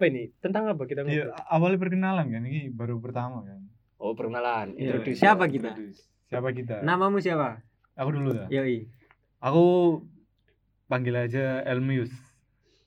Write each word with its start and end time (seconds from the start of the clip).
apa 0.00 0.08
ini? 0.08 0.32
Tentang 0.40 0.64
apa 0.64 0.88
kita 0.88 1.04
Iya, 1.04 1.28
ngobrol? 1.28 1.44
awalnya 1.52 1.78
perkenalan 1.84 2.26
kan, 2.32 2.42
ini 2.48 2.72
baru 2.72 2.96
pertama 3.04 3.44
kan. 3.44 3.60
Oh, 4.00 4.16
perkenalan. 4.16 4.72
Iya. 4.80 4.96
Introduce. 4.96 5.20
Siapa 5.20 5.44
kita? 5.44 5.76
Introduce. 5.76 6.00
Siapa 6.32 6.48
kita? 6.56 6.80
Namamu 6.80 7.20
siapa? 7.20 7.60
Aku 8.00 8.16
dulu 8.16 8.32
dah. 8.32 8.48
Yoi. 8.48 8.88
Aku 9.44 9.64
panggil 10.88 11.12
aja 11.20 11.60
Elmius. 11.68 12.08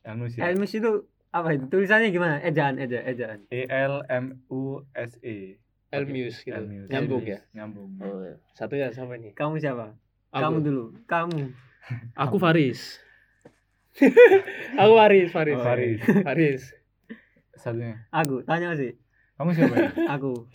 Elmius 0.02 0.42
ya. 0.42 0.50
Elmus 0.50 0.74
itu 0.74 1.06
apa 1.30 1.54
itu? 1.54 1.70
Tulisannya 1.70 2.10
gimana? 2.10 2.42
Ejaan, 2.42 2.82
eja, 2.82 3.06
ejaan. 3.06 3.46
E 3.54 3.70
L 3.70 4.02
M 4.10 4.42
U 4.50 4.82
S 4.98 5.22
E. 5.22 5.62
Elmius 5.94 6.42
gitu. 6.42 6.58
Elmius. 6.58 6.90
Nyambung 6.90 7.22
Elmius. 7.22 7.38
ya. 7.38 7.40
Nyambung. 7.54 7.90
Oh, 8.02 8.26
iya. 8.26 8.42
Satunya 8.58 8.90
siapa 8.90 9.14
ini? 9.22 9.38
Kamu 9.38 9.62
siapa? 9.62 9.94
Aku. 10.34 10.42
Kamu 10.42 10.58
dulu. 10.66 10.84
Kamu. 11.06 11.42
Aku 12.18 12.42
Faris. 12.42 12.98
aku 14.82 14.94
Faris, 14.98 15.30
Faris. 15.30 15.54
Oh, 15.54 15.62
Faris. 15.62 16.00
Faris. 16.26 16.64
Satunya. 17.64 17.96
Aku. 18.12 18.44
Tanya 18.44 18.76
sih. 18.76 18.92
Kamu 19.34 19.56
siapa 19.56 19.72
ya? 19.74 19.90
Aku. 20.20 20.52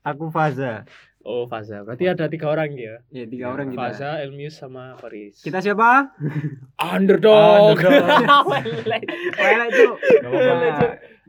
Aku 0.00 0.24
Faza. 0.32 0.88
Oh, 1.20 1.44
Faza. 1.44 1.84
Berarti 1.84 2.08
ada 2.08 2.24
tiga 2.26 2.48
orang 2.48 2.72
ya. 2.72 3.04
Ya, 3.12 3.28
tiga 3.28 3.44
Ya, 3.44 3.52
orang 3.52 3.68
kita. 3.68 3.80
Faza, 3.84 4.10
Elmius 4.18 4.56
sama 4.56 4.96
Faris. 4.96 5.36
Kita 5.38 5.60
siapa? 5.60 6.16
underdog. 6.80 7.76
Underdog. 7.76 8.46
Itu. 9.70 9.86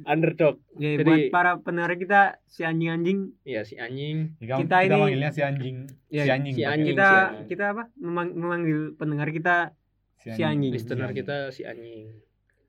Underdog. 0.01 0.55
Ya, 0.79 0.95
Jadi- 0.95 1.03
buat 1.03 1.21
para 1.29 1.51
pendengar 1.59 1.93
kita 1.93 2.39
si 2.47 2.63
anjing-anjing 2.63 3.35
Iya, 3.43 3.61
si 3.61 3.75
anjing. 3.75 4.39
Kita, 4.39 4.55
Kita 4.57 4.75
kita 4.79 4.87
ini- 4.87 5.01
manggilnya 5.03 5.29
si 5.29 5.41
anjing. 5.43 5.77
Ya, 6.07 6.23
si 6.23 6.29
anjing. 6.31 6.53
si 6.55 6.63
anjing. 6.63 6.87
kita 6.89 7.09
si 7.35 7.43
kita 7.49 7.65
apa? 7.69 7.83
Memang, 7.97 8.27
memanggil 8.31 8.79
pendengar 8.95 9.27
kita 9.29 9.75
si 10.15 10.41
anjing. 10.41 10.71
Listener 10.71 11.11
kita 11.11 11.51
si 11.51 11.67
anjing. 11.67 12.15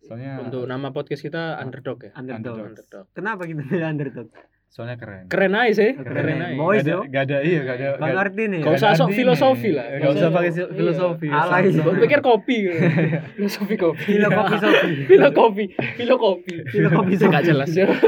Soalnya 0.03 0.41
Untuk 0.41 0.65
nama 0.67 0.89
podcast 0.91 1.21
kita 1.21 1.57
underdog 1.57 2.03
ya. 2.03 2.11
underdog. 2.13 2.59
Underdog. 2.59 3.05
Kenapa 3.15 3.43
kita 3.45 3.63
pilih 3.63 3.87
underdog? 3.87 4.29
soalnya 4.73 4.97
keren. 4.97 5.29
Keren 5.29 5.53
aja 5.53 5.73
sih. 5.77 5.93
Keren. 5.93 6.17
Keren 6.17 6.39
aja. 6.41 6.57
Boys, 6.57 6.81
Gak 6.81 7.05
gak 7.13 7.23
ada 7.29 7.39
iya, 7.45 7.61
gak 7.61 7.77
ada. 7.77 7.89
Bang 8.01 8.17
Arti 8.17 8.43
nih. 8.49 8.65
Gak 8.65 8.81
usah 8.81 8.97
sok 8.97 9.13
filosofi 9.13 9.69
lah. 9.69 9.85
Gak 10.01 10.17
usah 10.17 10.29
pakai 10.33 10.49
si- 10.49 10.65
Iya. 10.65 10.73
filosofi. 10.73 11.29
Alay. 11.29 11.77
Gue 11.77 11.95
pikir 12.01 12.21
kopi. 12.25 12.57
Filosofi 13.37 13.75
kopi. 13.77 14.17
Filo 14.17 14.33
kopi 14.33 14.55
sopi. 14.57 14.91
Filo 15.13 15.29
kopi. 15.31 15.65
Filo 15.77 16.17
kopi. 16.17 16.55
Filo 16.65 16.89
kopi 16.89 17.13
sopi. 17.15 17.29
Gak 17.31 17.45
jelas. 17.45 17.69
Siapa? 17.69 17.93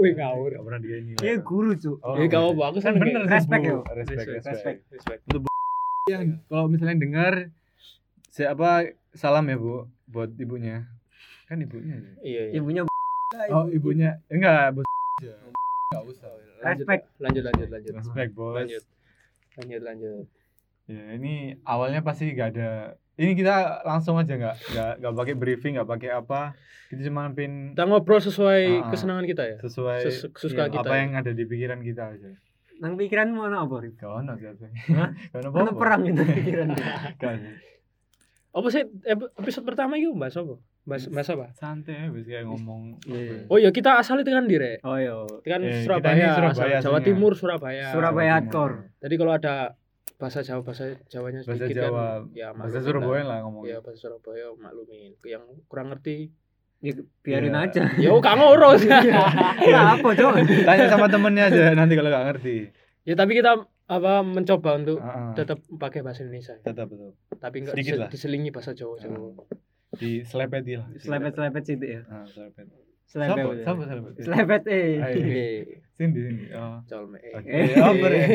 Wih 0.00 0.12
ngawur. 0.16 0.48
Gak 0.48 0.64
pernah 0.64 0.80
dia 0.80 0.96
ini. 0.96 1.12
Dia 1.12 1.36
guru 1.44 1.76
cu. 1.76 2.00
Oh, 2.00 2.16
Ya 2.16 2.24
gak 2.24 2.40
apa 2.40 2.62
aku 2.72 2.78
Kan 2.80 2.96
bener 2.96 3.20
Respect, 3.28 3.62
yo. 3.68 3.84
Respect, 3.92 4.28
Respect. 4.32 4.80
respect. 4.88 5.20
Respect. 6.06 6.22
Yang 6.22 6.46
kalau 6.46 6.66
misalnya 6.70 6.96
dengar 6.96 7.34
siapa 8.30 8.70
salam 9.10 9.50
ya, 9.50 9.58
Bu, 9.58 9.74
buat 10.06 10.30
ibunya. 10.38 10.86
Kan 11.50 11.58
ibunya. 11.58 11.98
ya? 11.98 12.12
Iya, 12.22 12.42
iya. 12.46 12.54
Ibunya 12.54 12.82
Oh, 13.50 13.66
ibunya. 13.66 14.22
Enggak, 14.30 14.70
bos. 14.72 14.86
Enggak 15.18 16.02
usah. 16.06 16.30
Lanjut, 16.62 16.86
Respect. 16.86 17.02
Lanjut, 17.18 17.42
lanjut, 17.42 17.68
lanjut. 17.68 17.92
Respect, 17.98 18.30
bos. 18.32 18.54
Lanjut. 18.54 18.84
Lanjut, 19.58 19.82
lanjut. 19.82 20.24
Ya, 20.86 21.02
ini 21.18 21.34
awalnya 21.66 22.06
pasti 22.06 22.30
gak 22.30 22.54
ada. 22.54 22.94
Ini 23.18 23.34
kita 23.34 23.82
langsung 23.82 24.14
aja 24.14 24.28
nggak 24.30 24.56
nggak 24.70 24.92
nggak 25.02 25.14
pakai 25.16 25.34
briefing, 25.34 25.72
nggak 25.74 25.90
pakai 25.90 26.10
apa. 26.14 26.54
Kita 26.86 27.02
cuma 27.02 27.26
pin 27.34 27.74
Kita 27.74 27.82
ngobrol 27.82 28.22
sesuai 28.22 28.62
ah. 28.78 28.92
kesenangan 28.92 29.26
kita 29.26 29.42
ya. 29.42 29.56
sesuai 29.58 30.00
Ses- 30.06 30.30
Kesukaan 30.30 30.70
iya, 30.70 30.74
kita. 30.78 30.86
apa 30.86 30.94
ya. 30.94 31.00
yang 31.02 31.12
ada 31.16 31.32
di 31.34 31.42
pikiran 31.42 31.80
kita 31.82 32.14
aja. 32.14 32.30
Nang 32.78 32.94
pikiranmu 32.94 33.40
ana 33.42 33.64
apa? 33.64 33.76
Rif? 33.80 33.94
Gak 33.94 34.10
ono 34.10 34.32
siapa. 34.36 34.66
Hah? 34.94 35.10
Gak 35.32 35.40
ono 35.42 35.48
apa-apa. 35.52 35.72
perang 35.76 36.02
itu 36.04 36.22
pikiran. 36.22 36.68
Gak. 37.20 37.32
Apa 38.56 38.68
sih 38.72 38.82
ep- 39.04 39.32
episode 39.36 39.64
pertama 39.64 39.96
itu 39.96 40.12
bahas 40.12 40.32
apa? 40.34 40.56
Bahas, 40.86 41.04
bahas 41.10 41.28
apa? 41.34 41.46
Santai 41.52 41.98
ya, 41.98 42.08
kayak 42.08 42.44
ngomong. 42.46 42.96
Iya. 43.04 43.18
apa 43.18 43.34
ya. 43.34 43.40
Oh 43.50 43.58
iya 43.58 43.70
kita 43.70 43.98
asalnya 43.98 44.24
tekan 44.24 44.46
dire. 44.46 44.78
Oh 44.80 44.96
iya. 44.96 45.12
Kan 45.42 45.60
Surabaya, 45.82 46.26
Surabaya 46.32 46.76
asal 46.78 46.94
Jawa. 46.94 46.98
Timur 47.02 47.32
Surabaya. 47.34 47.90
Surabaya 47.90 48.30
hardcore. 48.38 48.86
Timur. 48.86 49.00
Jadi 49.02 49.14
kalau 49.18 49.32
ada 49.34 49.54
bahasa 50.16 50.40
Jawa 50.40 50.64
bahasa 50.64 50.96
Jawanya 51.12 51.44
Bahasa 51.44 51.60
sedikit 51.60 51.76
Jawa, 51.84 52.24
kan 52.24 52.32
ya 52.32 52.48
bahasa 52.56 52.78
Surabaya 52.80 53.20
lah. 53.20 53.28
lah 53.28 53.38
ngomong. 53.44 53.62
Iya 53.66 53.78
bahasa 53.84 53.98
Surabaya 54.00 54.46
maklumin. 54.56 55.12
Yang 55.20 55.44
kurang 55.68 55.86
ngerti 55.92 56.16
Ya 56.78 56.92
biarin 57.20 57.50
Iya. 57.50 57.64
aja. 57.66 57.82
ya 57.96 58.08
oh 58.10 58.20
gak 58.20 58.36
ngurus. 58.36 58.84
Ya 59.64 59.80
apa, 59.92 60.08
Cok? 60.10 60.34
Tanya 60.62 60.86
sama 60.86 61.06
temennya 61.06 61.44
aja 61.46 61.72
nanti 61.72 61.94
kalau 61.94 62.08
gak 62.08 62.26
ngerti. 62.30 62.68
ya 63.02 63.14
tapi 63.14 63.32
kita 63.34 63.54
apa 63.86 64.12
mencoba 64.20 64.76
untuk 64.76 64.98
Heeh. 64.98 65.30
tetap 65.34 65.58
pakai 65.72 66.02
bahasa 66.02 66.22
Indonesia. 66.22 66.58
Tetap 66.58 66.86
betul. 66.86 67.14
Tapi 67.32 67.56
enggak 67.60 67.74
Sedikit 67.74 67.94
lah. 67.96 68.08
diselingi 68.08 68.50
bahasa 68.50 68.72
Jawa 68.72 68.94
Jawa. 68.96 69.30
Di 69.92 70.20
selepet 70.22 70.62
lah. 70.68 70.86
Selepet-selepet 70.96 71.62
situ 71.64 71.86
ya. 71.86 72.00
Ah, 72.04 72.26
selepet. 72.26 72.66
Selepet. 73.06 73.62
Siapa? 73.62 73.82
Selepet? 73.86 74.12
Selepet 74.20 74.62
eh. 74.66 74.90
Ayo. 74.98 75.16
Eh, 75.16 75.62
Sini 75.88 76.12
sini. 76.18 76.44
Oh. 76.52 76.76
colme. 76.84 77.16
eh. 77.16 77.32
Oh, 77.78 77.94
ya. 78.04 78.26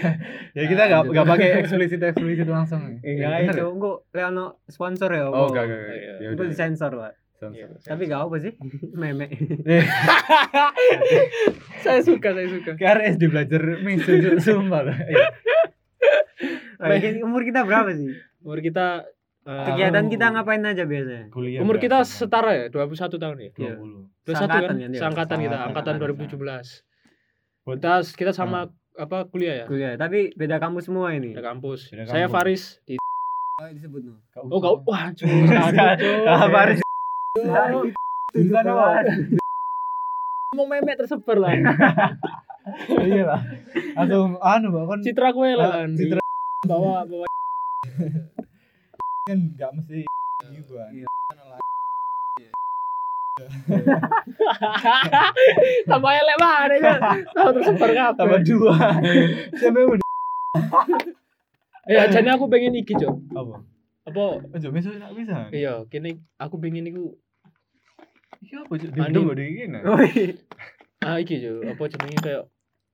ya 0.56 0.62
kita 0.64 0.82
gak, 0.88 1.02
gak 1.06 1.26
pakai 1.28 1.48
eksplisit 1.60 2.00
eksplisit 2.00 2.48
langsung. 2.48 2.80
Iya, 3.02 3.44
Bener 3.44 3.50
itu 3.50 3.60
ya? 3.60 3.66
engko 3.68 4.08
leono 4.08 4.46
sponsor 4.64 5.10
ya. 5.10 5.26
Oh, 5.26 5.50
apa? 5.50 5.52
gak, 5.52 5.64
gak, 5.66 5.80
gak. 5.82 5.92
Iya. 5.92 6.14
Ya 6.16 6.28
Itu 6.32 6.42
disensor 6.46 6.92
lah. 6.94 7.12
Iya. 7.48 7.72
Tapi 7.80 8.02
gak 8.04 8.20
apa 8.28 8.36
sih? 8.36 8.52
Meme. 9.00 9.32
saya 11.84 12.00
suka, 12.04 12.36
saya 12.36 12.48
suka. 12.52 12.76
Kayak 12.76 13.16
SD 13.16 13.32
belajar 13.32 13.62
misu 13.80 14.12
sumpah 14.44 14.84
lah. 14.84 14.98
Lagi 16.76 17.24
umur 17.24 17.40
kita 17.48 17.64
berapa 17.64 17.88
sih? 17.96 18.12
Umur 18.44 18.60
kita 18.60 19.08
eh, 19.48 19.64
Kegiatan 19.72 20.04
kita 20.12 20.36
ngapain 20.36 20.60
aja 20.68 20.84
biasanya? 20.84 21.32
Kuliah. 21.32 21.64
umur 21.64 21.80
kita 21.80 22.04
setara 22.04 22.52
ya, 22.52 22.64
21 22.68 23.16
tahun 23.16 23.36
ya. 23.40 23.50
Iya. 23.56 23.74
20. 23.80 24.28
21 24.28 24.36
Seangkatan 24.36 24.68
kan? 24.68 24.76
dia? 24.76 25.00
Seangkatan 25.00 25.38
kita, 25.40 25.56
angkatan 25.64 25.94
seangkatan. 25.96 26.28
2017. 27.64 27.80
Kita 27.80 27.92
kita 28.20 28.32
sama 28.36 28.68
apa 29.00 29.24
kuliah 29.32 29.64
ya? 29.64 29.66
Kuliah, 29.68 29.96
tapi 29.96 30.36
beda 30.36 30.60
kampus 30.60 30.92
semua 30.92 31.16
ini. 31.16 31.32
Di 31.32 31.40
kampus. 31.40 31.88
Beda 31.88 32.04
Saya. 32.04 32.28
Faris 32.28 32.84
di 32.84 33.00
disebut 33.60 34.00
no. 34.08 34.16
Oh, 34.48 34.56
kau 34.56 34.80
wah, 34.88 35.12
cuy. 35.12 35.28
Ah, 36.24 36.48
Tujuan 38.30 38.64
apa? 38.66 38.86
Mau 40.54 40.66
memek 40.66 40.98
tersebar 40.98 41.36
lah. 41.38 41.52
Iya 42.92 43.24
lah. 43.24 43.40
Atau 43.96 44.36
anu 44.36 44.68
Mbak, 44.68 44.84
kan 44.84 44.98
Citra 45.00 45.32
kue 45.32 45.56
lah. 45.56 45.80
Kan. 45.80 45.96
citra. 45.96 46.20
bawa 46.68 47.08
bawa 47.08 47.24
kan 49.24 49.38
enggak 49.40 49.72
mesti 49.74 50.04
gitu 50.52 50.76
kan. 50.76 50.92
Iya. 50.92 51.08
tambah 55.88 56.12
elek 56.12 56.36
banget 56.36 56.84
ya. 56.84 56.94
Tahu 57.32 57.48
tersebar 57.56 57.90
kabeh. 57.90 58.16
Tambah 58.20 58.40
dua. 58.44 58.76
Siapa 59.56 59.76
yang 59.80 59.90
udah 59.96 60.08
Ya, 61.88 62.06
jadi 62.06 62.28
aku 62.36 62.46
pengen 62.46 62.76
iki, 62.76 62.92
Cok. 62.92 63.16
apa? 63.34 63.56
Apa 64.04 64.22
Ojo 64.52 64.68
misu 64.70 64.94
tak 64.94 65.10
bisa. 65.16 65.48
iya, 65.50 65.80
kini 65.88 66.20
aku 66.36 66.60
pengen 66.60 66.86
iku 66.86 67.16
Iya 68.38 68.56
apa 68.62 68.72
Cuk? 68.78 68.90
Dibedung 68.94 69.24
kok 69.26 69.36
dikene. 69.36 69.78
Woi. 69.82 70.38
ah 71.02 71.16
iki 71.18 71.42
Cok, 71.42 71.74
apa 71.74 71.82
jenenge 71.90 72.18
kayak 72.22 72.44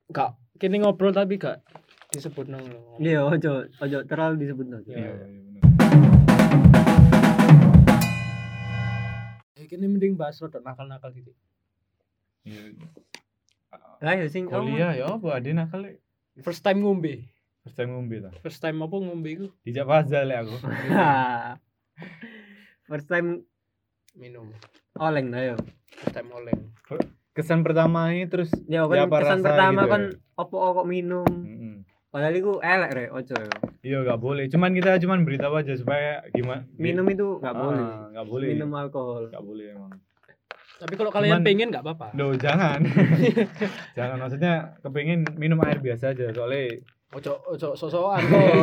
gak 0.09 0.31
kini 0.57 0.77
ngobrol 0.81 1.13
tapi 1.13 1.37
gak 1.37 1.61
disebut 2.09 2.49
nang 2.49 2.65
lo. 2.65 2.97
Iya, 2.97 3.29
ojo, 3.29 3.69
ojo 3.69 3.99
terlalu 4.09 4.35
disebut 4.41 4.67
no. 4.67 4.79
Iya. 4.89 4.97
Iya, 4.97 5.13
iya 5.13 5.41
bener. 5.45 5.63
Eh, 9.61 9.67
kini 9.69 9.87
mending 9.91 10.17
bahas 10.17 10.41
rodok 10.41 10.65
nakal-nakal 10.65 11.13
gitu. 11.13 11.33
Iya. 12.49 12.73
Lah 14.01 14.13
ya 14.17 14.27
sing 14.33 14.49
Kuliah 14.49 14.97
ya 14.97 15.21
apa 15.21 15.29
ada 15.37 15.51
nakal. 15.53 15.85
First 16.41 16.65
time 16.65 16.81
ngombe. 16.81 17.29
First 17.65 17.77
time 17.77 17.93
ngombe 17.93 18.17
ta. 18.25 18.31
First 18.41 18.61
time 18.65 18.79
apa 18.81 18.97
ngombe 18.97 19.29
iku? 19.29 19.47
Dijak 19.67 19.85
pasal 19.85 20.31
lek 20.31 20.47
aku. 20.47 20.57
First 22.89 23.09
time 23.11 23.45
Minum. 24.17 24.49
Oleng 24.99 25.27
dah 25.29 25.43
yo. 25.45 25.57
First 25.95 26.15
time 26.15 26.31
oleng. 26.31 26.61
Kesan 27.33 27.61
pertama 27.61 28.09
ini 28.11 28.25
terus 28.25 28.49
Ya 28.65 28.81
Ya, 28.81 28.89
kan 28.89 29.07
apa 29.07 29.17
kesan 29.21 29.39
rasa 29.39 29.47
pertama 29.47 29.81
gitu 29.83 29.91
kan 29.91 30.03
ya? 30.07 30.17
opo 30.37 30.57
kok 30.75 30.87
minum. 30.87 31.29
Mm-mm. 31.29 31.75
Padahal 32.09 32.33
iku 32.33 32.53
elek 32.59 32.91
rek 32.91 33.11
ojo 33.11 33.35
yo. 33.35 33.55
Iya 33.83 33.99
gak 34.03 34.19
boleh. 34.19 34.45
Cuman 34.47 34.73
kita 34.73 34.97
cuman 34.99 35.21
beritahu 35.23 35.55
aja 35.55 35.73
supaya 35.73 36.25
gimana. 36.31 36.65
Minum 36.75 37.05
itu 37.07 37.37
gak 37.39 37.51
Ah, 37.51 37.61
boleh. 37.61 37.87
Gak 38.11 38.27
boleh. 38.27 38.49
Minum 38.51 38.71
alkohol. 38.73 39.29
Gak 39.29 39.43
boleh 39.43 39.67
emang. 39.71 39.93
Tapi 40.77 40.93
kalau 40.95 41.09
kalian 41.09 41.33
Cuman- 41.35 41.45
pengen 41.45 41.69
gak 41.71 41.81
apa-apa. 41.83 42.09
Loh 42.15 42.33
jangan. 42.35 42.81
jangan 43.97 44.17
maksudnya 44.19 44.53
kepengin 44.81 45.25
minum 45.35 45.61
air 45.61 45.79
biasa 45.79 46.13
aja 46.13 46.29
soalnya 46.31 46.81
Ojo 47.09 47.33
ojo 47.47 47.73
sosokan 47.73 48.19
kok. 48.19 48.55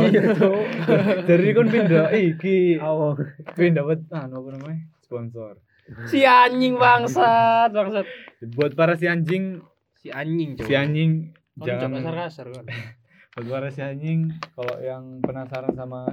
dari 1.29 1.53
kon 1.53 1.65
pindah 1.65 2.11
iki 2.11 2.75
Oh. 2.77 3.15
pindah 3.53 3.85
anu 4.11 4.35
apa 4.35 4.49
namanya 4.51 4.77
sponsor 4.99 5.57
si 6.05 6.21
anjing 6.21 6.75
bangsat, 6.75 7.69
bangsat. 7.69 8.05
buat 8.49 8.71
para 8.73 8.93
si 8.93 9.05
anjing 9.05 9.59
Si 9.95 10.07
anjing, 10.09 10.55
Cok. 10.55 10.65
si 10.65 10.73
anjing 10.73 11.11
Oh, 11.53 11.63
jangan 11.63 11.95
kasar-kasar 11.95 12.47
kan. 12.49 12.65
buat 13.33 13.47
para 13.47 13.69
si 13.69 13.79
anjing 13.79 14.19
kalau 14.51 14.75
yang 14.79 15.03
penasaran 15.19 15.71
sama 15.71 16.05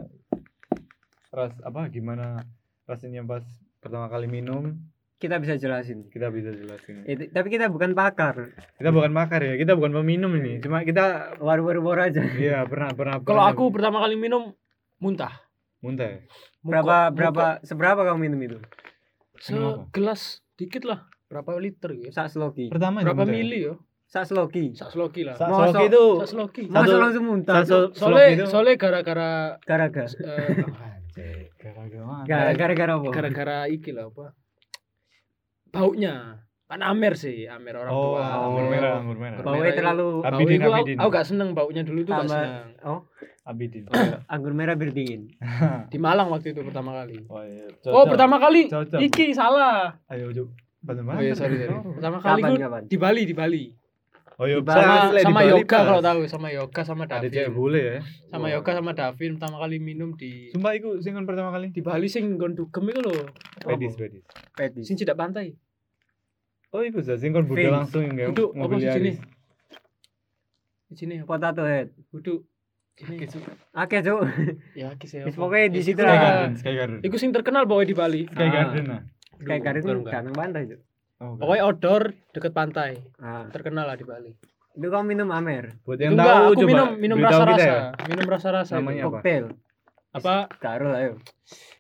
ras 1.31 1.55
apa 1.61 1.87
gimana 1.89 2.43
rasanya 2.85 3.23
pas 3.23 3.43
pertama 3.79 4.07
kali 4.07 4.27
minum 4.27 4.75
Kita 5.17 5.37
bisa 5.37 5.53
jelasin. 5.55 6.09
kita 6.09 6.29
bisa 6.29 6.49
jelasin 6.51 7.05
Itu- 7.05 7.29
tapi 7.29 7.49
kita 7.49 7.69
bukan 7.69 7.93
pakar. 7.93 8.57
kita 8.75 8.89
bukan 8.89 9.11
makar 9.11 9.41
ya 9.43 9.55
kita 9.55 9.75
bukan 9.75 9.93
peminum 9.95 10.33
ini 10.35 10.59
cuma 10.59 10.81
kita 10.81 11.37
Baru-baru 11.37 11.81
baru 11.81 12.01
aja. 12.05 12.25
iya 12.35 12.65
pernah 12.65 12.91
pernah 12.91 13.21
Kalau 13.21 13.45
aku 13.45 13.69
pertama 13.71 14.01
kali 14.01 14.15
minum 14.15 14.57
muntah. 14.97 15.45
muntah 15.79 16.05
ya? 16.07 16.19
Berapa 16.61 16.85
Muka- 16.85 17.13
berapa 17.13 17.43
muka 17.57 17.65
seberapa 17.65 18.01
kamu 18.03 18.19
minum 18.23 18.41
itu? 18.43 18.59
Segelas 19.41 20.23
dikit 20.55 20.85
lah. 20.85 21.09
Berapa 21.27 21.57
liter 21.57 21.91
gitu. 21.93 22.11
Sak 22.11 22.29
sloki. 22.29 22.69
pertama 22.69 23.01
Berapa 23.01 23.23
ya? 23.23 23.31
mili 23.31 23.59
yo? 23.63 23.81
Sak 24.05 24.27
sloki. 24.27 24.75
Sak 24.75 24.91
sloki 24.91 25.23
lah. 25.23 25.35
Sa- 25.35 25.47
Masa- 25.47 25.71
Sloki 25.71 25.85
itu 25.87 26.05
Sak 26.19 26.29
sloki. 26.29 26.63
Satu- 26.65 26.75
Masa 26.77 26.97
langsung 26.99 27.25
muntah. 27.25 27.55
Soalnya 27.63 27.95
sloki 27.95 28.35
itu 28.35 28.45
soalnya 28.45 28.75
gara-gara 28.77 29.31
Gara-gara. 29.61 30.11
eh, 31.17 31.49
gara-gara 31.55 32.27
Gara-gara 32.27 32.93
apa? 32.93 33.09
gara-gara 33.09 33.59
iki 33.67 33.91
lah 33.91 34.07
apa? 34.07 34.35
Baunya. 35.71 36.43
Kan 36.71 36.81
amer 36.81 37.13
sih, 37.15 37.45
amer 37.45 37.75
orang 37.77 37.91
oh 37.91 38.15
tua. 38.15 38.23
anggur 38.23 38.63
Oh. 38.63 38.71
merah 38.71 38.93
anggur 38.97 39.19
merah 39.19 39.37
Anggur 39.37 39.47
Baunya 39.51 39.63
merah 39.65 39.75
terlalu 39.75 40.07
Bau 40.15 40.31
Abidin, 40.31 40.55
itu 40.57 40.71
aku, 40.71 40.87
aku 40.97 41.09
gak 41.11 41.27
seneng 41.27 41.49
baunya 41.51 41.83
dulu 41.83 41.99
itu 42.01 42.09
gak 42.09 42.21
tambah 42.23 42.39
seneng. 42.39 42.87
oh 42.87 43.01
abidin 43.43 43.83
anggur 44.29 44.53
merah 44.53 44.75
bir 44.75 44.91
dingin. 44.91 45.27
Di 45.91 45.99
Malang 45.99 46.31
waktu 46.31 46.55
itu 46.55 46.63
pertama 46.63 46.95
kali. 46.95 47.19
oh, 47.27 47.43
iya. 47.43 47.67
Oh, 47.85 48.07
Cocok. 48.07 48.15
pertama 48.15 48.37
kali. 48.39 48.63
Cocok. 48.67 49.01
Iki 49.01 49.27
salah. 49.33 49.99
ayo 50.07 50.31
coba 50.31 50.55
Pada 50.81 51.01
Oh 51.03 51.19
iya, 51.19 51.35
sorry, 51.35 51.59
sorry. 51.59 51.75
Pertama 51.93 52.17
kali 52.19 52.41
Kapan 52.41 52.57
kapan? 52.57 52.83
di 52.87 52.97
Bali, 52.97 53.23
di 53.27 53.35
Bali. 53.35 53.65
Oh 54.37 54.47
iya. 54.47 54.57
Sama 54.63 54.95
sama 55.13 55.37
Bali 55.37 55.51
Yoga 55.53 55.67
pas. 55.75 55.85
kalau 55.85 56.01
tahu, 56.01 56.21
sama 56.25 56.49
Yoga 56.49 56.81
sama 56.83 57.05
Ada 57.05 57.13
Davin. 57.21 57.33
cewek 57.35 57.51
bule 57.51 57.83
ya. 57.83 57.99
Sama 58.31 58.47
Oh. 58.47 58.55
Yoga 58.55 58.71
sama 58.73 58.91
Davin 58.95 59.31
pertama 59.35 59.57
kali 59.59 59.77
minum 59.77 60.15
di 60.15 60.49
Sumpah 60.49 60.73
iku 60.73 60.97
sing 60.97 61.13
pertama 61.21 61.51
kali. 61.51 61.69
di 61.69 61.83
Bali 61.83 62.07
sing 62.07 62.31
nggon 62.31 62.55
dugem 62.55 62.87
iku 62.87 63.01
lho. 63.03 63.13
Pedis, 63.59 63.93
pedis. 63.95 64.23
Petis. 64.55 64.85
Sing 64.87 64.95
tidak 64.95 65.19
pantai. 65.19 65.53
Oh 66.71 66.81
iku 66.81 66.99
sih 67.01 67.17
sing 67.17 67.31
kon 67.31 67.45
budal 67.45 67.59
Vince. 67.61 67.75
langsung 67.75 68.03
yang 68.07 68.31
Duduk 68.31 68.51
apa 68.55 68.75
sih 68.75 68.87
sini? 68.87 68.91
Yaris. 69.11 69.19
Di 70.87 70.95
sini? 70.97 71.15
Potato 71.23 71.63
head. 71.63 71.91
Sini. 72.97 73.17
Oke, 73.73 73.97
Cuk. 74.03 74.21
Ya, 74.75 74.93
kisah 74.95 75.25
Wis 75.25 75.33
pokoknya 75.35 75.67
di 75.69 75.81
situ 75.81 75.99
Sky 75.99 76.07
lah. 76.07 76.19
Garden, 76.21 76.53
Sky 76.55 76.75
Garden. 76.75 77.01
Iku 77.01 77.17
sing 77.17 77.31
terkenal 77.31 77.65
pokoknya 77.65 77.89
di 77.89 77.97
Bali. 77.97 78.23
Sky 78.25 78.39
Ah. 78.41 78.51
Garden 78.53 78.85
nah. 78.87 79.03
Bukan, 79.33 79.57
itu 79.73 79.89
bukan. 79.97 80.13
kan 80.13 80.25
pantai, 80.31 80.63
Cuk. 80.69 80.81
Oh, 81.19 81.37
Pokoknya 81.37 81.63
outdoor 81.65 82.03
deket 82.31 82.53
pantai. 82.53 82.91
Ah, 83.17 83.49
Terkenal 83.49 83.85
lah 83.85 83.95
di 83.95 84.05
Bali. 84.05 84.33
itu 84.71 84.87
kamu 84.87 85.03
minum 85.05 85.29
Amer. 85.29 85.75
buat 85.83 85.99
Itu 85.99 86.07
yang 86.07 86.15
tahu 86.15 86.31
aku 86.31 86.55
coba 86.57 86.69
minum 86.69 86.89
minum 86.97 87.19
rasa-rasa. 87.21 87.59
ya. 87.61 87.79
Minum 88.07 88.25
rasa-rasa. 88.25 88.71
itu. 88.71 88.79
Namanya 88.79 89.03
apa? 89.03 89.11
Koktail. 89.11 89.45
Apa? 90.13 90.35
Karo 90.57 90.87
lah 90.89 91.01
yo. 91.03 91.15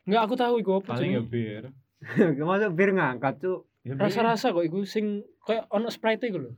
Enggak, 0.03 0.23
aku 0.25 0.35
tahu 0.35 0.55
iku 0.59 0.73
apa 0.77 0.91
Paling 0.91 1.11
ya 1.13 1.23
bir. 1.23 1.63
Masuk 2.43 2.73
bir 2.75 2.91
ngangkat, 2.91 3.35
Cuk. 3.39 3.70
Ya. 3.81 3.97
Rasa-rasa 3.97 4.53
kok 4.53 4.61
iku 4.61 4.85
sing 4.85 5.25
kayak 5.41 5.65
ono 5.69 5.89
Sprite 5.89 6.29
iku 6.29 6.39
lho. 6.39 6.53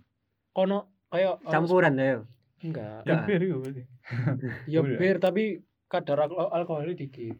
Kono 0.50 0.90
kayak 1.06 1.38
ono- 1.38 1.50
Campuran 1.50 1.94
ya. 1.94 2.26
Enggak. 2.60 3.02
Ya 3.04 3.14
bir 3.22 3.40
iku 3.40 3.56
berarti. 3.60 3.82
Ya 4.72 4.80
bir 4.82 5.16
tapi 5.18 5.44
kadar 5.86 6.18
alko- 6.20 6.50
alkoholnya 6.50 6.92
dikit. 6.92 7.38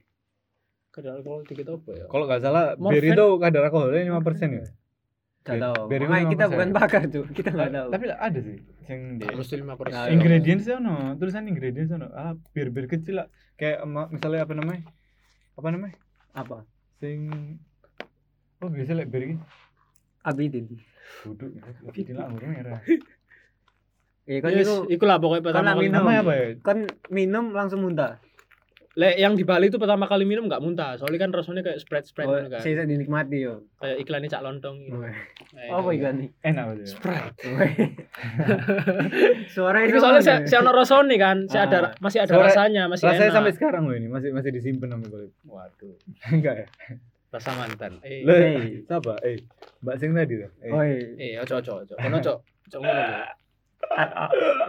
Kadar 0.89 1.19
alkohol 1.19 1.43
dikit 1.43 1.67
apa 1.67 1.91
ya? 1.91 2.05
Kalau 2.07 2.25
nggak 2.25 2.41
salah 2.41 2.65
bir 2.77 3.03
itu 3.03 3.27
kadar 3.39 3.63
alkoholnya 3.65 4.07
5% 4.13 4.23
ya. 4.53 4.67
Gak 5.43 5.59
Bir- 5.59 5.63
tahu. 5.65 5.83
Makanya 6.07 6.27
kita 6.31 6.45
5%. 6.45 6.53
bukan 6.53 6.69
pakar, 6.71 7.03
Cuk. 7.09 7.25
Kita 7.35 7.51
enggak 7.51 7.71
tahu. 7.73 7.89
Tapi 7.91 8.05
ada 8.09 8.39
sih 8.41 8.59
sing 8.83 9.01
di 9.19 9.25
Harus 9.25 9.47
di 9.47 9.57
lima 9.59 9.67
Nah, 9.69 9.77
persen. 9.77 10.07
ingredients 10.13 10.67
ono, 10.69 10.95
tulisan 11.19 11.45
ingredients 11.45 11.91
ono. 11.91 12.07
Ah, 12.09 12.39
bir-bir 12.53 12.87
kecil 12.87 13.19
lah. 13.19 13.27
Kayak 13.53 13.83
misalnya 14.09 14.47
apa 14.47 14.55
namanya? 14.55 14.83
Apa 15.53 15.69
namanya? 15.69 15.99
Apa? 16.31 16.63
Sing 16.97 17.27
Oh, 18.57 18.71
biasa 18.71 18.95
lek 18.95 19.11
bir 19.11 19.23
iki. 19.25 19.37
Abidin. 20.23 20.67
Duduk, 21.23 21.51
duduk 21.85 22.15
lah 22.15 22.25
anggur 22.25 22.47
merah. 22.47 22.81
Eh, 24.23 24.39
kan 24.39 24.51
Yes, 24.51 24.65
itu 24.65 24.75
iku 24.89 25.03
lah 25.03 25.19
pokoknya 25.19 25.43
pertama 25.45 25.67
nak 25.67 25.77
kali. 25.77 25.85
minum. 25.85 26.05
Apa 26.05 26.33
ya? 26.33 26.47
kan 26.61 26.79
minum 27.09 27.45
langsung 27.51 27.81
muntah. 27.81 28.23
Lek 28.93 29.17
yang 29.17 29.33
di 29.33 29.43
Bali 29.43 29.67
itu 29.67 29.81
pertama 29.81 30.05
kali 30.05 30.23
minum 30.23 30.45
nggak 30.45 30.61
muntah, 30.61 30.95
soalnya 30.95 31.17
kan 31.19 31.33
rasanya 31.33 31.65
kayak 31.65 31.81
Sprite 31.81 32.05
Sprite 32.05 32.29
Oh, 32.29 32.37
kan. 32.45 32.61
saya 32.61 32.85
dinikmati 32.85 33.41
yo. 33.41 33.65
Kayak 33.75 33.99
iklannya 33.99 34.29
Cak 34.29 34.43
Lontong 34.43 34.77
gitu. 34.79 35.01
Weh. 35.01 35.17
Eh, 35.57 35.73
Apa 35.73 35.89
ikan 35.91 36.15
nih? 36.19 36.29
Enak 36.43 36.65
ya? 36.77 36.87
Sprite. 36.87 37.37
Weh. 37.49 37.73
Suara 39.49 39.81
Itu 39.81 39.89
itu 39.89 39.99
soalnya 39.99 40.21
saya 40.21 40.39
saya 40.45 40.61
ono 40.61 40.73
rasanya 40.73 41.17
kan, 41.19 41.37
saya 41.47 41.63
ada 41.65 41.79
Ah. 41.81 41.91
masih 41.99 42.19
ada 42.21 42.31
Suara- 42.31 42.47
rasanya, 42.47 42.83
masih 42.87 43.05
Rasanya 43.07 43.25
enak. 43.25 43.35
sampai 43.35 43.53
sekarang 43.55 43.83
loh 43.85 43.97
ini 43.97 44.07
masih 44.07 44.31
masih 44.31 44.51
disimpan 44.51 44.89
sama 44.91 45.07
gue. 45.09 45.25
Waduh, 45.43 45.95
Enggak 46.31 46.55
ya? 46.59 46.67
rasa 47.31 47.51
mantan. 47.57 47.97
Eh, 48.03 48.23
Loh, 48.23 48.37
Hey. 48.37 48.85
siapa? 48.85 49.17
Eh, 49.25 49.41
Mbak 49.83 49.97
Sing 49.99 50.11
tadi 50.15 50.35
tuh. 50.39 50.51
Eh. 50.63 50.71
Oi. 50.71 50.93
eh, 51.19 51.33
ojo 51.37 51.55
ojo 51.59 51.73
ojo. 51.83 51.95
Kono 51.99 52.17
ojo. 52.19 52.35
Ojo 52.41 52.77
ngono 52.79 53.01
ojo. 53.03 53.17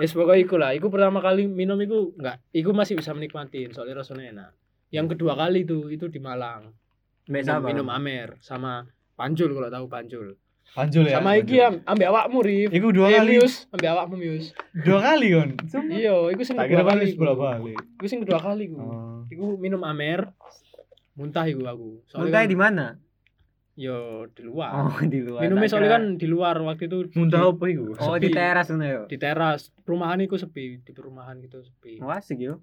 Wis 0.01 0.12
pokoknya 0.12 0.42
iku 0.42 0.56
lah, 0.57 0.71
iku 0.74 0.89
pertama 0.89 1.21
kali 1.21 1.45
minum 1.45 1.77
iku 1.77 2.12
enggak, 2.18 2.42
iku 2.50 2.74
masih 2.74 2.98
bisa 2.98 3.13
menikmatin 3.13 3.69
soalnya 3.71 4.01
rasanya 4.01 4.25
enak. 4.27 4.51
Yang 4.89 5.15
kedua 5.15 5.38
kali 5.38 5.63
itu 5.63 5.88
itu 5.88 6.10
di 6.10 6.18
Malang. 6.18 6.74
Minum, 7.24 7.62
minum 7.63 7.88
Amer 7.88 8.36
sama 8.42 8.83
Panjul 9.15 9.54
kalau 9.54 9.69
tahu 9.69 9.86
Panjul. 9.88 10.27
Panjul 10.74 11.06
ya. 11.06 11.21
sama 11.21 11.38
iki 11.38 11.62
am, 11.62 11.86
ambek 11.86 12.10
awakmu 12.10 12.39
Rif. 12.42 12.69
Iku 12.74 12.89
dua 12.89 13.13
Eh, 13.13 13.21
kali. 13.21 13.38
Mius, 13.38 13.69
ambek 13.69 13.89
awakmu 13.94 14.15
Mius. 14.18 14.45
Dua 14.74 15.00
kali 15.00 15.27
kan. 15.30 15.50
Sumpah. 15.69 15.94
Iya, 15.94 16.15
iku 16.33 16.42
sing 16.42 16.56
kedua 16.57 16.83
kali. 16.83 17.06
bola 17.13 17.33
balik. 17.38 17.77
Iku 18.01 18.06
sing 18.10 18.19
kedua 18.25 18.39
kali 18.42 18.63
ku. 18.74 18.77
Oh. 18.81 19.21
Iku 19.30 19.56
minum 19.56 19.86
Amer. 19.86 20.33
Muntah 21.13 21.45
iku 21.45 21.62
aku. 21.63 22.01
Soalnya 22.10 22.25
Muntah 22.25 22.42
kan, 22.42 22.50
di 22.50 22.57
mana? 22.57 22.86
Yo 23.74 24.30
di 24.30 24.42
luar. 24.46 24.70
Oh, 24.78 24.98
di 25.02 25.20
luar. 25.22 25.42
Minumnya 25.46 25.68
soalnya 25.70 25.92
kan 25.98 26.04
di 26.22 26.28
luar 26.30 26.62
waktu 26.62 26.86
itu 26.86 27.10
Muntah 27.18 27.50
apa 27.50 27.66
iku? 27.70 27.98
Oh, 27.98 28.16
di 28.22 28.30
teras 28.30 28.70
sana 28.70 28.86
yo. 28.86 29.02
di 29.10 29.18
teras. 29.18 29.74
Perumahan 29.81 30.22
iku 30.22 30.38
sepi, 30.38 30.81
di 30.86 30.92
perumahan 30.94 31.42
gitu 31.42 31.62
sepi. 31.66 31.98
Oh, 32.02 32.14
asik 32.14 32.38
yo. 32.38 32.62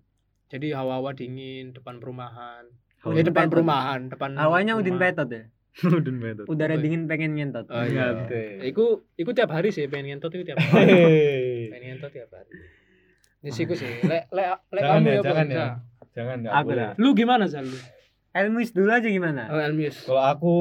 Jadi 0.51 0.75
hawa-hawa 0.75 1.15
dingin 1.15 1.75
depan 1.75 1.99
perumahan. 1.99 2.67
Udin 3.01 3.23
eh 3.23 3.27
depan 3.27 3.49
Petot. 3.49 3.53
perumahan, 3.59 4.01
depan 4.13 4.31
Awalnya 4.37 4.77
udin 4.81 4.99
petot 5.01 5.29
ya. 5.31 5.45
Udun 5.87 6.17
betul. 6.19 6.45
Udara 6.51 6.75
dingin 6.77 7.07
pengen 7.07 7.39
ngentot. 7.39 7.71
Oh 7.71 7.83
iya. 7.87 8.27
Iku 8.67 9.07
iku 9.15 9.31
tiap 9.33 9.55
hari 9.55 9.71
sih 9.71 9.87
pengen 9.87 10.15
ngentot 10.19 10.35
itu 10.35 10.43
tiap 10.47 10.59
hari. 10.75 11.71
Pengen 11.71 11.97
ngentot 11.97 12.11
tiap 12.13 12.31
hari. 12.35 12.51
Di 13.41 13.51
siku 13.55 13.73
sih. 13.73 13.89
Lek 14.11 14.29
lek 14.35 14.47
lek 14.69 14.83
Jangan 14.85 15.01
kamu 15.01 15.09
ya, 15.09 15.15
ya, 15.15 15.23
jangan 15.23 15.47
ya. 15.47 15.57
Za. 15.57 15.67
Jangan 16.11 16.37
enggak 16.43 16.53
Aku 16.59 16.69
boleh. 16.75 16.89
Lu 16.99 17.09
gimana 17.15 17.45
Zal 17.47 17.67
lu? 18.31 18.39
Elmis 18.39 18.71
dulu 18.71 18.91
aja 18.91 19.09
gimana? 19.11 19.51
Oh, 19.51 19.59
Elmius. 19.59 20.07
Kalau 20.07 20.23
aku 20.23 20.55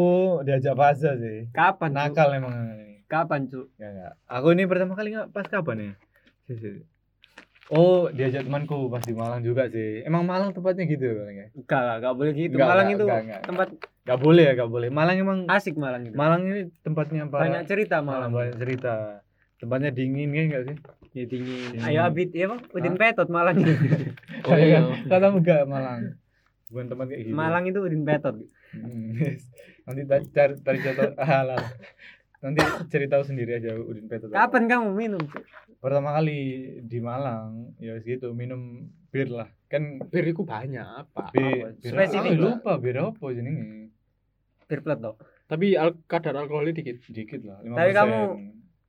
diajak 0.45 0.73
Faza 0.73 1.15
sih. 1.21 1.49
Kapan? 1.53 1.93
Nakal 1.93 2.33
emang 2.33 2.53
ini. 2.75 3.05
Kapan, 3.09 3.49
Cuk? 3.49 3.73
Ya 3.77 3.89
enggak. 3.89 4.13
Aku 4.29 4.53
ini 4.53 4.69
pertama 4.69 4.93
kali 4.93 5.13
nggak 5.13 5.33
pas 5.33 5.45
kapan 5.49 5.77
ya? 5.77 5.91
Si, 6.45 6.53
si. 6.57 6.71
Oh, 7.69 8.09
diajak 8.09 8.49
temanku 8.49 8.89
pas 8.89 9.05
di 9.05 9.13
Malang 9.13 9.45
juga 9.45 9.69
sih. 9.69 10.01
Emang 10.01 10.25
Malang 10.25 10.53
tempatnya 10.53 10.89
gitu 10.89 11.05
ya? 11.05 11.49
Enggak, 11.53 11.79
enggak, 11.81 11.97
enggak 12.01 12.13
boleh 12.17 12.31
gitu. 12.33 12.55
Enggak, 12.57 12.69
Malang 12.69 12.85
enggak, 12.85 12.97
itu 12.97 13.03
enggak, 13.05 13.21
enggak. 13.21 13.41
tempat 13.45 13.67
Gak 14.09 14.17
boleh 14.25 14.43
ya, 14.49 14.53
gak 14.57 14.71
boleh. 14.73 14.89
Malang 14.89 15.17
emang 15.21 15.39
asik 15.45 15.77
Malang 15.77 16.01
itu. 16.01 16.17
Malang 16.17 16.41
ini 16.49 16.73
tempatnya 16.81 17.29
para 17.29 17.45
Banyak 17.45 17.69
cerita 17.69 18.01
Malang 18.01 18.29
Malang. 18.29 18.31
banyak 18.33 18.55
cerita. 18.57 19.21
Tempatnya 19.61 19.93
dingin 19.93 20.33
kan 20.33 20.43
enggak 20.49 20.63
sih? 20.65 20.75
Ya 21.13 21.23
dingin. 21.29 21.77
Dingin. 21.77 21.85
Ayo 21.85 21.99
Abid, 22.09 22.29
ya 22.33 22.49
Bang. 22.49 22.61
Udin 22.73 22.97
Hah? 22.97 23.13
Petot 23.13 23.29
Malang. 23.29 23.57
Oh, 24.49 24.57
iya. 24.57 24.81
Kata 25.05 25.29
enggak 25.29 25.69
Malang. 25.69 26.17
Bukan 26.69 26.85
tempat 26.85 27.05
kayak 27.09 27.21
gitu. 27.25 27.35
Malang 27.35 27.65
itu 27.65 27.79
Udin 27.79 28.05
Petot. 28.05 28.35
Hmm. 28.71 29.17
Nanti 29.85 30.01
cari 30.29 30.53
cari 30.55 30.77
contoh 30.79 31.09
halal. 31.29 31.61
Nanti 32.39 32.59
cerita 32.87 33.19
sendiri 33.21 33.57
aja 33.57 33.73
Udin 33.75 34.05
Petot. 34.05 34.29
Kapan 34.29 34.69
kamu 34.69 34.89
minum? 34.93 35.23
Pertama 35.79 36.13
kali 36.13 36.37
di 36.83 36.99
Malang, 36.99 37.73
ya 37.77 37.97
gitu 37.99 38.31
minum 38.31 38.85
bir 39.09 39.27
lah. 39.27 39.49
Kan 39.65 39.97
Bir 40.05 40.25
iku 40.25 40.43
banyak 40.43 40.81
apa? 40.83 41.31
bir, 41.31 41.73
bir 41.75 41.89
Spesifik, 41.89 42.31
Pak. 42.31 42.37
lupa 42.37 42.71
bir 42.77 42.95
apa 43.01 43.25
jenenge. 43.31 43.89
Bir 44.65 44.79
plat 44.79 44.99
toh. 44.99 45.17
Tapi 45.49 45.73
al 45.73 45.97
kadar 46.05 46.37
alkoholnya 46.37 46.77
dikit. 46.77 47.01
Dikit 47.03 47.41
lah, 47.41 47.57
5%. 47.59 47.73
Tapi 47.73 47.91
kamu- 47.91 48.37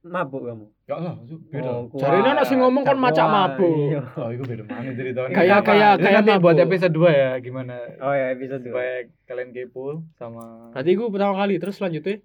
Mabuk 0.01 0.49
kamu. 0.49 0.65
Enggak 0.89 0.99
lah, 0.99 1.13
maksud 1.13 1.39
bir. 1.45 1.61
lah. 1.61 1.85
kuat. 1.87 2.01
Jarine 2.01 2.29
ana 2.33 2.43
sing 2.43 2.57
ngomong 2.57 2.83
kon 2.83 2.97
macak 2.97 3.21
Wah, 3.23 3.53
mabuk. 3.53 3.77
iya. 3.93 4.01
Oh, 4.17 4.29
itu 4.33 4.43
beda 4.43 4.65
mana 4.65 4.91
ceritanya. 4.91 5.35
Kayak 5.37 5.61
kayak 5.61 5.93
Itu 5.93 6.03
kayak 6.03 6.21
nanti 6.25 6.41
buat 6.41 6.57
episode 6.57 6.95
2 6.97 7.13
ya 7.13 7.31
gimana 7.39 7.75
Oh 8.01 8.11
ya, 8.11 8.27
episode 8.33 8.63
dua. 8.63 8.73
supaya 8.73 8.93
kalian 9.25 9.49
kepo 9.53 9.85
sama 10.17 10.73
Berarti 10.73 10.91
iku 10.91 11.05
pertama 11.09 11.35
kali 11.37 11.55
terus 11.57 11.77
selanjutnya 11.77 12.17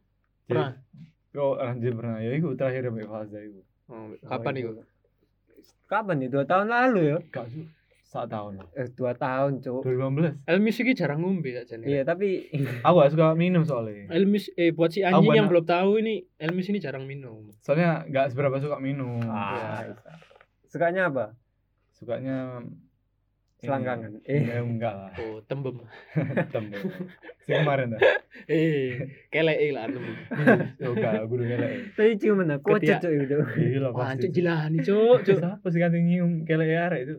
pernah. 0.46 0.72
Oh, 1.36 1.60
anjir 1.60 1.92
pernah. 1.92 2.24
Ya 2.24 2.32
itu 2.32 2.48
terakhir 2.56 2.88
sama 2.88 3.04
Faza 3.04 3.40
itu. 3.44 3.60
Oh, 3.86 4.08
kapan 4.24 4.54
iku? 4.56 4.72
Kapan 5.86 6.16
nih? 6.18 6.30
Dua 6.32 6.44
tahun 6.48 6.68
lalu 6.72 7.02
ya? 7.12 7.18
Sih. 7.46 7.66
Saat 8.06 8.30
tahun. 8.30 8.62
Eh, 8.72 8.88
dua 8.94 9.12
tahun, 9.14 9.60
Cuk. 9.60 9.82
2015. 9.82 10.46
Elmis 10.46 10.78
iki 10.78 10.94
jarang 10.94 11.20
ngombe 11.20 11.50
sakjane. 11.52 11.84
Iya, 11.84 12.02
tapi 12.04 12.48
Aku 12.80 12.96
gak 12.96 13.12
suka 13.12 13.34
minum 13.34 13.62
soalnya. 13.62 14.08
Elmis 14.08 14.54
eh 14.54 14.70
buat 14.70 14.88
si 14.88 15.02
Aku 15.02 15.20
anjing 15.20 15.34
yang 15.36 15.48
belum 15.48 15.66
tahu 15.66 16.00
ini 16.00 16.22
Elmis 16.38 16.70
ini 16.70 16.78
jarang 16.78 17.04
minum. 17.04 17.50
Soalnya 17.60 18.06
gak 18.06 18.30
seberapa 18.30 18.56
suka 18.58 18.78
minum. 18.78 19.20
Ah, 19.26 19.82
Ya. 19.84 19.98
sukanya 20.68 21.10
apa? 21.10 21.26
Sukanya 21.92 22.62
selangkangan. 23.58 24.22
Eh, 24.22 24.38
Eh, 24.46 24.62
enggak 24.62 24.94
lah. 24.94 25.10
Oh, 25.18 25.42
tembem. 25.42 25.82
Temu. 26.54 26.76
Si 27.42 27.50
kemarin 27.50 27.90
dah. 27.90 28.02
Eh, 28.46 29.00
kelek 29.28 29.72
lah 29.72 29.88
tembem. 29.88 30.16
Oh, 30.78 30.94
enggak, 30.94 31.14
gue 31.24 31.36
udah 31.36 31.48
ngelak. 31.48 31.72
tapi 31.96 32.12
cium 32.16 32.36
mana? 32.38 32.56
Kocet 32.60 32.84
Ketiak. 32.86 33.00
cuk 33.02 33.12
itu. 33.18 33.38
Iya 33.58 33.78
lah 33.80 33.92
Wah, 33.92 34.12
pasti. 34.12 34.22
cuk 34.22 34.32
jilani, 34.32 34.78
cuk, 34.80 35.18
cuk. 35.24 35.38
Siapa 35.40 35.66
sih 35.68 35.80
ganti 35.80 35.98
nyium 36.00 36.44
kelek 36.44 36.70
arek 36.70 37.02
itu? 37.02 37.16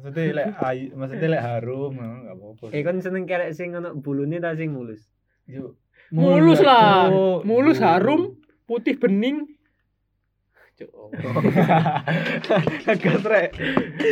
Maksudnya 0.00 0.32
lek 0.32 0.46
ayu, 0.68 0.86
maksudnya 0.94 1.28
lek 1.30 1.42
harum, 1.42 1.92
enggak 1.94 2.34
apa-apa. 2.34 2.64
Eh 2.72 2.82
kan 2.82 2.96
seneng 2.98 3.24
kelek 3.24 3.52
sing 3.52 3.72
ono 3.72 3.92
bulune 3.94 4.36
ta 4.38 4.52
sing 4.52 4.72
mulus. 4.72 5.04
Yuk. 5.46 5.76
Mulus 6.10 6.58
lah. 6.58 7.06
Cuk. 7.06 7.44
Mulus 7.44 7.78
harum, 7.78 8.34
putih 8.64 8.96
bening. 8.96 9.46
Agak 12.86 13.20
rek. 13.22 13.50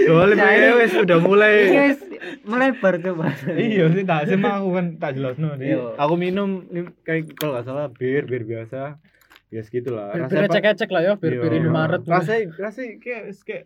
Soalnya 0.05 0.49
ya 0.53 0.71
wis 0.77 0.93
udah 0.93 1.19
mulai. 1.19 1.55
Guys, 1.75 2.01
melebar 2.45 3.01
coba. 3.01 3.33
Iya 3.49 3.89
sih 3.89 4.05
tak 4.05 4.29
sih 4.29 4.37
aku 4.37 4.69
kan 4.73 4.87
tak 4.97 5.17
jelas 5.17 5.41
no. 5.41 5.57
Iya. 5.57 5.97
Aku 5.97 6.15
minum 6.15 6.69
kayak 7.03 7.33
kalau 7.35 7.57
nggak 7.57 7.65
salah 7.65 7.89
bir 7.89 8.29
bir 8.29 8.45
biasa. 8.45 9.01
Ya 9.49 9.65
segitu 9.65 9.97
lah. 9.97 10.13
Bir 10.13 10.29
apa- 10.29 10.53
ecek-ecek 10.53 10.93
lah 10.93 11.03
ya, 11.03 11.13
bir-bir 11.17 11.49
Iya. 11.49 11.59
Indomaret. 11.65 12.05
Rasanya 12.05 12.53
rasanya 12.61 13.01
kayak 13.01 13.23
kayak 13.41 13.65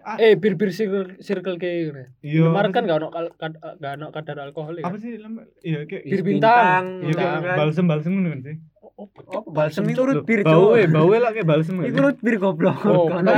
ah, 0.00 0.16
Eh, 0.16 0.34
bir-bir 0.34 0.70
circle 0.70 1.16
circle 1.18 1.56
kayak 1.56 1.76
gini. 1.84 2.04
iya. 2.22 2.46
Apa 2.46 2.70
kan 2.70 2.82
gak 2.82 2.98
ono 2.98 3.08
kal- 3.08 3.34
kad- 3.34 3.58
gak 3.58 3.92
ono 3.96 4.08
kadar 4.10 4.36
alkohol 4.40 4.74
ya. 4.76 4.84
apa 4.84 4.96
sih 4.96 5.16
iya 5.62 5.84
kayak 5.84 6.02
Bir 6.04 6.20
bintang. 6.22 6.84
iya 7.00 7.10
bintang, 7.10 7.28
kayak 7.34 7.42
kan. 7.44 7.56
balsem 7.58 7.84
balsem 7.84 8.12
ngono 8.12 8.30
kan 8.30 8.42
sih. 8.42 8.56
Oh, 8.92 9.08
Oh, 9.26 9.42
balsem 9.48 9.82
itu 9.88 9.98
beer, 10.22 10.44
Bau 10.44 10.76
Cuk. 10.76 10.78
eh 10.78 10.86
bau 10.86 11.10
lah 11.10 11.32
kayak 11.32 11.48
balsem. 11.48 11.74
kan? 11.74 11.88
Iku 11.88 11.98
root 11.98 12.18
beer 12.20 12.36
goblok. 12.38 12.84
Oh, 12.84 13.08
ono. 13.08 13.30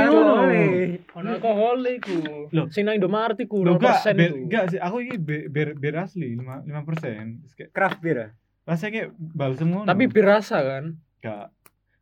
ono. 1.15 1.29
alkohol 1.31 1.79
iku. 1.87 2.17
Loh. 2.51 2.65
Sing 2.69 2.85
nang 2.85 2.95
Indomaret 2.95 3.39
iku 3.39 3.63
Loh, 3.63 3.79
enggak, 3.79 3.97
0% 3.97 4.13
bir, 4.13 4.29
iku. 4.29 4.37
enggak 4.45 4.63
sih, 4.69 4.79
aku 4.79 4.95
ini 5.01 5.17
bir, 5.17 5.41
bir, 5.47 5.67
bir 5.73 5.93
asli, 5.97 6.35
5, 6.35 6.61
5 6.61 6.85
persen 6.85 7.23
kayak, 7.51 7.69
Craft 7.71 7.99
beer. 7.99 8.17
ah? 8.19 8.29
Rasanya 8.65 8.91
kayak 8.91 9.09
balsem 9.15 9.67
ngono 9.69 9.85
Tapi 9.85 10.03
bir 10.05 10.25
rasa 10.27 10.57
kan 10.59 10.83
Enggak, 11.17 11.45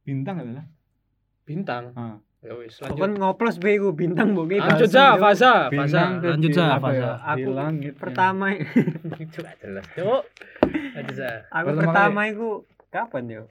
bintang 0.01 0.35
adalah 0.39 0.65
bintang. 1.43 1.83
ah. 1.93 2.17
Ya 2.43 2.53
wis, 2.59 2.75
Kan 2.75 3.15
ngoplos 3.15 3.55
be 3.55 3.79
iku 3.79 3.95
bintang 3.95 4.35
mbok 4.35 4.51
Lanjut 4.51 4.91
za, 4.91 5.15
Faza, 5.15 5.71
Faza. 5.71 6.19
Lanjut 6.19 6.51
za, 6.51 6.75
apa 6.75 6.91
Faza. 6.91 6.99
ya? 6.99 7.11
Aku 7.23 7.49
langit 7.55 7.95
pertama 7.95 8.51
Cuk, 9.31 9.43
gak 9.47 9.55
jelas, 9.63 9.85
Cuk. 9.95 10.27
Lanjut 10.91 11.19
aku 11.47 11.67
Pertama 11.79 12.21
iku 12.27 12.49
kapan 12.91 13.23
yo? 13.31 13.43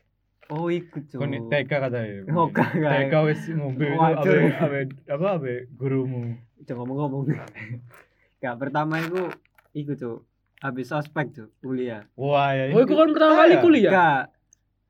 Oh 0.52 0.68
iku 0.68 1.00
cuk. 1.08 1.16
Kon 1.16 1.32
TK 1.48 1.70
katanya. 1.70 2.28
Oh, 2.36 2.52
gak, 2.52 2.76
gak. 2.76 3.08
TK 3.08 3.14
wis 3.24 3.40
ngombe 3.56 3.88
itu 3.88 3.96
abe 3.96 4.52
abe 4.60 4.78
apa 5.08 5.26
abe 5.40 5.54
gurumu. 5.72 6.36
Cuk 6.68 6.76
ngomong-ngomong. 6.76 7.32
Gak 8.44 8.58
pertama 8.60 9.00
iku 9.00 9.32
iku 9.72 9.92
cuk. 9.96 10.18
Habis 10.60 10.92
ospek 10.92 11.32
cuk 11.32 11.48
kuliah. 11.64 12.04
Wah 12.20 12.52
ya. 12.52 12.76
Oh, 12.76 12.84
iku 12.84 12.92
kan 12.92 13.08
pertama 13.16 13.32
kali 13.40 13.54
kuliah. 13.64 13.92
Gak. 13.96 14.22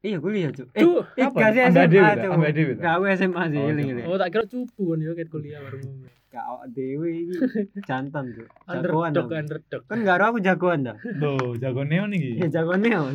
Iya 0.03 0.19
kuliah 0.19 0.51
cuk. 0.51 0.67
Eh, 0.73 0.83
eh 0.83 1.25
apa? 1.25 1.39
gak 1.39 1.51
sih 1.55 1.63
Ambil 1.63 1.79
SMA 1.87 2.11
cuk. 2.17 2.31
Ambil 2.35 2.51
ta? 2.51 2.63
Gak 2.77 2.93
aku 2.93 3.05
SMA 3.15 3.43
sih 3.47 3.59
Oh. 4.03 4.11
Oh, 4.11 4.17
tak 4.19 4.29
kira 4.29 4.45
cupu 4.45 4.83
kan 4.85 4.99
ya 4.99 5.11
ket 5.15 5.29
kuliah 5.29 5.61
baru. 5.61 5.79
Gak 6.29 6.45
awak 6.45 6.65
dewe 6.69 7.09
iki 7.23 7.35
jantan 7.89 8.25
cuk. 8.33 8.49
Jagoan. 8.67 9.09
Underdog, 9.09 9.25
aku. 9.25 9.35
underdog. 9.39 9.83
Kan 9.87 9.99
gak 10.03 10.17
aku 10.21 10.39
jagoan 10.41 10.81
dah. 10.83 10.97
Tuh, 10.99 11.55
jago 11.57 11.83
neon 11.83 12.11
iki. 12.11 12.31
Ya 12.37 12.49
jagoan 12.53 12.81
neon. 12.81 13.15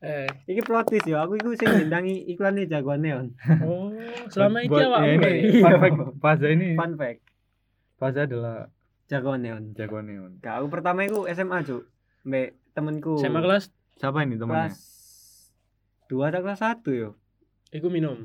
Eh, 0.00 0.28
Iki 0.46 0.60
plot 0.60 0.84
twist 0.84 1.06
yo, 1.06 1.16
aku 1.16 1.40
iku 1.40 1.56
sing 1.56 1.64
bintangi 1.70 2.28
iklannya 2.28 2.68
jagoan 2.68 3.00
neon. 3.00 3.26
oh, 3.64 3.88
selama 4.28 4.60
iki 4.60 4.68
Buat- 4.68 4.84
awak 4.86 5.00
ya, 5.00 5.12
ini 5.16 5.28
Iya. 5.48 5.62
fun 5.64 5.74
fact 5.80 5.96
Faza 6.20 6.46
ini 6.50 6.66
Fun 6.74 6.92
fact, 6.94 7.20
Faza 7.96 8.20
adalah 8.24 8.68
jagoan 9.06 9.40
neon. 9.40 9.72
jago 9.72 10.02
neon. 10.02 10.36
Gak, 10.40 10.60
aku 10.60 10.68
pertama 10.68 11.08
iku 11.08 11.24
SMA 11.26 11.62
cuk. 11.62 11.88
Mbak 12.20 12.48
temenku. 12.74 13.16
SMA 13.16 13.40
kelas 13.40 13.72
Siapa 13.94 14.20
ini 14.20 14.36
temannya? 14.36 14.68
kelas 14.68 14.76
2 16.14 16.30
atau 16.30 16.40
kelas 16.46 16.62
1 16.62 16.86
yo. 16.94 17.18
iku 17.74 17.90
minum. 17.90 18.22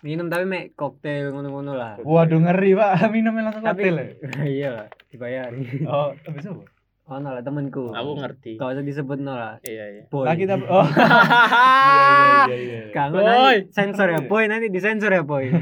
Minum 0.00 0.32
tapi 0.32 0.48
mek 0.48 0.72
koktail 0.72 1.28
ngono-ngono 1.36 1.76
lah. 1.76 2.00
Waduh 2.00 2.40
ngeri 2.40 2.72
pak, 2.72 2.90
minumnya 3.14 3.52
langsung 3.52 3.60
Tapi 3.60 3.92
koktail 3.92 3.96
ya. 4.00 4.08
iya 4.56 4.68
lah, 4.72 4.86
dibayari. 5.12 5.84
Oh, 5.84 6.16
tapi 6.16 6.40
siapa? 6.40 6.64
Ono 7.06 7.28
lah 7.30 7.44
temenku. 7.44 7.92
Aku 7.92 8.18
ngerti. 8.18 8.56
Gak 8.58 8.72
usah 8.72 8.82
disebut 8.82 9.20
no 9.20 9.36
lah. 9.36 9.60
Iya, 9.62 9.84
iya. 9.94 10.02
Boy. 10.10 10.26
Lagi 10.26 10.42
tapi 10.48 10.64
oh. 10.74 10.82
Iya 10.82 12.50
iya 12.50 12.56
iya. 12.56 12.80
iya. 12.90 13.04
Nanti 13.12 13.70
sensor 13.70 14.08
ya, 14.10 14.20
boy 14.26 14.48
nanti 14.48 14.66
disensor 14.72 15.12
ya, 15.12 15.22
boy. 15.22 15.52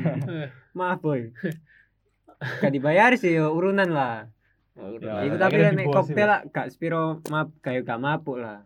Maaf, 0.78 1.02
boy. 1.02 1.35
Gak 2.62 2.73
dibayar 2.73 3.12
sih 3.19 3.35
yo, 3.35 3.50
urunan 3.52 3.90
lah. 3.90 4.31
oh, 4.78 4.95
Ya, 5.02 5.26
Iku 5.26 5.37
udah. 5.37 5.50
tapi 5.50 5.59
sih, 5.59 5.87
koktail 5.90 6.28
lah 6.31 6.40
gak 6.49 6.71
spiro 6.73 7.21
mab 7.28 7.50
kayak 7.61 7.85
gak 7.85 8.00
mabuk 8.00 8.38
lah. 8.40 8.64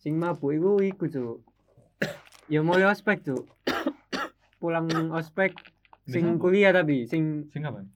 Sing 0.00 0.16
mabuk 0.16 0.54
iku 0.56 0.80
iku, 0.80 1.04
Cuk. 1.12 1.49
Ya 2.50 2.66
mulai 2.66 2.82
ospek, 2.90 3.22
Cuk. 3.22 3.46
Pulang 4.58 4.90
ospek 5.14 5.54
sing 6.10 6.34
apa? 6.34 6.42
kuliah 6.42 6.74
tapi 6.74 7.06
sing 7.06 7.46
Sing 7.54 7.62
kapan? 7.62 7.86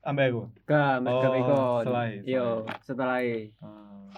Ambil 0.00 0.24
aku. 0.32 0.42
gak 0.64 1.04
mek 1.04 1.12
Oh, 1.12 1.20
gak 1.20 1.34
ikon. 1.36 1.82
setelah, 1.84 2.04
Yo, 2.24 2.46
setelah 2.80 3.18
Ah. 3.60 4.08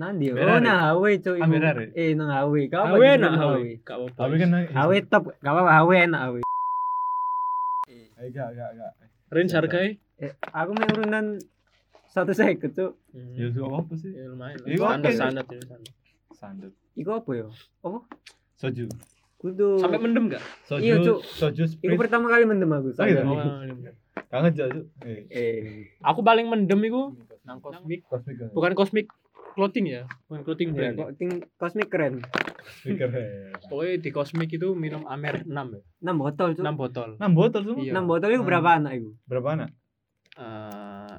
Nanti 0.00 0.32
Oh, 0.32 0.56
nah 0.62 0.94
Hawe, 0.94 1.10
iku. 1.12 1.36
Hari. 1.36 1.92
Eh, 1.92 2.14
nang 2.16 2.30
Hawe. 2.32 2.60
Kau 2.72 2.80
apa 2.88 2.94
Hawe 2.96 3.08
nang 3.20 3.34
hawe. 3.36 3.62
Gak 3.84 3.96
apa-apa. 4.00 4.16
Tapi 4.16 4.34
kan 4.38 4.48
Hawe 4.72 4.96
top, 5.04 5.24
gak 5.36 5.52
apa-apa 5.52 5.72
Hawe 5.76 5.94
enak 6.00 6.20
Hawe. 6.24 6.40
Eh, 7.90 8.06
Enggak, 8.16 8.48
enggak, 8.54 8.68
enggak. 8.72 8.92
range 9.28 9.52
harganya 9.54 9.90
Eh, 10.20 10.32
aku 10.52 10.70
mek 10.72 10.88
urunan 10.94 11.26
satu 12.08 12.32
seket, 12.32 12.72
Cuk. 12.72 12.92
Ya 13.12 13.44
itu 13.44 13.60
apa 13.60 13.92
sih? 13.92 14.12
Ya 14.14 14.24
lumayan. 14.24 14.56
Iya, 14.64 14.78
Standar 14.78 15.10
standar 15.12 15.44
ya, 15.44 15.60
standar. 15.60 15.92
Sandut. 16.32 16.72
Iku 16.94 17.10
apa 17.12 17.30
yo? 17.34 17.48
Apa? 17.82 17.98
Soju. 18.60 18.84
Kudu 19.34 19.80
Sampai 19.80 19.96
mendem 19.98 20.28
gak? 20.28 20.44
Soju. 20.62 20.84
Iya, 20.84 20.94
Cuk. 21.00 21.24
Soju 21.24 21.64
Iku 21.64 21.72
sprit. 21.72 21.96
pertama 21.96 22.28
kali 22.28 22.44
mendem 22.44 22.68
aku. 22.68 22.92
Oh, 22.92 23.06
iya? 23.06 23.24
Oh, 23.24 23.40
Kangen 24.28 24.52
aja, 24.52 24.64
Cuk. 24.68 24.84
Eh, 25.00 25.24
Eh, 25.26 25.56
Aku 26.02 26.20
paling 26.20 26.44
mendem 26.44 26.76
iku 26.82 27.16
nang 27.42 27.56
Cosmic. 27.58 28.04
kosmik. 28.04 28.36
kan? 28.36 28.48
Bukan 28.52 28.72
Cosmic 28.74 29.06
clothing 29.50 29.86
ya, 29.88 30.06
bukan 30.28 30.44
clothing 30.44 30.70
ya, 30.70 30.76
brand. 30.78 30.94
kok 30.94 31.10
ting 31.16 31.30
kosmik 31.56 31.88
keren. 31.88 32.22
Speaker 32.78 33.10
head. 33.10 33.58
Pokoknya 33.66 33.98
di 33.98 34.10
Cosmic 34.10 34.46
itu 34.52 34.68
minum 34.72 35.02
Amer 35.04 35.42
6 35.42 35.50
ya. 35.50 35.80
6 36.04 36.14
botol, 36.14 36.48
Cuk. 36.52 36.62
6 36.62 36.76
botol. 36.76 37.10
6 37.16 37.32
botol 37.34 37.60
semua. 37.64 37.82
Iya. 37.82 37.92
6 37.92 38.06
botol 38.06 38.28
itu 38.30 38.44
berapa 38.44 38.68
anak 38.72 38.92
itu? 38.94 39.10
Berapa 39.24 39.48
anak? 39.50 39.68
Eh 40.36 41.16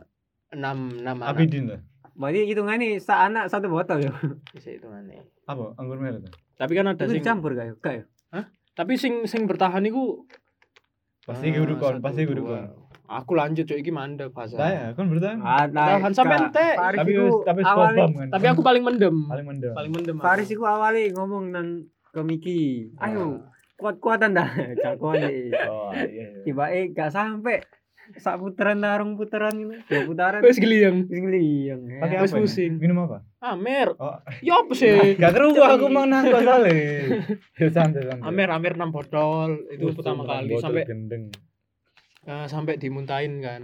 6 0.54 0.64
6 1.02 1.10
anak. 1.12 1.28
Abidin 1.28 1.64
lah. 1.68 1.82
Berarti 2.14 2.40
hitungannya 2.46 3.00
sa 3.00 3.26
anak 3.26 3.48
satu 3.48 3.68
botol 3.68 4.00
ya. 4.00 4.14
Bisa 4.54 4.70
itu 4.70 4.86
aneh. 4.86 5.26
Apa? 5.44 5.74
Anggur 5.76 5.98
merah 5.98 6.22
tuh. 6.22 6.32
Tapi 6.62 6.72
kan 6.78 6.86
ada 6.94 7.02
Itu 7.02 7.18
sing 7.18 7.26
dicampur 7.26 7.58
gak 7.58 7.66
ya? 7.66 7.74
Gak 7.82 7.96
ya? 7.98 8.06
tapi 8.72 8.96
sing 8.96 9.28
sing 9.28 9.50
bertahan 9.50 9.84
iku 9.84 10.24
Pasti 11.22 11.54
eh, 11.54 11.58
kudu 11.58 11.78
kon, 11.78 12.02
pasti 12.02 12.26
kudu 12.26 12.42
dua. 12.42 12.66
kon. 12.66 12.90
Aku 13.12 13.36
lanjut 13.36 13.68
cuy 13.68 13.84
iki 13.84 13.92
mandek 13.92 14.32
fase. 14.32 14.56
Saya 14.56 14.96
kan 14.96 15.06
bertahan. 15.12 15.70
Tahan 15.70 16.14
sampai 16.16 16.38
ente. 16.40 16.68
Tapi 16.80 17.12
tapi 17.46 17.62
stopam 17.62 18.10
kan. 18.16 18.30
Tapi 18.32 18.46
aku 18.50 18.62
paling 18.64 18.82
mendem. 18.82 19.30
paling 19.30 19.46
mendem. 19.46 19.74
Paling 19.76 19.92
mendem. 19.92 20.16
aku. 20.18 20.24
Faris 20.24 20.50
iku 20.50 20.64
awalnya 20.66 21.12
ngomong 21.14 21.54
nang 21.54 21.68
ke 22.10 22.22
Miki. 22.24 22.90
Ayo, 22.98 23.44
kuat-kuatan 23.78 24.34
dah. 24.34 24.50
Jagoan. 24.82 25.14
Oh 25.14 25.94
iya. 25.94 26.04
iya. 26.08 26.28
Tiba 26.42 26.72
eh 26.72 26.90
gak 26.90 27.12
sampai 27.14 27.62
sak 28.16 28.36
putaran 28.36 28.80
darung 28.80 29.14
putaran 29.14 29.54
ini. 29.54 29.80
Dua 29.84 30.04
putaran. 30.04 30.42
Wes 30.42 30.56
geliyang. 30.56 31.06
Wis 31.06 31.20
ngeliyang. 31.20 31.82
Pakai 32.00 32.18
Wes 32.20 32.32
apa? 32.32 32.40
pusing. 32.40 32.76
Minum 32.76 33.04
apa? 33.04 33.24
Amer. 33.40 33.96
Oh, 33.96 34.18
Ya 34.40 34.58
apa 34.58 34.74
sih? 34.74 35.16
gak 35.16 35.32
keru 35.32 35.54
aku 35.54 35.88
mau 35.88 36.04
nangkut 36.04 36.40
soalnya. 36.40 36.74
Ya 37.60 37.68
santai 37.70 38.04
santai. 38.04 38.24
Amer 38.24 38.50
Amer 38.50 38.74
6 38.74 38.90
botol 38.90 39.50
itu 39.70 39.86
pertama 39.92 40.24
kali 40.24 40.52
botol 40.52 40.64
sampai 40.66 40.84
gendeng. 40.84 41.24
eh, 42.24 42.46
sampai 42.46 42.76
dimuntahin 42.76 43.40
kan. 43.40 43.62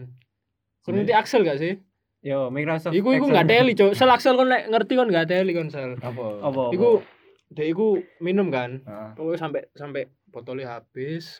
Kau 0.81 0.91
ngerti 0.91 1.11
Axel 1.11 1.41
gak 1.41 1.57
sih? 1.57 1.75
Yo, 2.19 2.47
Microsoft. 2.47 2.91
Iku 2.91 3.13
iku 3.13 3.27
gak 3.27 3.45
teli, 3.45 3.71
Cuk. 3.71 3.91
Sel 3.91 4.07
Axel 4.07 4.33
kon 4.33 4.47
lek 4.47 4.67
ngerti 4.67 4.93
kon 4.93 5.07
gak 5.07 5.27
teli 5.27 5.51
kon 5.51 5.67
sel. 5.67 5.95
Apa? 5.97 6.41
Apa? 6.41 6.71
Iku 6.71 7.03
dek 7.47 7.67
iku 7.67 7.87
minum 8.17 8.47
kan. 8.47 8.83
Ah. 8.83 9.11
Pokoknya 9.13 9.39
sampai 9.39 9.61
sampai 9.71 10.01
botolnya 10.27 10.73
habis. 10.73 11.39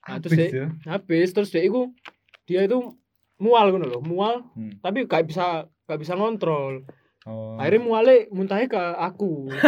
Nah, 0.00 0.16
Habis 0.16 0.22
terus 0.22 0.38
dek 0.38 0.50
ya. 0.50 0.66
habis 0.86 1.28
terus 1.30 1.50
dek 1.50 1.60
iku 1.62 1.92
dia 2.50 2.66
itu 2.66 2.78
mual 3.38 3.70
ngono 3.70 3.86
loh, 3.88 4.02
mual 4.02 4.42
Hmm. 4.52 4.82
tapi 4.82 5.06
gak 5.06 5.24
bisa 5.24 5.46
gak 5.84 5.96
bisa 5.96 6.12
ngontrol. 6.12 6.82
Oh. 7.22 7.54
Akhirnya 7.54 7.80
mualnya 7.80 8.16
muntahnya 8.30 8.66
ke 8.66 8.80
aku. 8.98 9.46
Nah, 9.46 9.60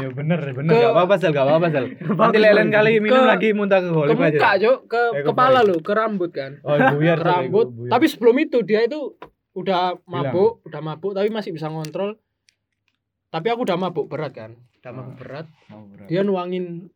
ya 0.04 0.08
bener, 0.10 0.38
bener. 0.52 0.70
Ke- 0.70 0.76
Gak 0.78 0.92
apa-apa, 0.92 1.14
Sel. 1.16 1.32
Gak 1.32 1.40
apa-apa, 1.42 1.66
Sel. 1.68 1.86
Nanti 2.20 2.36
bagus. 2.38 2.68
kali 2.70 2.92
minum 3.00 3.16
Ke- 3.18 3.28
lagi 3.28 3.48
muntah 3.50 3.80
ke 3.80 3.88
ke 3.88 3.96
Hollywood 3.96 4.28
muka, 4.30 4.44
aja. 4.46 4.60
Cuk, 4.60 4.78
ke 4.86 5.00
Eh, 5.10 5.12
ke 5.16 5.26
kepala 5.26 5.60
lo, 5.62 5.76
ke 5.78 5.92
rambut 5.92 6.30
kan. 6.30 6.60
Oh, 6.62 6.76
buyar. 6.76 7.16
Ke 7.16 7.24
Sel, 7.24 7.32
rambut. 7.48 7.66
buyar. 7.70 7.90
Tapi 7.90 8.04
sebelum 8.06 8.36
itu 8.38 8.58
dia 8.60 8.80
itu 8.82 9.16
udah 9.52 9.96
mabuk, 10.04 10.60
udah 10.62 10.80
mabuk 10.80 11.12
tapi 11.12 11.28
masih 11.28 11.50
bisa 11.50 11.66
ngontrol. 11.66 12.20
Tapi 13.26 13.46
aku 13.46 13.64
udah 13.64 13.76
mabuk 13.78 14.06
berat 14.06 14.32
kan. 14.32 14.50
Udah 14.78 14.92
mabuk 14.94 15.08
Ah. 15.10 15.18
berat. 15.18 15.46
Oh, 15.68 15.84
berat. 15.86 16.06
Dia 16.06 16.20
nuangin? 16.22 16.92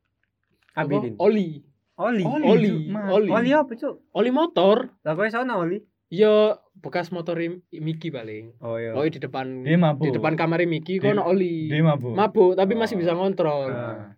Abidin. 0.72 1.16
Oli. 1.16 1.64
Oli. 1.94 2.24
Oli, 2.24 2.44
Oli, 2.46 2.70
oli. 2.88 3.28
Oli 3.28 3.50
apa, 3.52 3.72
Cuk? 3.72 4.08
Oli 4.12 4.30
motor. 4.30 4.88
Lah 5.02 5.12
kowe 5.12 5.28
sono 5.28 5.60
oli. 5.60 5.78
Yo 6.08 6.52
bekas 6.74 7.08
motor 7.08 7.40
Miki 7.70 8.08
paling. 8.08 8.56
Oh 8.60 8.76
iya. 8.76 8.92
Oh 8.92 9.00
di 9.02 9.16
depan 9.16 9.64
Dia 9.64 9.76
mabuk. 9.76 10.04
di 10.04 10.12
depan 10.12 10.34
kamar 10.34 10.60
Miki 10.64 10.96
kok 10.98 11.08
ono 11.10 11.24
oli. 11.26 11.68
Dia 11.68 11.80
mabuk. 11.80 12.12
Mabuk 12.12 12.52
tapi 12.52 12.72
masih 12.74 12.96
Oh. 12.96 13.00
bisa 13.00 13.12
ngontrol. 13.12 13.68
Ah, 13.68 14.12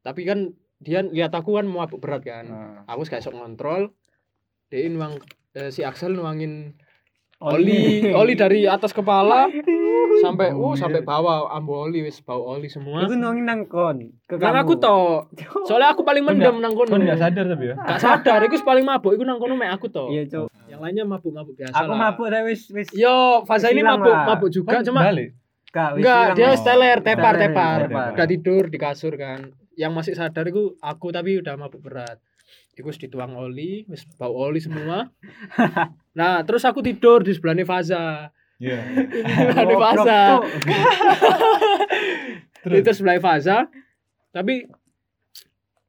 Tapi 0.00 0.22
kan 0.22 0.38
dia 0.78 1.02
lihat 1.02 1.32
aku 1.32 1.56
kan 1.56 1.64
mabuk 1.64 1.98
berat 1.98 2.22
kan. 2.22 2.44
ah. 2.46 2.80
Aku 2.86 3.04
gak 3.04 3.20
sok 3.20 3.34
ngontrol. 3.34 3.92
Dia 4.68 4.88
nuang 4.88 5.20
eh, 5.52 5.68
si 5.68 5.80
Axel 5.80 6.12
nuangin 6.12 6.76
oli 7.36 8.08
oli 8.08 8.32
dari 8.32 8.64
atas 8.64 8.96
kepala 8.96 9.44
sampai 10.24 10.48
Oh, 10.56 10.72
uh 10.72 10.72
iya. 10.72 10.80
sampai 10.80 11.04
bawah 11.04 11.52
ambu 11.52 11.84
oli 11.84 12.00
wis 12.00 12.24
bau 12.24 12.56
oli 12.56 12.72
semua. 12.72 13.04
Iku 13.04 13.12
nongin 13.12 13.44
nang 13.44 13.68
kon. 13.68 14.16
Ke 14.24 14.40
kamu. 14.40 14.56
aku 14.56 14.74
to. 14.80 14.98
Soalnya 15.68 15.92
aku 15.92 16.00
paling 16.00 16.24
mendem 16.24 16.56
nggak- 16.56 16.64
nang 16.64 16.72
kono. 16.72 16.88
Kon 16.88 17.04
nggak 17.04 17.20
sadar 17.20 17.44
tapi 17.44 17.64
ya. 17.68 17.76
Gak 17.76 18.00
sadar, 18.00 18.40
iku 18.40 18.56
paling 18.64 18.84
mabuk, 18.84 19.12
iku 19.12 19.28
nang 19.28 19.36
kono 19.36 19.52
mek 19.52 19.76
aku 19.76 19.92
to. 19.92 20.08
Iya, 20.08 20.24
Cuk. 20.24 20.48
Yang 20.66 20.80
lainnya 20.80 21.04
mabuk-mabuk 21.04 21.54
biasa 21.54 21.76
Aku 21.76 21.92
lah. 21.92 21.98
mabuk 22.00 22.26
tapi 22.26 22.44
wis 22.48 22.62
wis 22.72 22.88
Yo, 22.90 23.44
fase 23.44 23.70
ini 23.70 23.84
mabuk, 23.84 24.08
lah. 24.08 24.24
mabuk 24.26 24.48
juga 24.48 24.80
cuma 24.80 25.04
enggak, 25.04 26.32
dia 26.34 26.48
Mas. 26.48 26.60
Oh. 26.60 26.64
teler, 26.64 26.98
tepar, 27.04 27.34
tepar. 27.36 27.78
tepar. 27.84 28.08
Udah 28.16 28.26
tidur 28.26 28.64
di 28.66 28.78
kasur 28.80 29.12
kan. 29.14 29.52
Yang 29.76 29.92
masih 29.92 30.14
sadar 30.16 30.48
iku 30.48 30.72
aku 30.80 31.12
tapi 31.12 31.36
udah 31.36 31.52
mabuk 31.60 31.84
berat. 31.84 32.16
Iku 32.76 32.92
dituang 32.92 33.32
oli, 33.40 33.88
wis 33.88 34.04
bau 34.20 34.36
oli 34.36 34.60
semua. 34.60 35.08
nah, 36.18 36.44
terus 36.44 36.60
aku 36.68 36.84
tidur 36.84 37.24
di 37.24 37.32
sebelahnya 37.32 37.64
Faza. 37.64 38.28
Iya. 38.60 38.80
Di 39.68 39.76
Faza. 39.76 40.20
Cuk. 40.40 40.44
Terus 42.64 42.76
itu 42.80 42.90
sebelah 42.96 43.20
Faza. 43.20 43.68
Tapi 44.32 44.64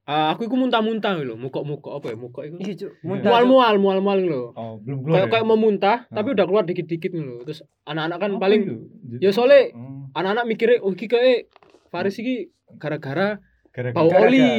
eh, 0.07 0.27
aku 0.31 0.47
iku 0.47 0.55
muntah-muntah 0.55 1.19
lho, 1.19 1.35
mukok-mukok 1.35 1.99
apa 1.99 2.07
ya? 2.11 2.15
Mukok 2.15 2.43
iku. 2.47 2.55
Iya, 2.59 2.73
Cuk. 2.75 2.91
Iya. 2.91 3.03
Muntah, 3.03 3.23
Cuk. 3.23 3.31
Mual-mual, 3.31 3.75
mual-mual 3.79 4.19
lho. 4.23 4.43
Oh, 4.55 4.79
belum 4.79 5.03
keluar. 5.03 5.15
Kayak 5.15 5.27
ya? 5.27 5.31
kayak 5.35 5.45
mau 5.47 5.59
muntah, 5.59 5.97
tapi 6.07 6.27
Ah. 6.31 6.33
udah 6.39 6.45
keluar 6.47 6.63
dikit-dikit 6.63 7.11
lho. 7.11 7.43
Terus 7.43 7.59
anak-anak 7.83 8.17
kan 8.19 8.31
Apa 8.35 8.41
paling 8.43 8.61
itu? 8.63 8.75
Ya, 9.19 9.29
soalnya- 9.35 9.71
Oh, 9.75 10.07
anak-anak 10.15 10.45
mikirnya 10.47 10.77
oh 10.83 10.91
iki 10.91 11.07
kayak 11.07 11.51
Faris 11.87 12.19
iki 12.19 12.51
gara-gara 12.79 13.39
gara-gara- 13.77 14.25
oli. 14.25 14.49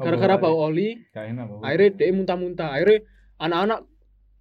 Gara-gara 0.00 0.34
bau 0.40 0.56
oli, 0.72 0.96
akhirnya 1.60 1.90
dia 1.92 2.16
muntah-muntah. 2.16 2.72
Akhirnya 2.72 3.04
anak-anak 3.36 3.80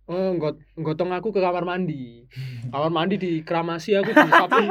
eh, 0.03 0.29
nggot 0.35 0.55
nggotong 0.79 1.11
aku 1.11 1.35
ke 1.35 1.39
kamar 1.43 1.67
mandi. 1.67 2.23
Kamar 2.73 2.89
mandi 2.89 3.19
dikeramasi 3.19 3.99
aku 3.99 4.15
disabun. 4.15 4.65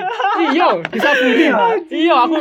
iya, 0.50 0.68
disabuni. 0.88 1.47
iya, 1.92 2.16
aku 2.25 2.35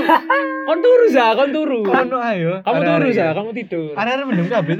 kon 0.65 0.79
turu 0.79 1.05
za, 1.11 1.35
kon 1.35 1.51
turu. 1.51 1.83
Kono 1.83 2.17
ayo. 2.23 2.63
Kamu 2.63 2.79
turu 2.79 3.09
za, 3.11 3.25
ya. 3.29 3.35
kamu 3.35 3.49
tidur. 3.51 3.91
Ada-ada 3.93 4.23
mendem 4.25 4.47
kabeh 4.47 4.79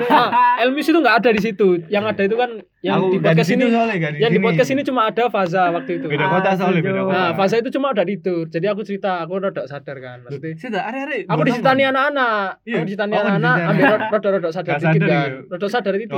Elmis 0.64 0.88
itu 0.88 0.98
nggak 0.98 1.16
ada 1.22 1.30
di 1.36 1.42
situ. 1.44 1.68
Yang 1.92 2.04
ada 2.16 2.22
itu 2.26 2.36
kan 2.40 2.52
yang 2.82 2.98
Aku 2.98 3.14
di 3.14 3.20
podcast 3.22 3.50
ini. 3.52 3.64
soalnya, 3.70 4.10
Yang 4.18 4.32
di 4.34 4.42
podcast 4.42 4.70
ini 4.70 4.82
cuma 4.82 5.02
ada 5.06 5.30
Faza 5.30 5.70
waktu 5.70 6.02
itu. 6.02 6.10
Beda 6.10 6.26
kota 6.28 6.50
soalnya, 6.54 6.82
beda 6.82 6.94
Aduh. 6.96 7.06
kota. 7.06 7.16
Nah, 7.16 7.30
Faza 7.34 7.56
itu 7.58 7.70
cuma 7.70 7.88
udah 7.90 8.02
tidur. 8.04 8.44
Jadi 8.46 8.66
aku 8.66 8.82
cerita, 8.82 9.22
aku 9.22 9.32
rada 9.38 9.64
sadar 9.64 9.98
kan. 9.98 10.18
Maksudnya 10.22 10.58
Sita, 10.58 10.82
ada-ada. 10.82 11.14
aku 11.24 11.42
disitani 11.46 11.84
anak-anak. 11.86 12.46
Iya. 12.64 12.76
Aku 12.76 12.86
disitani 12.86 13.12
Oh, 13.12 13.22
anak-anak, 13.22 13.56
ambil 13.64 13.86
rada-rada 14.10 14.50
sadar 14.50 14.72
Gak 14.72 14.82
dikit 14.82 14.90
sadar 14.98 15.08
kan. 15.08 15.30
gitu. 15.30 15.52
Rada 15.54 15.68
sadar 15.70 15.94
itu. 15.96 16.18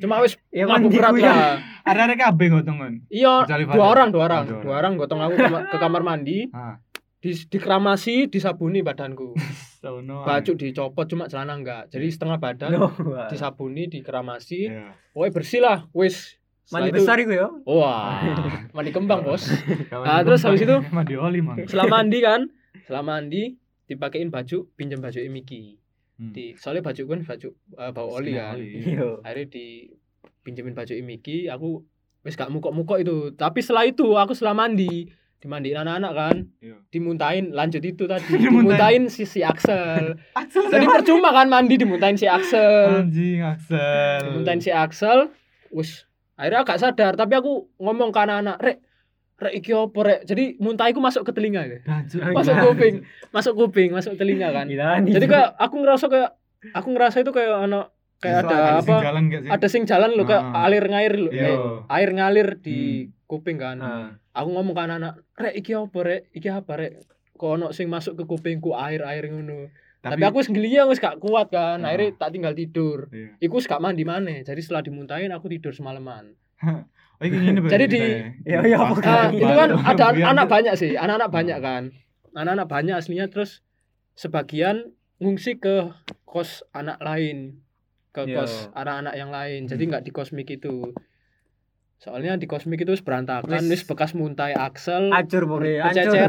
Cuma 0.00 0.14
wis 0.20 0.32
Ya 0.48 0.64
mandi 0.64 0.88
berat 0.88 1.12
lah. 1.14 1.60
Ada-ada 1.82 2.14
kabeh 2.16 2.46
ngotongan. 2.48 2.92
Iya, 3.06 3.34
dua 3.66 3.86
orang, 3.86 4.08
dua 4.08 4.22
orang, 4.24 4.42
dua 4.58 4.74
orang 4.74 4.92
gotong 4.96 5.20
aku 5.20 5.34
ke, 5.36 5.76
kamar 5.76 6.00
mandi, 6.00 6.48
Ah. 6.50 6.80
di 7.18 7.36
dikeramasi, 7.36 8.26
disabuni 8.26 8.80
badanku. 8.80 9.36
Baju 9.82 10.52
dicopot 10.54 11.06
cuma 11.10 11.26
celana 11.26 11.58
enggak. 11.58 11.90
Jadi 11.90 12.06
setengah 12.08 12.38
badan 12.38 12.70
Loh, 12.78 12.94
disabuni, 13.26 13.90
dikeramasi. 13.90 14.70
Iya. 14.70 14.94
Pokoknya 15.10 15.32
bersih 15.34 15.60
lah, 15.60 15.78
wis. 15.90 16.38
Mandi 16.70 16.94
itu- 16.94 17.02
besar 17.02 17.18
iku 17.18 17.34
ya. 17.34 17.50
Wah, 17.66 18.22
mandi 18.78 18.94
kembang, 18.94 19.26
Bos. 19.26 19.50
Kawan 19.90 20.06
Ah, 20.08 20.22
terus 20.22 20.46
habis 20.46 20.62
itu? 20.62 20.76
mandi 20.88 21.18
oli, 21.18 21.42
Mang. 21.42 21.58
Setelah 21.66 21.90
mandi 21.90 22.18
kan, 22.22 22.40
setelah 22.86 23.02
mandi 23.02 23.58
dipakein 23.84 24.30
baju, 24.30 24.70
pinjam 24.78 25.02
baju 25.02 25.18
Miki. 25.26 25.76
Hmm. 26.16 26.30
Di 26.30 26.54
soalnya 26.54 26.86
baju 26.86 27.02
kan 27.02 27.20
baju 27.26 27.48
eh, 27.52 27.90
bau 27.90 28.08
oli 28.14 28.32
kan. 28.32 28.56
Iya. 28.56 29.20
Akhirnya 29.20 29.50
dipinjemin 29.50 30.72
baju 30.72 30.92
Miki, 31.02 31.50
aku 31.50 31.82
wis 32.22 32.38
gak 32.38 32.48
mukok-mukok 32.48 33.02
itu. 33.02 33.16
Tapi 33.34 33.58
setelah 33.58 33.84
itu 33.84 34.14
aku 34.14 34.32
setelah 34.32 34.54
mandi, 34.54 35.10
dimandiin 35.42 35.74
anak-anak 35.74 36.12
kan, 36.14 36.36
Iya. 36.62 36.78
dimuntahin 36.88 37.50
lanjut 37.50 37.82
itu 37.82 38.06
tadi. 38.06 38.22
Dimuntahin. 38.30 38.46
dimuntahin 38.46 39.02
si 39.10 39.26
si 39.26 39.42
Axel. 39.42 40.14
Jadi 40.72 40.86
percuma 40.86 41.34
kan 41.34 41.50
mandi 41.50 41.74
dimuntahin 41.74 42.14
si 42.14 42.30
Axel. 42.30 43.02
Anjing 43.02 43.42
Axel. 43.42 44.30
Dimuntahin 44.30 44.62
si 44.62 44.70
Axel. 44.70 45.34
Wis 45.68 46.06
akhirnya 46.38 46.62
agak 46.62 46.78
sadar, 46.78 47.12
tapi 47.14 47.34
aku 47.34 47.66
ngomong 47.76 48.08
ke 48.08 48.18
anak-anak, 48.18 48.56
"Rek, 48.56 48.78
rek 49.36 49.54
iki 49.58 49.74
opo 49.74 50.00
rek?" 50.00 50.22
Jadi 50.22 50.54
muntahiku 50.56 51.02
masuk 51.02 51.26
ke 51.26 51.34
telinga 51.34 51.66
ya. 51.66 51.78
Masuk 52.30 52.54
kuping, 52.62 53.02
masuk 53.30 53.54
kuping, 53.58 53.90
masuk 53.90 54.14
telinga 54.14 54.54
kan. 54.54 54.70
Jadi 55.02 55.26
kayak 55.26 55.58
aku 55.58 55.74
ngerasa 55.82 56.06
kayak 56.06 56.30
aku 56.70 56.88
ngerasa 56.94 57.16
itu 57.20 57.34
kayak 57.34 57.66
anak 57.66 57.90
kayak 58.22 58.46
ada 58.46 58.56
apa? 58.78 58.94
Jalan 59.02 59.22
gak 59.26 59.40
sih? 59.42 59.50
Ada 59.50 59.66
sing 59.66 59.82
jalan 59.82 60.10
loh 60.14 60.24
kayak 60.24 60.44
Ah. 60.46 60.64
alir 60.64 60.84
ngair 60.86 61.14
loh. 61.18 61.32
Iya. 61.34 61.46
Eh, 61.50 61.58
air 61.90 62.10
ngalir 62.10 62.48
di 62.56 62.78
kuping 63.26 63.58
kan. 63.58 63.76
Ah. 63.78 64.08
Aku 64.32 64.48
ngomong 64.48 64.72
ke 64.72 64.80
anak-anak, 64.80 65.14
"Rek, 65.34 65.54
iki 65.58 65.74
apa 65.74 65.98
rek? 66.00 66.22
Iki 66.30 66.48
apa 66.48 66.72
rek?" 66.78 66.92
Kok 67.34 67.50
ono 67.50 67.66
sing 67.74 67.90
masuk 67.90 68.14
ke 68.14 68.24
kupingku 68.24 68.72
air-air 68.72 69.26
ngono. 69.26 69.66
Tapi, 69.98 70.18
aku 70.18 70.42
wis 70.42 70.50
ngeliyang 70.50 70.86
wis 70.86 70.98
gak 70.98 71.18
kuat 71.18 71.50
kan. 71.50 71.82
Ah. 71.82 71.90
Akhirnya 71.90 72.14
tak 72.16 72.30
tinggal 72.30 72.54
tidur. 72.54 73.10
Iya. 73.10 73.34
Iku 73.38 73.58
gak 73.60 73.78
mandi 73.78 74.02
maneh. 74.02 74.42
Jadi 74.42 74.58
setelah 74.58 74.80
dimuntahin 74.80 75.30
aku 75.30 75.50
tidur 75.50 75.74
semalaman. 75.74 76.38
Oh, 77.22 77.30
ini 77.30 77.54
Jadi 77.70 77.84
di- 77.86 78.18
Ya, 78.42 78.66
ya, 78.66 78.82
apa 78.82 78.98
Ah, 78.98 79.30
itu 79.30 79.46
kan 79.46 79.70
ada 79.78 80.10
anak 80.10 80.50
banyak 80.50 80.74
sih, 80.74 80.98
anak-anak 80.98 81.30
banyak 81.30 81.58
kan. 81.62 81.94
Anak-anak 82.34 82.66
banyak 82.66 82.98
aslinya 82.98 83.30
terus 83.30 83.62
sebagian 84.12 84.90
ngungsi 85.18 85.62
ke 85.62 85.86
kos 86.24 86.66
anak 86.72 86.98
lain, 86.98 87.62
ke 88.12 88.28
Iya. 88.28 88.38
kos 88.38 88.68
anak-anak 88.72 89.14
yang 89.16 89.30
lain. 89.30 89.60
Jadi 89.66 89.82
nggak 89.88 90.04
di 90.04 90.12
kosmik 90.12 90.48
itu. 90.48 90.92
Soalnya 91.96 92.34
di 92.34 92.44
kosmik 92.44 92.82
itu 92.82 92.92
berantakan, 93.00 93.46
Wis- 93.62 93.70
wis 93.70 93.82
bekas 93.86 94.12
muntai 94.12 94.52
Axel, 94.52 95.14
Hancur 95.14 95.46
pokoknya. 95.46 95.86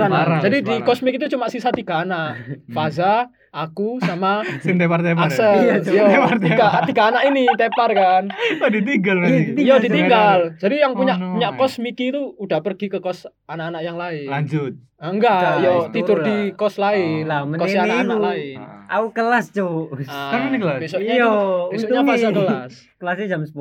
Parah, 0.07 0.39
Jadi 0.39 0.57
di 0.61 0.75
kosmik 0.81 1.17
itu 1.17 1.27
cuma 1.27 1.49
sisa 1.49 1.73
tiga 1.73 2.05
anak, 2.05 2.37
Faza, 2.75 3.33
aku 3.53 4.01
sama 4.01 4.41
Sing 4.65 4.75
tepar-tepar. 4.75 5.29
Axel. 5.29 5.53
Iya, 5.61 5.77
Tepar-tepar. 5.79 6.37
tiga, 6.41 6.67
tiga 6.83 7.03
anak 7.07 7.23
ini 7.29 7.45
tepar 7.53 7.93
kan. 7.93 8.23
Oh, 8.57 8.67
ditinggal 8.67 9.15
Iya, 9.15 9.21
berarti. 9.21 9.37
ditinggal. 9.45 9.61
Iya 9.61 9.75
ditinggal. 9.79 10.39
Jadi 10.57 10.75
yang 10.75 10.93
punya 10.93 11.13
Oh, 11.13 11.21
no. 11.23 11.33
punya 11.37 11.49
kos 11.53 11.77
Miki 11.77 12.09
itu 12.09 12.33
udah 12.35 12.59
pergi 12.59 12.89
ke 12.89 12.97
kos 12.97 13.23
anak-anak 13.45 13.81
yang 13.81 13.95
lain. 13.95 14.25
Lanjut. 14.25 14.73
Ah, 14.97 15.11
Enggak, 15.11 15.41
yo 15.59 15.73
tidur 15.89 16.19
di 16.19 16.37
kos 16.53 16.75
lain, 16.75 17.23
Oh. 17.23 17.29
Lah, 17.29 17.39
kos 17.53 17.71
anak-anak 17.71 18.19
lain. 18.19 18.57
Ah. 18.57 18.71
Aku 18.93 19.07
kelas, 19.11 19.45
Cuk. 19.49 19.93
Ah, 20.03 20.31
Kan 20.31 20.49
ini 20.49 20.57
kelas? 20.57 20.79
Besoknya 20.79 21.13
Iya, 21.13 21.23
itu, 21.23 21.43
besoknya 21.71 22.01
fase 22.03 22.27
kelas. 22.29 22.73
Kelasnya 22.99 23.27
jam 23.29 23.41
10. 23.43 23.53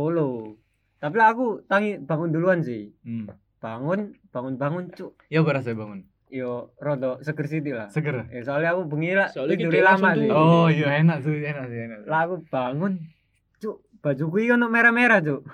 Tapi 0.98 1.14
lah 1.14 1.28
aku 1.28 1.46
tangi 1.66 1.98
bangun 1.98 2.31
duluan 2.31 2.59
sih. 2.61 2.94
Hmm. 3.02 3.26
Bangun, 3.59 4.00
bangun-bangun, 4.31 4.90
Cuk. 4.90 5.18
Ya 5.28 5.40
apa 5.40 5.55
rasanya 5.55 5.78
bangun? 5.78 6.00
Yo 6.33 6.73
rodo 6.81 7.21
seger 7.21 7.45
siti 7.45 7.77
lah. 7.77 7.92
Seger. 7.92 8.25
Ya, 8.33 8.40
soalnya 8.40 8.73
aku 8.73 8.88
bengi 8.88 9.12
lah 9.12 9.29
Soalnya 9.29 9.53
tidur 9.53 9.85
lama 9.85 10.16
sih. 10.16 10.33
Oh, 10.33 10.64
iya 10.73 11.05
enak 11.05 11.21
sih, 11.21 11.45
enak 11.45 11.68
sih, 11.68 11.79
enak. 11.85 11.99
Lah 12.09 12.25
aku 12.25 12.40
bangun, 12.49 13.05
Cuk. 13.61 13.85
Bajuku 14.01 14.49
iki 14.49 14.57
ono 14.57 14.73
merah-merah, 14.73 15.21
Cuk. 15.21 15.45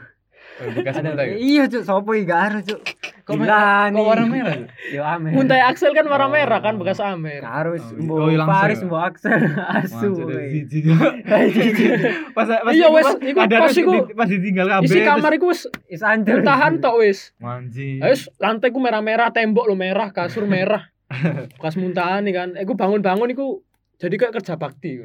Oh, 0.58 0.74
bekas 0.74 0.98
Ada- 0.98 1.14
muntah. 1.14 1.22
ya? 1.22 1.34
Iya, 1.38 1.62
Cuk. 1.66 1.82
Sopo 1.82 2.11
iki 2.12 2.26
gak 2.26 2.40
aro, 2.42 2.58
Cuk. 2.61 2.80
Kok 3.22 3.34
warna 3.38 4.26
merah? 4.26 4.56
Cuk? 4.58 4.74
Yo 4.90 5.02
amer. 5.02 5.30
Muntai 5.30 5.61
Axel 5.61 5.92
kan 5.92 6.02
warna 6.04 6.26
Oh. 6.26 6.34
merah 6.34 6.58
kan 6.58 6.74
bekas 6.74 6.98
Amer. 6.98 7.40
Harus 7.40 7.84
Oh, 7.87 8.00
mbok 8.00 8.18
oh, 8.18 8.26
langsung 8.28 8.50
Paris 8.50 8.78
ya? 8.78 8.87
mbok 8.87 9.02
Axel 9.04 9.38
asu. 9.54 10.11
Pas 12.34 12.46
pas 12.48 12.72
Iya, 12.72 12.87
pas- 12.88 13.18
iku 13.20 13.38
pas 13.38 13.72
iku 13.72 13.92
pas 14.12 14.28
ditinggal 14.28 14.66
kabeh. 14.68 14.87
Isi 14.87 14.98
kamar 15.00 15.32
iku 15.34 15.46
wis 15.50 15.62
Is 15.87 16.02
under. 16.02 16.42
tahan 16.42 16.78
tok 16.78 17.00
wis. 17.00 17.30
Manji. 17.38 18.00
Wis 18.00 18.26
lantai 18.37 18.70
ku 18.70 18.78
merah-merah, 18.78 19.30
tembok 19.30 19.66
lo 19.66 19.74
merah, 19.74 20.11
kasur 20.11 20.44
merah. 20.44 20.90
Bekas 21.56 21.76
muntahan 21.76 22.20
nih 22.22 22.34
kan. 22.34 22.48
Iku 22.54 22.74
bangun-bangun 22.74 23.30
iku 23.30 23.64
jadi 23.98 24.14
kayak 24.14 24.32
kerja 24.32 24.54
bakti. 24.54 25.02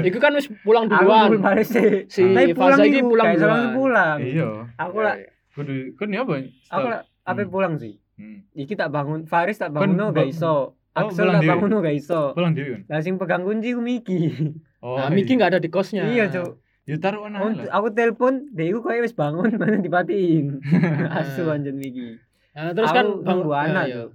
Iku 0.00 0.18
kan 0.18 0.32
wis 0.32 0.46
pulang 0.62 0.86
Aku 0.86 0.94
duluan. 0.96 1.28
belum 1.28 1.42
balik 1.42 1.66
sih. 1.66 2.06
Si 2.06 2.22
Tapi 2.24 2.50
pulang 2.52 2.78
iki 2.80 3.00
pulang 3.00 3.26
kayak 3.28 3.40
duluan. 3.40 3.66
pulang. 3.72 4.16
Iya. 4.18 4.48
Aku 4.76 4.98
lah, 4.98 5.14
Kudu 5.50 5.74
kan 5.94 6.08
ya 6.08 6.22
apa? 6.22 6.34
aku 6.68 6.86
lah 6.88 7.00
apa 7.22 7.40
Hmm. 7.40 7.50
pulang 7.50 7.74
sih. 7.76 7.94
Hmm. 8.14 8.46
Iki 8.52 8.74
tak 8.74 8.88
bangun, 8.88 9.22
Faris 9.24 9.54
tak 9.56 9.70
Kan 9.70 9.90
bangun 9.90 9.94
no 9.96 10.06
ba- 10.08 10.22
gak 10.22 10.30
iso. 10.30 10.54
Oh, 10.94 10.94
Axel 10.96 11.26
pulang 11.26 11.34
tak 11.36 11.46
bangun 11.48 11.68
no 11.68 11.78
gak 11.80 11.96
iso. 11.96 12.20
Pulang 12.32 12.52
dhewe 12.52 12.68
kan. 12.72 12.80
Lah 12.86 13.00
sing 13.00 13.14
pegang 13.16 13.42
kunci 13.42 13.70
ku 13.70 13.80
Miki. 13.80 14.30
Oh. 14.78 14.94
Nah, 14.94 15.08
Miki 15.08 15.34
nggak 15.34 15.50
ada 15.50 15.58
di 15.58 15.66
kosnya. 15.66 16.04
Iya, 16.04 16.28
Cuk. 16.28 16.60
Ya 16.84 17.00
taruh 17.00 17.24
ana. 17.24 17.40
Aku 17.72 17.88
telepon, 17.90 18.52
dia 18.52 18.68
iku 18.68 18.78
koyo 18.80 19.00
wis 19.00 19.10
bangun 19.12 19.48
mana 19.56 19.78
dipatiin. 19.78 20.60
Asu 21.18 21.48
anjen 21.48 21.74
Miki. 21.74 22.20
Nah, 22.52 22.70
terus 22.70 22.92
Aku 22.92 23.24
kan 23.24 23.34
ya, 23.48 23.58
anak, 23.64 23.84
iya. 23.84 23.94
Cuk. 23.96 24.10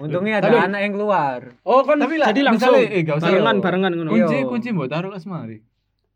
Untungnya 0.00 0.40
ada 0.40 0.48
Tapi- 0.48 0.64
anak 0.66 0.80
yang 0.82 0.92
keluar. 0.96 1.38
Oh, 1.62 1.84
kan 1.84 2.00
lah, 2.00 2.08
jadi 2.32 2.40
langsung 2.42 2.72
misalnya, 2.72 2.96
eh, 2.96 3.02
gak 3.04 3.16
usah. 3.20 3.26
barengan 3.28 3.56
barengan 3.60 3.92
ngono. 3.92 4.10
Iya. 4.10 4.24
Kunci 4.24 4.36
kunci 4.46 4.68
mbok 4.72 4.88
taruh 4.88 5.10
lah 5.12 5.20
semari. 5.20 5.60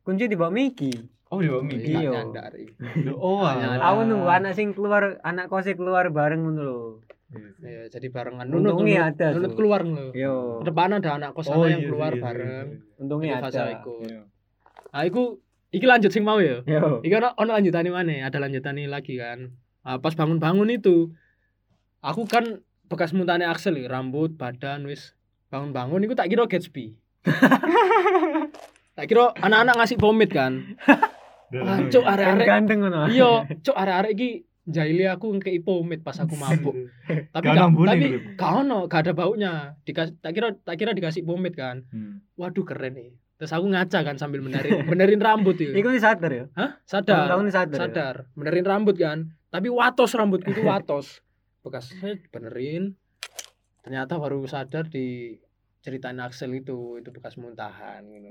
Kunci 0.00 0.24
dibawa 0.26 0.48
Miki. 0.48 0.92
Oh, 1.26 1.42
di 1.42 1.50
bawah 1.50 1.60
Miki. 1.60 1.90
Iya. 1.92 2.22
Oh. 3.12 3.42
Aku 3.42 4.00
nunggu 4.02 4.28
anak 4.28 4.54
sing 4.54 4.72
keluar, 4.72 5.18
anak 5.20 5.50
kosnya 5.50 5.74
keluar 5.74 6.08
bareng 6.08 6.40
ngono 6.40 6.62
lho. 6.62 6.80
Ya, 7.58 7.90
jadi 7.90 8.06
barengan 8.08 8.46
nunut 8.46 8.78
Untungnya 8.78 9.10
nunut, 9.10 9.18
ada, 9.18 9.26
nunut 9.34 9.52
keluar 9.58 9.80
lho. 9.82 10.14
Yo, 10.14 10.62
depan 10.62 10.94
ada 10.94 11.10
anak 11.12 11.34
kos 11.34 11.50
Oh, 11.50 11.66
yang 11.66 11.82
iya, 11.82 11.88
keluar 11.90 12.10
iya, 12.10 12.16
iya, 12.16 12.22
bareng. 12.22 12.66
iya. 12.70 13.00
untungnya 13.02 13.30
Jadi 13.32 13.42
Faza 13.42 13.58
ada. 13.60 13.72
ikut. 13.74 13.98
Iya. 14.06 14.20
Nah, 14.86 15.02
iku 15.04 15.22
iki 15.68 15.84
lanjut 15.84 16.10
sing 16.14 16.22
mau 16.22 16.38
ya. 16.38 16.62
Yo. 16.62 17.02
Iki 17.02 17.14
ono 17.18 17.28
ono 17.34 17.50
lanjutannya 17.52 17.90
mana? 17.90 18.14
Ada 18.22 18.38
lanjutannya 18.38 18.86
lagi 18.86 19.18
kan. 19.18 19.50
Nah, 19.82 19.98
pas 19.98 20.14
bangun-bangun 20.14 20.70
itu 20.70 21.10
aku 21.98 22.22
kan 22.24 22.62
bekas 22.86 23.10
muntahnya 23.12 23.50
Axel 23.50 23.78
ya, 23.78 23.90
rambut, 23.90 24.34
badan 24.34 24.86
wis 24.86 25.14
bangun-bangun 25.50 26.02
iku 26.06 26.14
tak 26.14 26.30
kira 26.30 26.46
Gatsby. 26.46 26.94
tak 28.96 29.06
kira 29.06 29.34
anak-anak 29.38 29.74
ngasih 29.78 29.98
pomade 29.98 30.32
kan. 30.32 30.76
Wah, 31.54 31.78
cuk 31.86 32.02
arek-arek. 32.02 32.46
ganteng 32.46 32.78
ngono. 32.82 33.06
Iya, 33.06 33.46
cuk 33.62 33.76
arek-arek 33.76 34.12
iki 34.18 34.28
jaili 34.66 35.06
aku 35.06 35.38
ngekei 35.38 35.62
pomade 35.62 36.02
pas 36.02 36.18
aku 36.18 36.34
mabuk. 36.34 36.74
tapi 37.30 37.46
Gak 37.54 37.70
tapi 37.70 38.06
gak 38.34 38.52
ono, 38.66 38.78
gak 38.90 39.00
ada 39.06 39.12
baunya. 39.14 39.52
Dikas, 39.86 40.14
tak 40.18 40.34
kira 40.34 40.54
tak 40.58 40.74
kira 40.78 40.90
dikasih 40.94 41.22
pomade 41.22 41.54
kan. 41.54 41.86
Hmm. 41.94 42.26
Waduh 42.34 42.66
keren 42.66 42.98
nih. 42.98 43.10
Terus 43.36 43.52
aku 43.52 43.68
ngaca 43.68 43.98
kan 44.00 44.16
sambil 44.16 44.40
benerin 44.40 44.88
benerin 44.88 45.20
rambut 45.20 45.60
itu. 45.60 45.76
Iku 45.76 45.92
sadar 46.00 46.32
ya. 46.32 46.44
Hah? 46.56 46.80
Sadar. 46.88 47.28
Tahun 47.28 47.46
sadar. 47.52 47.78
ya? 47.78 47.80
sadar 47.84 48.14
benerin 48.32 48.64
rambut 48.64 48.96
kan 48.96 49.36
tapi 49.56 49.72
watos 49.72 50.12
rambutku 50.12 50.52
itu 50.52 50.62
watos 50.68 51.24
bekas 51.66 51.90
saya 51.92 52.14
benerin 52.28 52.94
ternyata 53.82 54.16
baru 54.16 54.46
sadar 54.46 54.86
di 54.86 55.34
ceritain 55.78 56.18
Axel 56.18 56.50
itu 56.52 56.98
itu 56.98 57.10
bekas 57.10 57.34
muntahan 57.36 58.02
gitu. 58.02 58.30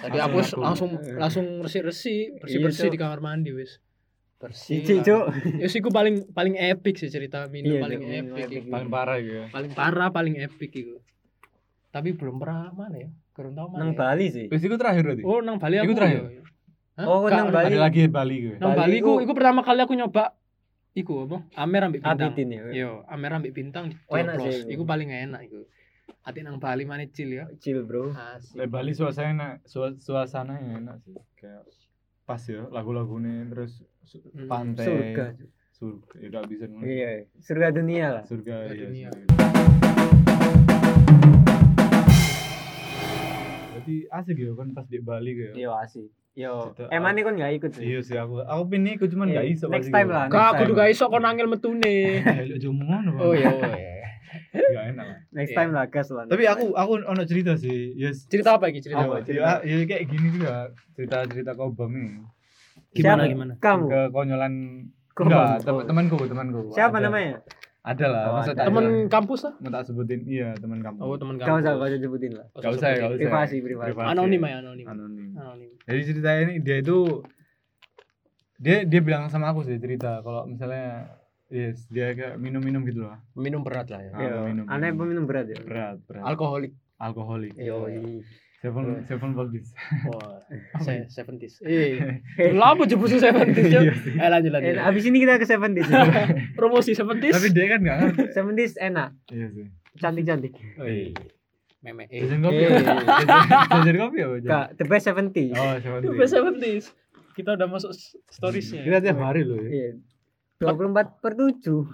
Tadi 0.00 0.14
Langsung 0.14 0.22
aku 0.24 0.38
aku. 0.38 0.58
langsung 0.60 0.90
langsung 1.22 1.46
bersih 1.58 2.38
Iya, 2.38 2.70
Cuk. 2.70 2.86
di 2.88 2.96
kamar 2.96 3.18
mandi 3.18 3.50
wis 3.50 3.82
bersih. 4.38 4.82
Cici, 4.82 5.02
Cuk. 5.02 5.34
Ya 5.58 5.66
sih 5.66 5.82
paling 5.82 6.30
paling 6.30 6.54
epic 6.54 6.94
sih 6.96 7.10
cerita 7.10 7.46
Mino 7.46 7.66
Iya, 7.68 7.80
paling 7.80 8.00
epic. 8.02 8.42
epic. 8.44 8.58
itu. 8.60 8.70
Paling 8.70 8.88
parah 8.88 9.16
gitu 9.18 9.34
ya. 9.36 9.46
Paling 9.50 9.70
parah 9.72 10.08
paling 10.08 10.34
epic 10.38 10.70
itu. 10.72 10.94
Tapi 11.88 12.14
belum 12.14 12.38
pernah 12.38 12.70
mana 12.70 12.96
ya? 12.96 13.10
Kurang 13.32 13.54
tahu 13.54 13.66
mana. 13.70 13.80
Nang 13.80 13.90
ya. 13.90 13.98
Bali 13.98 14.26
sih. 14.28 14.46
Wis 14.46 14.62
iku 14.62 14.74
terakhir 14.74 15.02
berarti. 15.02 15.22
Oh, 15.22 15.38
nang 15.40 15.58
Bali 15.58 15.74
aku. 15.76 15.86
Iku 15.86 15.94
terakhir? 15.94 16.20
ya. 16.28 16.42
Hah? 16.94 17.06
Oh, 17.08 17.26
nang 17.26 17.50
Bali. 17.50 17.66
Ada 17.68 17.78
lagi 17.80 18.06
Bali 18.06 18.36
gue. 18.40 18.56
Nang 18.56 18.70
Bali 18.72 18.94
Bali 18.94 18.96
ku, 19.00 19.10
ku- 19.12 19.20
iku 19.20 19.32
pertama 19.32 19.62
kali 19.62 19.82
aku 19.82 19.94
nyoba 19.94 20.38
iku 20.94 21.24
apa? 21.24 21.44
Amer 21.56 21.82
ambek 21.84 22.00
bintang. 22.00 22.30
Abitin 22.30 22.48
ya. 22.50 22.62
Yo, 22.70 22.90
Amer 23.06 23.32
ambek 23.34 23.52
bintang 23.52 23.84
Oh, 24.06 24.16
enak 24.16 24.34
dioplos. 24.36 24.54
sih 24.58 24.72
iku. 24.72 24.82
Paling 24.84 25.10
enak 25.10 25.40
iku. 25.44 25.60
Hati 26.20 26.40
nang 26.40 26.56
Bali 26.58 26.84
mana 26.84 27.04
chill 27.06 27.32
ya. 27.34 27.44
Chill, 27.56 27.84
Bro. 27.84 28.12
Asik. 28.12 28.56
Eh, 28.58 28.66
Bali 28.66 28.92
suasana 28.92 29.60
sua- 29.64 29.96
suasananya 29.96 30.78
enak 30.78 30.96
sih. 31.00 31.14
Kayak 31.34 31.64
pas 32.24 32.40
ya 32.42 32.68
lagu-lagunya 32.68 33.48
terus 33.48 33.80
Hmm, 34.32 34.48
pantai 34.48 34.84
Surga. 34.84 35.26
surga 35.70 36.14
ya 36.18 36.26
udah 36.28 36.42
bisa 36.44 36.64
ngomong. 36.66 36.80
Iya, 36.82 37.08
surga 37.38 37.66
dunia 37.70 38.06
lah. 38.10 38.24
surga 38.24 38.54
Surga 38.58 38.72
iya 38.72 38.80
dunia. 38.82 39.08
surga. 39.10 39.36
berarti 43.68 43.94
asik 44.10 44.36
ya 44.38 44.52
kan 44.54 44.68
pas 44.72 44.86
di 44.86 44.98
Bali 44.98 45.30
kayak 45.34 45.54
Yo 45.54 45.70
asik. 45.74 46.08
Yo, 46.38 46.70
emane 46.94 47.26
kon 47.26 47.34
gak 47.34 47.50
ikut 47.50 47.70
sih. 47.74 47.82
iya 47.82 47.98
sih 47.98 48.14
aku 48.14 48.38
aku 48.38 48.62
pini 48.70 48.94
aku 48.94 49.10
cuman 49.10 49.26
Iya, 49.26 49.42
gak 49.42 49.46
iso 49.50 49.64
next 49.66 49.90
time 49.90 50.06
lah. 50.06 50.30
Kak, 50.30 50.54
aku 50.54 50.62
juga 50.70 50.86
iso 50.86 51.10
kon 51.10 51.26
angel 51.26 51.50
metune. 51.50 52.22
Cuma 52.62 52.82
ngono 52.86 53.10
Oh 53.18 53.34
iya, 53.34 53.50
gak 54.70 54.84
enak 54.94 55.04
lah. 55.04 55.18
Next 55.34 55.50
time 55.50 55.70
lah 55.74 55.84
gas 55.90 56.08
lah. 56.14 56.30
tapi 56.30 56.46
aku 56.46 56.78
aku 56.78 56.92
ono 57.02 57.22
cerita 57.26 57.58
sih 57.58 57.90
yes 57.92 58.30
Cerita 58.30 58.54
apa 58.54 58.70
iki 58.70 58.78
cerita 58.78 59.02
apa 59.02 59.18
ya, 59.26 59.58
ya 59.66 59.76
kayak 59.82 60.04
gini 60.06 60.30
juga 60.30 60.70
cerita 60.94 61.26
cerita 61.26 61.52
kobam 61.58 61.90
ini 61.90 62.22
Gimana 62.94 63.26
gimana? 63.26 63.52
Kamu. 63.58 63.90
kekonyolan 63.90 64.54
enggak 65.18 65.66
tem- 65.66 65.86
temanku 65.90 66.16
temanku 66.22 66.70
Siapa 66.70 67.02
namanya? 67.02 67.42
Ada 67.88 68.06
lah 68.06 68.22
Oh, 68.28 68.42
tak 68.44 68.64
Temen 68.64 68.84
kampus 69.08 69.40
lah. 69.42 69.54
mau 69.58 69.70
tak 69.70 69.82
sebutin 69.82 70.20
iya 70.22 70.52
teman 70.54 70.78
kamu 70.78 70.98
Oh, 70.98 71.16
temen 71.16 71.34
Gak 71.34 71.48
kampus. 71.48 71.62
usah, 71.62 71.72
gak 71.74 71.88
usah 71.88 71.98
sebutin 71.98 72.32
lah. 72.32 72.46
Gak 72.52 72.72
usah 72.74 72.86
ya, 72.86 72.96
gak 72.98 73.10
usah. 73.10 73.18
Privasi, 73.18 73.56
privasi. 73.58 73.90
Anonim 73.96 74.40
ya, 74.42 74.56
anonim. 74.58 74.86
anonim 74.86 75.28
Anonim. 75.34 75.70
jadi 75.82 76.00
cerita 76.04 76.30
ini 76.38 76.54
dia 76.58 76.76
itu 76.78 77.24
dia 78.56 78.82
dia 78.82 79.00
bilang 79.00 79.26
sama 79.26 79.48
aku 79.48 79.62
sih 79.62 79.76
cerita 79.76 80.18
kalau 80.20 80.44
misalnya 80.44 81.14
yes 81.46 81.86
dia 81.88 82.12
kayak 82.12 82.36
minum-minum 82.36 82.82
gitu 82.82 83.02
lah 83.02 83.22
Minum 83.32 83.62
berat 83.62 83.86
lah 83.86 84.00
ya. 84.00 84.10
Ah, 84.10 84.20
Iya. 84.20 84.34
minum, 84.44 84.64
Aneh 84.66 84.90
minum. 84.90 84.98
peminum 85.00 85.24
berat 85.24 85.46
ya. 85.46 85.58
berat 85.58 85.96
berat 86.04 86.22
Alkoholik. 86.24 86.72
alkoholik 86.96 87.54
Iya. 87.54 87.72
Seven 88.58 88.82
seven 89.04 89.30
voltage 89.32 89.70
Wah, 90.04 90.42
se- 90.84 91.06
70s. 91.08 91.62
Eh, 91.62 92.02
lama 92.60 92.82
jebusnya 92.82 93.22
70s. 93.24 93.54
Cuk. 93.64 93.80
Iya 93.80 93.94
sih. 93.94 94.12
Eh 94.12 94.28
lanjut 94.28 94.50
lanjut. 94.50 94.70
Eh, 94.72 94.82
abis 94.82 95.04
ini 95.04 95.18
kita 95.20 95.36
ke 95.36 95.46
70s. 95.46 95.86
Promosi 96.58 96.90
70s. 96.92 97.32
tapi 97.32 97.48
dia 97.48 97.66
kan 97.68 97.78
nggak 97.80 97.98
70s 98.32 98.72
enak, 98.78 99.10
iya 99.28 99.46
sih 99.48 99.66
cantik-cantik. 99.94 100.54
Eh, 100.76 101.10
meme. 101.80 102.06
Eh, 102.06 102.18
jajan 102.20 102.38
kopi 102.40 102.58
Eh. 102.58 102.70
apa? 102.72 103.02
Jajan- 103.78 103.98
kopi 104.00 104.18
apa? 104.20 104.34
Kak, 104.40 104.66
the 104.74 104.84
best 104.84 105.06
70s. 105.06 105.54
oh 105.54 105.74
seven 105.78 106.00
Itu 106.00 106.10
70s. 106.18 106.84
Kita 107.32 107.54
udah 107.54 107.66
masuk 107.68 107.94
storiesnya. 108.26 108.82
kita 108.82 108.98
tiap 109.00 109.18
hari 109.20 109.42
loh 109.42 109.54
ya 109.56 109.70
Iya. 109.70 109.90
24 110.58 111.22
per 111.22 111.38
7. 111.38 111.86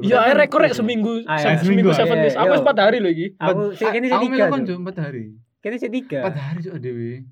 Iya, 0.00 0.32
rekor 0.32 0.64
rek 0.64 0.72
seminggu, 0.72 1.20
Ah, 1.24 1.36
se- 1.36 1.44
ya, 1.46 1.60
seminggu 1.60 1.92
seminggu, 1.92 2.16
70s. 2.16 2.32
iya, 2.32 2.40
Aku 2.40 2.48
iya. 2.48 2.54
wis 2.54 2.64
4 2.64 2.78
hari 2.78 2.96
iki. 3.04 3.26
Aku 3.36 3.60
sih 3.70 3.84
aku 3.84 3.96
tiga. 4.00 4.24
melu 4.24 4.44
kan 4.48 4.62
cuma 4.64 4.78
empat 4.80 4.96
hari 5.02 5.24
Kene 5.64 5.80
sih 5.80 5.88
tiga. 5.88 6.20
empat 6.20 6.36
hari 6.36 6.60
cuma 6.60 6.76
dewi 6.76 7.24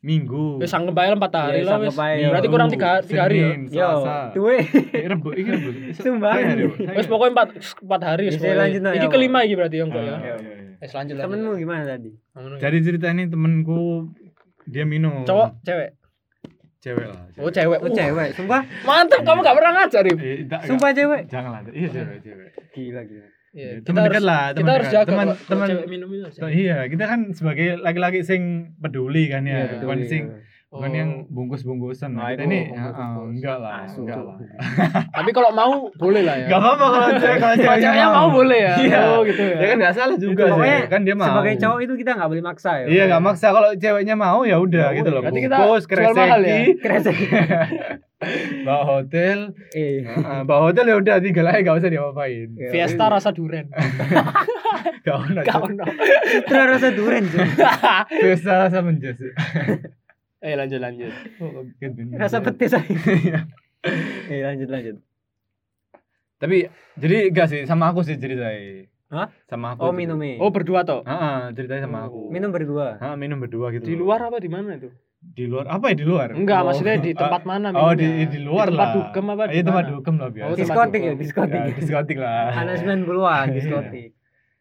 minggu 0.00 0.58
Wis 0.58 0.72
sanggep 0.72 0.90
bae 0.90 1.06
4 1.06 1.20
hari 1.30 1.60
Iya, 1.60 1.68
lah 1.68 1.76
wis. 1.78 1.92
Berarti 1.94 2.48
kurang 2.48 2.66
3 2.66 3.04
3 3.04 3.20
hari 3.20 3.36
ya. 3.36 3.46
Senin, 3.46 3.60
Yo, 3.68 3.84
Selasa 3.84 4.16
duwe. 4.32 4.56
Rebu, 5.06 5.28
ini 5.36 5.48
rebu. 5.52 5.70
Sumpah. 5.94 6.32
Hari, 6.32 6.44
hari, 6.48 6.62
Wis 6.66 6.88
hari. 6.88 7.06
pokoknya 7.06 7.32
4 7.36 7.84
4 7.84 8.08
hari 8.08 8.22
wis. 8.26 8.34
No, 8.80 8.90
Iki 8.90 8.98
ya, 8.98 9.08
kelima 9.08 9.38
iki 9.44 9.54
berarti 9.54 9.76
yang 9.76 9.88
kok 9.88 10.00
Ah, 10.00 10.02
ya. 10.02 10.08
iya, 10.08 10.16
iya, 10.18 10.34
iya. 10.40 10.74
Wis 10.80 10.92
lanjut 10.96 11.14
lanjut. 11.14 11.30
Temenmu 11.30 11.52
gimana 11.54 11.82
tadi? 11.86 12.10
Ya. 12.10 12.58
Jadi 12.58 12.76
cerita 12.80 13.06
ini 13.12 13.24
temenku 13.28 14.08
dia 14.64 14.82
minum. 14.82 15.22
cowok 15.22 15.60
cewek. 15.62 15.90
Cewek 16.80 17.06
lah. 17.06 17.20
Oh, 17.36 17.52
cewek. 17.52 17.78
Oh, 17.78 17.86
Uh, 17.86 17.92
cewek. 17.92 18.28
Sumpah, 18.32 18.64
Mantap, 18.82 19.20
kamu 19.20 19.44
gak 19.44 19.52
pernah 19.52 19.72
ngajar, 19.76 20.00
Rip. 20.00 20.16
Eh, 20.16 20.48
sumpah 20.64 20.90
cewek. 20.90 21.28
Jangan 21.28 21.50
lah. 21.52 21.62
Iya 21.68 21.88
cewek, 21.92 22.18
cewek. 22.24 22.48
Gila 22.72 23.02
gila. 23.04 23.26
Iya, 23.50 23.82
teman 23.82 24.06
dekat 24.06 24.22
lah, 24.22 24.54
Kita 24.54 24.58
teman 24.62 24.70
harus 24.70 24.86
dekat. 24.86 24.94
jaga 24.94 25.10
Teman 25.10 25.26
teman 25.42 25.68
minum 25.90 26.08
itu. 26.08 26.22
harus 26.22 26.54
iya, 26.54 26.78
kita 26.86 27.04
kan 27.04 27.20
sebagai 27.34 27.82
laki-laki 27.82 28.22
sing 28.22 28.42
peduli 28.78 29.26
kan 29.26 29.42
ya, 29.42 29.82
bukan 29.82 29.98
betul, 29.98 30.06
sing 30.06 30.22
iya. 30.30 30.38
Bukan 30.70 30.86
Oh. 30.86 30.94
yang 30.94 31.10
bungkus-bungkusan. 31.26 32.14
Nah, 32.14 32.22
Nah, 32.22 32.28
kita 32.30 32.46
ini 32.46 32.60
ah, 32.70 32.94
ah, 32.94 33.18
enggak 33.20 33.58
lah, 33.58 33.82
Asu, 33.82 34.06
enggak 34.06 34.22
lah. 34.22 34.36
Tapi 35.18 35.30
kalau 35.34 35.50
mau 35.50 35.90
boleh 35.92 36.22
lah 36.22 36.36
ya. 36.38 36.46
Enggak 36.46 36.60
apa-apa 36.62 36.84
kalau 36.86 37.08
cewek 37.20 37.38
kalau 37.38 37.56
ceweknya 37.58 37.82
ceweknya 37.82 38.06
mau 38.08 38.28
boleh 38.30 38.60
ya. 38.62 38.74
Iya. 38.78 38.98
Oh, 39.04 39.20
gitu 39.26 39.42
ya. 39.42 39.56
Ya 39.58 39.66
kan 39.66 39.76
enggak 39.82 39.94
salah 39.98 40.16
juga 40.16 40.42
Itu 40.42 40.52
pokoknya 40.54 40.78
sih. 40.78 40.86
kan 40.86 41.00
dia 41.02 41.14
mau. 41.18 41.26
Sebagai 41.26 41.54
cowok 41.58 41.78
itu 41.82 41.92
kita 41.98 42.10
nggak 42.14 42.30
boleh 42.30 42.44
maksa 42.44 42.70
ya. 42.78 42.86
Iya 42.86 43.02
nggak 43.10 43.22
maksa 43.24 43.46
kalau 43.50 43.70
ceweknya 43.74 44.14
mau 44.14 44.40
ya 44.42 44.56
udah 44.56 44.86
Ya 44.86 44.96
gitu 44.96 45.08
loh. 45.10 45.20
Berarti 45.20 45.40
kita 45.42 45.56
Bungkus, 45.58 45.84
mahal 45.90 46.40
ya? 46.40 46.54
kreseki, 46.54 46.62
Kresek. 46.78 47.16
bawa 48.68 48.82
hotel, 48.86 49.38
Eh. 49.72 50.04
Heeh, 50.04 50.40
bawa 50.44 50.68
hotel 50.68 50.84
ya 50.86 50.96
udah 51.00 51.16
tinggal 51.18 51.48
aja 51.48 51.58
nggak 51.58 51.76
usah 51.78 51.90
diapa-apain. 51.90 52.48
Iya. 52.52 52.70
Fiesta 52.70 53.04
rasa 53.08 53.32
duren. 53.32 53.66
Gak 55.00 55.16
ono. 55.18 55.40
Gak 55.40 55.56
ono. 55.58 55.84
Citra 56.30 56.62
rasa 56.68 56.88
duren. 56.92 57.24
Fiesta 58.12 58.52
rasa 58.60 58.78
menjas. 58.84 59.18
Eh 60.40 60.54
lanjut 60.54 60.78
lanjut. 60.78 61.12
Oh, 61.38 61.50
kaget 61.52 61.92
bener. 61.92 62.16
Rasa 62.16 62.40
petis 62.40 62.72
aja. 62.72 62.88
Iya. 63.20 63.40
Eh 64.26 64.40
lanjut 64.42 64.68
lanjut. 64.68 64.96
Tapi 66.36 66.68
jadi 66.96 67.28
enggak 67.28 67.46
sih 67.46 67.60
sama 67.64 67.88
aku 67.88 68.00
sih 68.00 68.16
ceritanya. 68.16 68.88
Hah? 69.08 69.28
Sama 69.44 69.72
aku. 69.72 69.80
Oh 69.82 69.88
cerita. 69.88 70.00
minumnya. 70.00 70.36
Oh 70.36 70.48
berdua 70.48 70.80
toh. 70.82 71.00
Heeh, 71.02 71.52
ceritanya 71.52 71.82
sama 71.84 72.04
aku. 72.04 72.28
Minum 72.28 72.48
berdua. 72.50 72.96
Ah, 72.98 73.14
minum 73.14 73.36
berdua 73.36 73.68
gitu. 73.70 73.84
Di 73.84 73.94
luar 73.94 74.20
apa 74.22 74.36
di 74.36 74.48
mana 74.48 74.74
itu? 74.74 74.88
Di 75.20 75.44
luar 75.44 75.64
apa 75.66 75.92
ya 75.92 75.96
di 75.96 76.06
luar? 76.06 76.32
Enggak, 76.32 76.58
Oh. 76.58 76.64
maksudnya 76.66 76.96
di 76.98 77.12
tempat 77.12 77.42
mana 77.44 77.68
Oh, 77.74 77.92
minumnya? 77.92 77.96
di 77.98 78.08
di 78.26 78.40
luar 78.40 78.66
di 78.66 78.72
tempat 78.72 78.80
lah. 78.80 78.96
dukem 78.96 79.24
apa 79.26 79.42
di 79.42 79.52
Iya, 79.52 79.62
tempat 79.62 79.84
dukem 79.86 80.14
lah 80.16 80.28
biasa. 80.30 80.44
Oh, 80.44 80.50
tempat 80.50 80.60
Diskotik 80.64 81.00
ya, 81.02 81.12
diskotik. 81.14 81.60
Ya, 81.60 81.72
diskotik 81.74 82.18
lah. 82.18 82.44
Anak 82.54 82.74
90-an 82.78 83.44
Iya. 83.44 83.54
diskotik. 83.54 84.08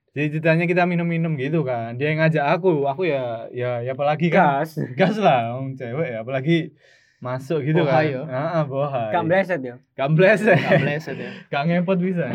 Jadi 0.10 0.26
ceritanya 0.38 0.66
kita 0.66 0.84
minum-minum 0.90 1.38
gitu 1.38 1.62
kan. 1.62 1.94
Dia 1.96 2.12
yang 2.14 2.20
ngajak 2.26 2.46
aku, 2.58 2.90
aku 2.90 3.06
ya 3.06 3.46
ya, 3.54 3.86
ya 3.86 3.94
apalagi 3.94 4.34
kan. 4.34 4.66
Gas. 4.66 4.82
Gas 5.00 5.16
lah, 5.22 5.54
orang 5.56 5.78
cewek 5.78 6.08
ya, 6.10 6.18
apalagi 6.26 6.74
masuk 7.20 7.62
gitu 7.68 7.84
Bohai 7.84 8.16
kan. 8.16 8.16
ya. 8.16 8.22
Heeh, 8.26 8.64
bohai. 8.66 9.12
Gak 9.12 9.24
bleset 9.28 9.62
ya. 9.62 9.76
Gak 9.94 10.10
bleset. 10.16 10.56
Gak 10.58 10.80
meleset 10.82 11.18
ya. 11.20 11.32
Gak 11.52 11.64
ngepot 11.68 12.00
bisa. 12.00 12.26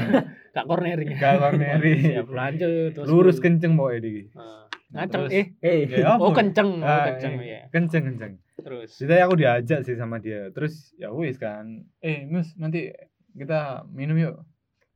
Gak 0.54 0.64
cornering. 0.68 1.08
Gak 1.18 1.34
corneri. 1.40 1.94
Siap 2.14 2.28
lanjut. 2.30 2.90
terus 2.94 3.06
Lurus 3.08 3.38
kenceng 3.40 3.74
pokoknya 3.74 4.00
di. 4.04 4.12
Ah, 4.36 4.68
Ngaceng 4.94 5.26
eh. 5.32 5.46
Eh. 5.58 5.90
Ya, 5.90 6.14
Oh 6.20 6.30
kenceng, 6.30 6.78
oh 6.78 6.86
Ah, 6.86 7.10
kenceng 7.10 7.40
ya. 7.42 7.66
Kenceng 7.72 8.02
kenceng. 8.12 8.32
Terus. 8.60 8.94
Ceritanya 8.94 9.22
aku 9.26 9.34
diajak 9.40 9.80
sih 9.82 9.96
sama 9.98 10.22
dia. 10.22 10.52
Terus 10.54 10.94
ya 11.00 11.10
wis 11.10 11.40
kan. 11.40 11.88
Eh, 12.04 12.28
Mus, 12.30 12.54
nanti 12.54 12.92
kita 13.34 13.88
minum 13.90 14.14
yuk. 14.14 14.36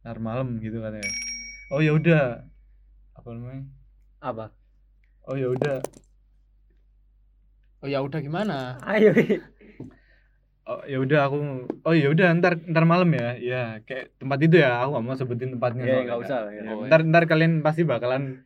Ntar 0.04 0.22
malam 0.22 0.60
gitu 0.62 0.78
katanya. 0.78 1.10
Oh 1.74 1.82
ya 1.82 1.96
udah. 1.96 2.44
Apa 3.18 3.28
namanya? 3.28 3.64
Apa? 4.20 4.46
Oh 5.24 5.34
ya 5.34 5.50
udah. 5.50 5.82
Oh 7.80 7.86
ya 7.86 7.98
udah 8.00 8.18
gimana? 8.18 8.78
Ayo. 8.82 9.14
Oh, 10.64 10.84
ya 10.84 11.00
udah 11.00 11.20
aku 11.24 11.36
oh 11.80 11.94
ya 11.94 12.12
udah 12.12 12.28
ntar 12.36 12.60
ntar 12.62 12.84
malam 12.84 13.08
ya 13.10 13.40
ya 13.40 13.62
kayak 13.82 14.12
tempat 14.14 14.36
itu 14.42 14.60
ya 14.60 14.84
aku 14.84 14.90
gak 14.92 15.02
mau 15.02 15.16
sebutin 15.16 15.56
tempatnya 15.56 15.80
Ya 15.82 16.04
enggak 16.04 16.20
usah 16.20 16.38
lah. 16.44 16.52
ya. 16.52 16.60
Ya, 16.62 16.72
ntar 16.84 17.00
ntar 17.02 17.22
kalian 17.24 17.64
pasti 17.64 17.82
bakalan 17.82 18.44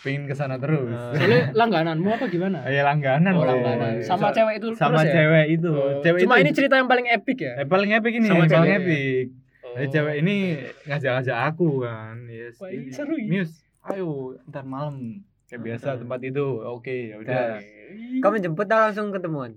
pengen 0.00 0.24
ke 0.24 0.32
sana 0.32 0.56
terus 0.56 0.88
Ah. 0.88 1.12
Soalnya 1.20 1.52
langgananmu 1.52 2.08
apa 2.08 2.24
gimana? 2.26 2.64
ya 2.64 2.80
langganan 2.82 3.36
Oh, 3.36 3.44
langganan. 3.44 4.00
Sama 4.00 4.32
So- 4.32 4.40
cewek 4.40 4.54
itu 4.58 4.68
sama 4.72 4.96
terus 4.96 5.04
ya? 5.04 5.12
cewek 5.14 5.46
itu 5.52 5.68
Oh, 5.70 6.00
cewek 6.00 6.20
Cuma 6.24 6.34
itu 6.34 6.42
ini 6.42 6.50
cerita 6.54 6.74
yang 6.74 6.88
paling 6.88 7.06
epic 7.06 7.36
ya? 7.38 7.52
eh, 7.54 7.66
paling 7.68 7.90
epic 7.92 8.12
ini 8.14 8.26
Sama 8.26 8.38
paling 8.40 8.52
cewek. 8.64 8.72
epic 8.80 9.24
Oh. 9.62 9.74
Jadi 9.74 9.86
cewek 9.90 10.14
ini 10.18 10.34
ngajak-ngajak 10.82 11.36
aku 11.46 11.68
kan 11.80 12.16
yes 12.26 12.56
Wah, 12.56 12.68
ini, 12.70 12.88
seru 12.88 13.12
ya. 13.14 13.28
Mius 13.28 13.52
ayo 13.84 14.08
ntar 14.46 14.62
malam 14.62 15.20
kayak 15.46 15.62
biasa 15.62 15.98
tempat 15.98 16.20
itu 16.22 16.44
oke 16.60 16.94
ya 17.10 17.16
udah 17.18 17.58
Kamu 17.92 18.40
jemput 18.40 18.64
atau 18.64 18.88
langsung 18.88 19.12
ketemuan? 19.12 19.52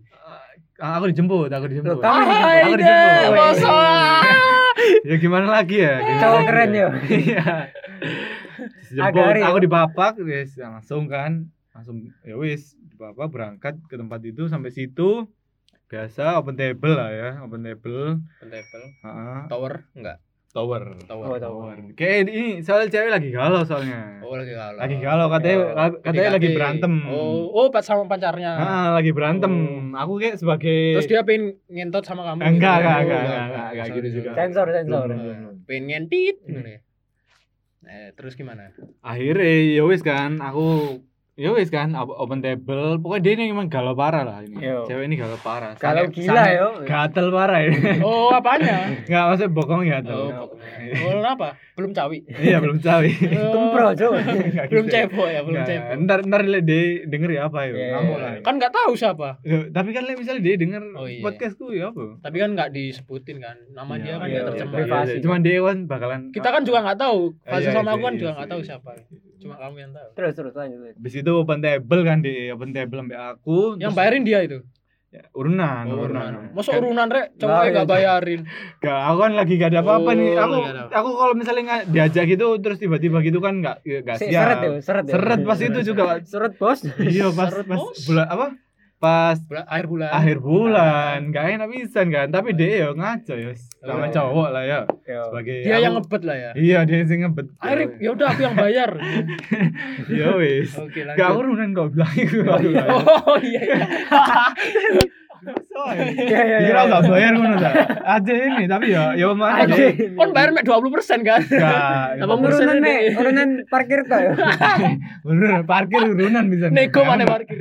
Ah, 0.76 1.00
aku 1.00 1.08
dijemput 1.08 1.48
aku 1.48 1.72
dijemput 1.72 1.96
Loh, 1.96 2.04
kamu 2.04 2.20
Hai 2.22 2.60
aku 2.64 2.76
dijemput 2.76 3.32
bosok. 3.32 4.22
ya 5.04 5.16
gimana 5.16 5.48
lagi 5.50 5.78
ya 5.80 5.94
Gimana 5.98 6.20
Cowok 6.22 6.36
lagi 6.36 6.48
keren 6.50 6.72
ya. 6.74 6.88
jemput 8.92 9.24
aku 9.40 9.58
ya. 9.58 9.64
dipapak 9.64 10.14
wis 10.20 10.50
langsung 10.58 11.08
kan 11.08 11.48
langsung 11.72 11.96
ya 12.24 12.36
wis 12.36 12.76
dipapak 12.86 13.28
berangkat 13.30 13.76
ke 13.86 13.96
tempat 13.96 14.20
itu 14.24 14.48
sampai 14.48 14.72
situ 14.72 15.28
biasa 15.86 16.42
open 16.42 16.58
table 16.58 16.92
lah 16.92 17.12
ya 17.14 17.30
open 17.40 17.62
table 17.62 18.20
Pentable. 18.42 18.86
Heeh. 19.00 19.40
Tower 19.48 19.74
enggak? 19.94 20.18
Tower 20.56 20.96
Oh, 21.12 21.28
Tower. 21.28 21.36
tower. 21.38 21.76
kayak 21.94 22.26
ini 22.26 22.64
soal 22.64 22.88
cewek 22.88 23.12
lagi 23.12 23.28
galau 23.28 23.62
soalnya 23.62 24.24
Oh, 24.24 24.34
lagi 24.34 24.56
galau. 24.56 24.80
lagi 24.80 24.96
galau 24.98 25.28
katanya 25.28 25.58
Oh, 25.76 25.92
katanya 26.00 26.32
lagi 26.32 26.50
berantem 26.50 26.94
Oh, 27.06 27.52
oh 27.52 27.68
pas 27.68 27.84
sama 27.84 28.08
pacarnya. 28.08 28.52
Ah, 28.56 28.88
lagi 28.96 29.12
berantem 29.12 29.52
aku 29.92 30.18
kayak 30.18 30.40
sebagai 30.40 30.96
Terus 30.96 31.06
dia 31.06 31.22
pengen 31.22 31.60
ngentot 31.68 32.02
sama 32.02 32.24
kamu. 32.24 32.40
Enggak, 32.40 32.56
gitu. 32.74 32.82
enggak, 32.82 32.96
Oh, 32.96 33.04
enggak, 33.04 33.20
enggak, 33.20 33.44
enggak, 33.44 33.68
enggak 33.68 33.86
Sorry, 33.86 33.98
gitu 33.98 34.08
juga. 34.16 34.30
Sensor, 34.34 34.68
sensor. 34.72 35.08
Pengen 35.64 35.84
ngentit 35.86 36.36
gitu 36.42 36.60
ya. 36.64 36.80
Eh, 37.86 38.10
terus 38.16 38.34
gimana? 38.34 38.74
akhirnya 39.00 39.46
ya 39.76 39.84
wis 39.84 40.02
kan 40.02 40.42
aku 40.42 40.98
ya 41.36 41.52
wis 41.52 41.68
kan 41.68 41.92
op- 41.94 42.16
open 42.16 42.40
table 42.40 42.96
pokoknya 42.98 43.20
dia 43.22 43.34
ini 43.36 43.52
emang 43.52 43.68
galau 43.68 43.92
parah 43.92 44.24
lah 44.24 44.40
ini 44.40 44.56
Yo. 44.58 44.84
cewek 44.84 45.04
ini 45.04 45.16
galau 45.16 45.36
parah 45.38 45.76
Kalau 45.76 46.08
Sange- 46.08 46.16
gila 46.18 46.46
yo. 46.50 46.68
gatel 46.82 47.28
parah 47.28 47.60
ini 47.62 48.00
Oh, 48.00 48.32
apanya? 48.32 48.88
nggak 49.04 49.24
maksudnya 49.26 49.52
bokong 49.52 49.84
gatel 49.84 50.32
Oh, 50.32 50.48
oh, 50.48 51.20
apa? 51.22 51.60
Belum 51.74 51.92
cawi. 51.92 52.24
iya 52.38 52.56
belum 52.58 52.80
cawi 52.80 53.12
Oh, 53.36 53.52
Kempro, 53.52 53.88
Cuk. 53.92 54.12
Nggak 54.16 54.66
belum 54.66 54.86
gitu. 54.86 54.96
cebok 54.96 55.28
ya, 55.28 55.40
belum 55.42 55.62
cebok. 55.62 55.92
ntar 56.00 56.20
ntar 56.24 56.42
liat 56.42 56.64
dia 56.64 56.84
denger 57.04 57.30
ya 57.30 57.42
apa 57.46 57.60
ya 57.62 57.72
Iya, 57.74 57.88
ngamuk 57.92 58.06
iya, 58.08 58.16
lah 58.18 58.32
iya. 58.32 58.42
Kan 58.42 58.54
nggak 58.56 58.74
tahu 58.74 58.92
siapa. 58.96 59.30
Loh, 59.42 59.64
tapi 59.70 59.90
kan 59.92 60.04
liat 60.04 60.18
misalnya 60.18 60.40
dia 60.42 60.56
denger 60.56 60.84
Oh, 60.94 61.04
iya. 61.06 61.20
podcastku 61.20 61.66
ya 61.70 61.92
apa 61.92 62.16
Tapi 62.22 62.36
kan 62.38 62.50
nggak 62.54 62.70
disebutin 62.72 63.38
kan. 63.40 63.60
Nama 63.70 63.92
Iya, 63.92 64.00
dia 64.00 64.14
kan 64.14 64.20
nggak 64.22 64.32
iya, 64.32 64.48
tercemar. 64.48 64.76
Privasi. 64.78 65.16
cuman 65.20 65.40
dia 65.42 65.58
kan 65.60 65.78
bakalan 65.86 66.20
Kita 66.32 66.48
kan 66.50 66.62
juga 66.64 66.80
nggak 66.82 66.96
tahu. 66.98 67.20
Ah, 67.44 67.52
Fase 67.52 67.70
sama 67.70 67.92
aku 67.92 68.04
kan 68.04 68.16
juga 68.16 68.24
sih. 68.26 68.38
nggak 68.38 68.50
tahu 68.50 68.62
siapa. 68.64 68.92
Cuma 69.46 69.56
kamu 69.56 69.76
yang 69.78 69.92
tahu. 69.92 70.08
Terus 70.12 70.34
terus 70.34 70.54
lanjut. 70.54 70.80
lanjut. 70.80 70.96
Habis 70.98 71.14
itu 71.16 71.32
open 71.32 71.60
table 71.60 72.02
kan 72.02 72.18
di 72.20 72.34
open 72.50 72.72
table 72.72 72.98
sampai 73.00 73.18
aku 73.18 73.58
Yang 73.76 73.82
terus- 73.86 73.96
bayarin 73.96 74.24
dia 74.24 74.42
itu. 74.42 74.60
ya, 75.08 75.24
urunan 75.32 75.84
Oh, 75.88 76.04
urunan 76.04 76.28
urunan. 76.28 76.52
Masa 76.52 76.70
Kan- 76.70 76.80
urunan 76.82 77.08
rek, 77.08 77.26
Nah, 77.26 77.38
cowoknya 77.38 77.56
iya, 77.56 77.72
nggak 77.72 77.86
iya. 77.86 77.94
bayarin. 77.96 78.42
Gak, 78.78 79.00
aku 79.00 79.18
kan 79.18 79.32
lagi 79.32 79.54
gak 79.56 79.70
ada 79.70 79.80
apa-apa 79.80 80.04
Oh, 80.06 80.14
nih. 80.14 80.32
Aku 80.36 80.56
aku 80.92 81.10
kalau 81.16 81.34
misalnya 81.34 81.64
nggak 81.64 81.82
diajak 81.88 82.26
gitu 82.28 82.48
terus 82.60 82.78
tiba-tiba 82.78 83.18
gitu 83.22 83.40
kan 83.40 83.54
nggak 83.56 83.78
nggak 83.80 84.18
Si- 84.18 84.28
siap. 84.28 84.44
Seret 84.44 84.58
ya, 84.60 84.70
seret 84.82 85.06
ya. 85.06 85.14
Seret 85.16 85.40
pas 85.42 85.60
itu 85.62 85.80
juga. 85.86 86.04
Seret, 86.22 86.54
Bos. 86.58 86.80
iya 87.00 87.32
pas 87.32 87.48
Seret, 87.48 87.64
pas 87.64 87.80
bos. 87.80 87.96
bulan 88.04 88.28
apa? 88.28 88.46
Pas 88.96 89.38
Bula- 89.38 89.68
akhir 89.68 89.86
bulan. 89.86 90.10
akhir 90.10 90.38
bulan, 90.40 91.18
gak 91.30 91.46
enak 91.52 91.68
pisan 91.70 92.08
kan. 92.10 92.28
Tapi 92.28 92.50
dia 92.52 92.72
ya 92.82 92.90
ngaco 92.92 93.34
ya 93.34 93.52
sama 93.80 94.08
Oh. 94.08 94.10
cowok 94.10 94.48
lah 94.50 94.64
ya. 94.64 94.80
Yo. 95.04 95.22
Sebagai 95.30 95.58
Dia 95.62 95.74
aku- 95.74 95.84
yang 95.84 95.94
ngebet 95.96 96.22
lah 96.24 96.38
ya. 96.38 96.52
Iya, 96.56 96.80
dia 96.84 97.00
sih 97.04 97.18
ngebet. 97.18 97.48
Akhirnya 97.60 97.88
ya 98.00 98.10
udah 98.12 98.28
aku 98.28 98.42
yang 98.42 98.56
bayar. 98.56 98.90
Iya 100.12 100.28
wis. 100.38 100.72
Gak 101.14 101.32
urunan 101.32 101.70
itu. 101.70 102.40
Oh 102.42 102.60
iya. 102.60 103.62
iya. 103.62 103.62
Iya, 103.62 103.62
iya, 104.96 105.06
Kira 106.30 106.44
iya. 106.66 106.82
gak 106.90 107.04
bayar 107.06 107.34
ngono 107.38 107.58
ta. 107.62 107.72
Aja 108.18 108.34
ini 108.34 108.66
tapi 108.66 108.96
ya 108.96 109.14
ya 109.14 109.30
mana. 109.36 109.76
Kon 110.18 110.30
bayar 110.34 110.50
mek 110.56 110.66
20% 110.66 111.22
kan? 111.22 111.42
Gak. 111.46 112.22
Apa 112.22 112.34
Urunan 112.46 112.78
ini. 112.82 113.14
urunan 113.14 113.50
parkir 113.70 114.02
tuh 114.06 114.20
ya. 114.20 114.34
Bener, 115.26 115.62
parkir 115.68 116.02
urunan 116.06 116.46
bisa. 116.50 116.74
Nego 116.74 117.02
mana 117.06 117.26
parkir. 117.28 117.58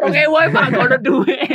Rong 0.00 0.16
ewu 0.16 0.34
ae 0.40 0.48
Pak, 0.52 0.64
gak 0.72 0.84
ada 0.88 0.98
duit. 1.00 1.50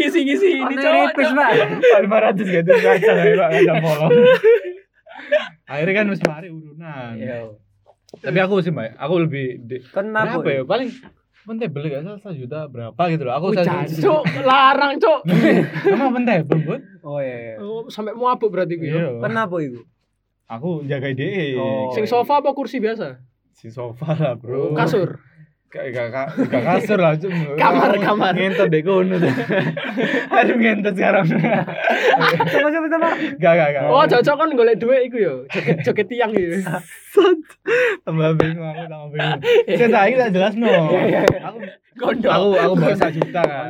Isi-isi 0.00 0.48
ini 0.58 0.74
cowok. 0.78 1.10
Pak. 1.14 1.50
lima 2.02 2.18
ratus 2.18 2.46
gitu 2.48 2.70
kaca 2.72 3.12
lah 3.14 3.24
pak 3.24 3.48
kaca 3.52 3.72
bolong 3.82 4.12
akhirnya 5.68 5.94
kan 5.96 6.06
mesti 6.10 6.24
mari 6.28 6.48
urunan 6.50 7.12
Yo. 7.16 7.56
Tapi 8.14 8.38
aku 8.38 8.60
sih 8.60 8.68
mbak 8.68 8.92
aku 8.94 9.14
lebih 9.20 9.44
di, 9.58 9.76
berapa 9.80 10.12
mabuk. 10.36 10.44
ya 10.46 10.62
paling 10.62 10.90
penting 11.42 11.68
beli 11.68 11.88
gak 11.88 12.02
salah 12.02 12.20
satu 12.20 12.36
juta 12.36 12.58
berapa 12.66 13.02
gitu 13.08 13.22
loh 13.22 13.34
aku 13.34 13.46
Oh, 13.48 13.54
satu. 13.56 13.98
Cuk, 13.98 14.22
larang, 14.42 14.94
Cuk. 14.96 15.20
emang 15.90 16.10
penting 16.14 16.38
bud 16.44 16.82
Oh 17.02 17.18
iya. 17.18 17.36
iya. 17.50 17.54
Oh, 17.58 17.88
sampai 17.88 18.12
mabuk 18.12 18.46
berarti 18.48 18.76
gue. 18.76 18.86
iya 18.86 19.10
Kon 19.16 19.32
mabuk 19.32 19.60
iku. 19.60 19.80
aku 20.44 20.84
jaga 20.84 21.08
ide 21.08 21.56
Oh. 21.56 21.90
Sing 21.90 22.04
sofa 22.04 22.38
apa 22.38 22.52
kursi 22.52 22.78
biasa? 22.78 23.18
si 23.52 23.68
sofa 23.68 24.12
lah 24.12 24.34
bro 24.34 24.70
Kasur. 24.72 25.18
Gak 25.72 25.88
gak 25.88 26.06
gak 26.06 26.26
gak 26.46 26.62
kasur 26.62 27.00
lah 27.00 27.16
cuma 27.16 27.56
Kamar, 27.62 27.96
kamar. 27.96 28.32
ngentot 28.32 28.68
deh 28.68 28.82
kono 28.82 29.16
harus 30.28 30.56
ngentot 30.60 30.92
sekarang 30.92 31.24
Sama 32.44 32.68
sama 32.68 32.86
sama. 32.86 33.08
gak 33.34 33.52
gak 33.54 33.68
gak 33.72 33.82
Oh, 33.88 34.04
cocok 34.04 34.36
kan 34.36 34.48
golek 34.52 34.76
duit 34.76 35.08
iku 35.08 35.16
yo. 35.18 35.34
Joget 35.48 35.80
joget 35.80 36.06
tiang 36.06 36.28
gitu. 36.30 36.60
tambah 38.02 38.36
bingung 38.36 38.64
aku 38.66 38.84
tambah 38.84 39.08
bingung 39.10 39.40
saya 39.66 39.88
tadi 39.88 40.12
tak 40.14 40.30
jelas 40.30 40.52
no 40.54 40.68
Iya, 40.68 41.20
iya, 41.24 41.40
aku 41.42 41.58
Kondo. 41.92 42.24
aku 42.26 42.46
aku 42.56 42.72
bawa 42.74 42.94
satu 42.94 43.12
juta 43.14 43.40
kan 43.40 43.64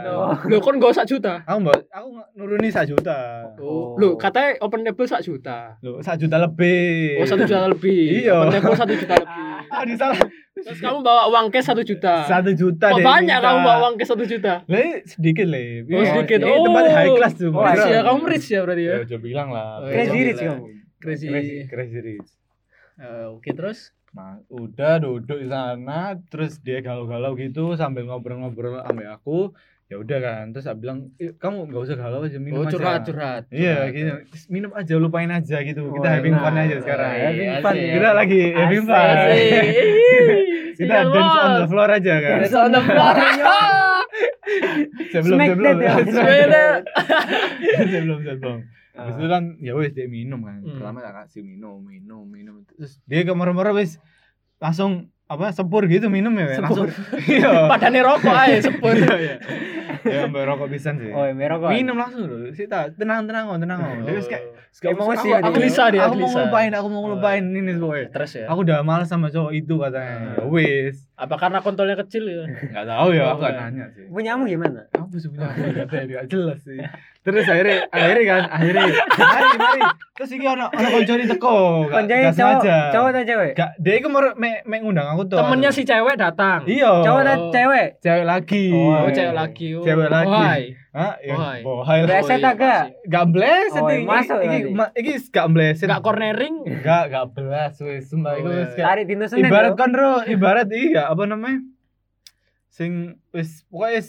Lho 0.44 0.58
kon 0.58 0.78
gak 0.78 0.94
sak 0.96 1.06
juta. 1.06 1.42
aku 1.42 1.58
bawa 1.60 1.74
aku 1.88 2.06
nuruni 2.34 2.66
satu 2.66 2.94
juta 2.94 3.18
Oh, 3.58 3.94
lho 3.94 4.14
katanya 4.16 4.58
open 4.58 4.82
table 4.82 5.06
sak 5.06 5.22
juta. 5.22 5.78
Loh, 5.80 5.98
satu 5.98 6.26
juta 6.26 6.34
lebih 6.36 7.18
Oh, 7.18 7.26
satu 7.28 7.42
juta 7.44 7.66
lebih. 7.68 8.22
Iya. 8.22 8.34
Open 8.40 8.50
table 8.52 8.74
satu 8.74 8.92
juta 8.92 9.14
lebih. 9.16 9.38
ah 9.72 9.82
di 9.82 9.94
salah 9.94 10.18
Terus 10.54 10.78
kamu 10.78 11.00
bawa 11.00 11.22
uang 11.26 11.48
cash 11.48 11.64
satu 11.64 11.80
juta. 11.80 12.22
satu 12.24 12.52
juta 12.52 12.86
Kok 12.86 12.98
deh 12.98 13.04
banyak 13.04 13.34
minta. 13.34 13.46
kamu 13.46 13.58
bawa 13.58 13.76
uang 13.82 13.94
cash 13.96 14.10
satu 14.10 14.24
juta? 14.24 14.52
Lah, 14.62 14.78
ini 14.78 14.92
sedikit 15.02 15.46
le 15.46 15.62
Oh, 15.86 16.04
sedikit. 16.04 16.38
ini 16.38 16.52
tempat 16.60 16.84
high 16.92 17.12
class 17.14 17.34
tuh 17.34 17.48
Oh, 17.48 17.64
Kira- 17.64 17.88
ya, 17.88 18.00
kamu 18.02 18.22
rich 18.26 18.46
ya 18.46 18.60
berarti 18.60 18.82
ya. 18.82 18.92
ya 18.94 19.04
coba 19.06 19.22
bilang 19.22 19.48
lah 19.48 19.68
Oh, 19.78 19.88
Crazy 19.88 20.12
iya. 20.12 20.24
rich 20.28 20.40
kamu. 20.42 20.64
Crazy. 20.98 21.26
crazy 21.26 21.56
crazy 21.66 21.98
rich 22.00 22.30
Eh, 22.94 23.26
Oke, 23.26 23.50
terus 23.50 23.90
Nah, 24.12 24.36
udah 24.46 25.00
duduk 25.00 25.40
di 25.40 25.48
sana, 25.48 26.20
terus 26.28 26.60
dia 26.60 26.78
galau-galau 26.78 27.32
gitu 27.34 27.72
sambil 27.72 28.04
ngobrol-ngobrol 28.04 28.84
sama 28.84 29.08
aku. 29.10 29.56
Ya 29.92 30.00
udah 30.00 30.18
kan, 30.24 30.44
terus 30.56 30.64
aku 30.64 30.88
bilang, 30.88 31.12
"Eh, 31.20 31.36
"Kamu 31.36 31.68
nggak 31.68 31.82
usah 31.84 31.96
galau 32.00 32.24
aja, 32.24 32.40
minum 32.40 32.64
oh, 32.64 32.64
aja." 32.64 32.72
curhat, 32.72 33.00
curhat. 33.04 33.44
Iya, 33.52 33.92
curhat. 33.92 33.92
gitu. 33.92 34.12
Minum 34.48 34.72
aja, 34.72 34.94
lupain 34.96 35.28
aja 35.28 35.56
gitu. 35.60 35.84
Oh, 35.84 36.00
Kita 36.00 36.08
having 36.16 36.32
fun 36.32 36.56
enak. 36.56 36.64
aja 36.64 36.76
sekarang. 36.80 37.12
Iya, 37.12 37.28
Having 37.28 37.50
asik. 37.52 37.60
fun 37.60 37.74
ya. 37.76 37.92
Kita 37.92 38.08
lagi 38.16 38.40
having 38.56 38.84
fun. 38.88 39.04
Asik. 39.04 39.64
Kita 40.80 40.96
dance 41.12 41.36
on 41.44 41.52
the 41.60 41.66
floor 41.68 41.88
aja 41.92 42.14
kan. 42.24 42.38
Dance 42.40 42.56
on 42.56 42.70
the 42.72 42.80
floor. 42.80 43.14
Sebelum 45.12 45.38
sebelum 45.44 45.76
ya. 45.76 45.92
Sebelum. 46.00 46.76
sebelum 47.92 48.18
sebelum. 48.24 48.58
Habis 48.92 49.14
itu 49.20 49.28
kan 49.28 49.42
ya 49.60 49.72
wes 49.76 49.92
dia 49.92 50.08
minum 50.08 50.40
kan. 50.40 50.64
Hmm. 50.64 50.80
Pertama 50.80 51.04
tak 51.04 51.14
kasih 51.20 51.44
minum, 51.44 51.84
minum, 51.84 52.24
minum. 52.24 52.64
Terus 52.64 52.96
dia 53.04 53.28
kemar-mar 53.28 53.76
wes 53.76 54.00
langsung 54.56 55.12
apa 55.32 55.48
sepur 55.48 55.84
gitu 55.84 56.06
minum 56.06 56.32
ya. 56.34 56.58
Langsung 56.58 56.88
iya. 57.26 57.66
Padane 57.66 58.00
rokok 58.00 58.34
ae 58.38 58.56
sepur. 58.58 58.92
Iya, 58.92 59.16
iya. 59.16 59.36
Ya 60.02 60.18
ambil 60.24 60.44
rokok 60.46 60.68
pisan 60.68 60.98
sih. 60.98 61.08
Oh, 61.08 61.24
merah 61.30 61.56
kok. 61.56 61.70
Minum 61.70 61.94
langsung 61.94 62.24
loh. 62.24 62.50
Sita, 62.50 62.90
tenang 62.90 63.24
tenang 63.24 63.48
kok, 63.48 63.58
tenang 63.58 63.78
kok. 63.78 63.92
Dia 64.02 64.12
wes 64.12 64.26
kayak 64.26 64.44
Kayak 64.72 64.94
aku- 64.94 65.04
aku- 65.04 65.28
ya 65.28 65.36
aku 65.38 65.44
dia. 65.44 65.54
Gelisah 65.54 65.86
dia, 65.88 66.00
Aku 66.02 66.14
mau 66.16 66.28
ngelupain, 66.28 66.72
aku 66.72 66.88
mau 66.88 67.00
ngelupain 67.04 67.44
ini 67.44 67.72
pokoknya. 67.74 68.06
Terus 68.10 68.30
ya. 68.34 68.44
Aku 68.46 68.60
udah 68.62 68.78
males 68.80 69.06
sama 69.06 69.28
cowok 69.28 69.52
itu 69.52 69.74
katanya. 69.76 70.16
Ya 70.34 70.44
wes. 70.44 70.96
Apa 71.22 71.38
karena 71.38 71.62
kontolnya 71.62 71.94
kecil 71.94 72.26
ya? 72.26 72.42
Enggak 72.50 72.82
tahu 72.82 73.08
ya, 73.14 73.30
aku 73.30 73.46
gak 73.46 73.54
iya. 73.54 73.62
nanya 73.62 73.86
sih. 73.94 74.10
Punyamu 74.10 74.42
gimana? 74.42 74.82
Apa 74.90 75.14
sebenarnya 75.14 75.70
katanya 75.86 76.04
gak 76.18 76.26
jelas 76.26 76.58
sih. 76.66 76.78
Terus 77.22 77.46
akhirnya 77.46 77.78
akhirnya 77.94 78.24
kan 78.26 78.42
akhirnya 78.50 78.84
mari 79.14 79.48
mari. 79.54 79.82
Terus 80.18 80.30
iki 80.34 80.46
ono 80.50 80.66
ono 80.66 80.88
koncone 80.90 81.24
teko. 81.30 81.54
gak 81.94 82.02
cowok, 82.10 82.34
sengaja. 82.34 82.76
cowok 82.90 83.08
atau 83.14 83.22
cewek? 83.22 83.52
Gak, 83.54 83.70
dia 83.78 83.94
iku 84.02 84.08
me, 84.10 84.50
me 84.66 84.76
ngundang 84.82 85.06
aku 85.14 85.22
tuh. 85.30 85.38
Temennya 85.38 85.70
si 85.70 85.86
cewek 85.86 86.18
datang. 86.18 86.66
Iya. 86.66 86.90
Cowok 87.06 87.20
atau 87.22 87.36
Oh. 87.38 87.50
cewek? 87.54 87.88
cewek 88.02 88.24
lagi. 88.26 88.66
Oh, 88.74 89.06
cewek 89.14 89.34
lagi. 89.38 89.68
Oh. 89.78 89.84
Cewek 89.86 90.08
lagi. 90.10 90.81
Why? 90.92 91.00
Hah? 91.00 91.14
Ya, 91.18 91.36
Bohai. 91.62 91.98
lah. 91.98 92.06
Bleset 92.06 92.28
Oh, 92.30 92.38
iya, 92.38 92.52
agak. 92.52 92.82
Gak 93.08 93.26
bleset 93.28 93.80
Oh, 93.80 93.88
iki. 93.88 94.04
masuk 94.04 94.38
iki, 94.38 94.58
iki 94.94 95.12
gak 95.30 95.48
bleset. 95.48 95.88
Gak 95.88 96.02
cornering. 96.02 96.54
Gak, 96.78 97.04
gak 97.08 97.26
belas 97.32 97.80
wis 97.80 98.04
sumpah 98.06 98.36
iku 98.36 98.48
wis 98.50 98.76
Tarik 98.76 99.04
dino 99.06 99.24
Senin. 99.24 99.48
ibarat 99.48 99.72
kan 99.72 99.88
ro, 99.90 100.20
ibarat 100.22 100.68
iya 100.68 101.08
apa 101.08 101.24
namanya? 101.24 101.64
Sing 102.68 103.16
wis 103.30 103.64
pokoknya 103.66 103.98
wis 103.98 104.08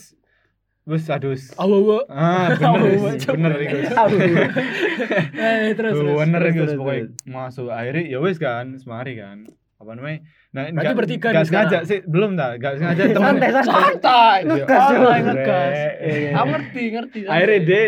wis 0.84 1.04
adus. 1.08 1.56
Awo-awo. 1.56 2.04
Ah, 2.12 2.52
Awo, 2.52 2.76
bener 2.84 3.16
awo, 3.16 3.32
bener 3.32 3.56
iku. 3.58 3.78
Eh, 5.40 5.72
terus 5.74 5.96
bener 5.96 6.42
iku 6.46 6.64
terus. 6.68 7.08
masuk 7.24 7.72
akhirnya 7.72 8.04
ya 8.06 8.20
wis 8.20 8.36
kan 8.36 8.76
semari 8.76 9.16
kan. 9.16 9.48
Apa 9.84 9.92
namanya? 9.94 10.20
Nah, 10.50 10.62
Berarti 10.66 10.80
nggak- 10.80 10.98
bertiga 10.98 11.28
nih 11.30 11.44
sengaja 11.44 11.78
sih, 11.84 12.00
belum 12.04 12.32
dah, 12.34 12.50
gak 12.56 12.74
sengaja 12.78 13.02
temen 13.06 13.26
Santai, 13.28 13.50
santai. 13.52 13.74
Santai. 13.76 14.38
Ngegas, 14.46 14.80
Oh, 14.80 14.90
Bre. 14.96 15.18
ngegas. 15.20 15.72
Iya. 16.00 16.30
Aku 16.34 16.48
ngerti, 16.50 16.84
ngerti. 16.90 17.20
akhirnya 17.26 17.60
dia 17.62 17.84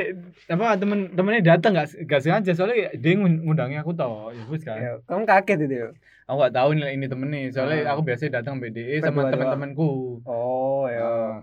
apa 0.46 0.66
temen 0.76 1.00
temennya 1.10 1.42
datang 1.48 1.72
gak, 1.74 1.88
gak 2.04 2.22
sengaja 2.22 2.52
soalnya 2.52 2.94
dia 2.94 3.14
ngund- 3.14 3.42
ngundangnya 3.42 3.80
aku 3.80 3.92
tau 3.92 4.30
ya 4.30 4.44
wis 4.46 4.62
kan 4.62 4.78
Yo, 4.78 5.02
Kamu 5.04 5.24
kaget 5.24 5.58
itu. 5.64 5.76
yo. 5.76 5.90
aku 6.24 6.38
gak 6.40 6.54
tahu 6.54 6.70
nih 6.74 6.90
ini 6.92 7.06
temennya 7.06 7.40
soalnya 7.50 7.80
Ah. 7.84 7.92
aku 7.92 8.02
biasanya 8.04 8.32
datang 8.36 8.58
BDE 8.58 8.98
sama 9.00 9.26
teman-temanku 9.28 10.22
Oh, 10.22 10.86
ya. 10.86 11.42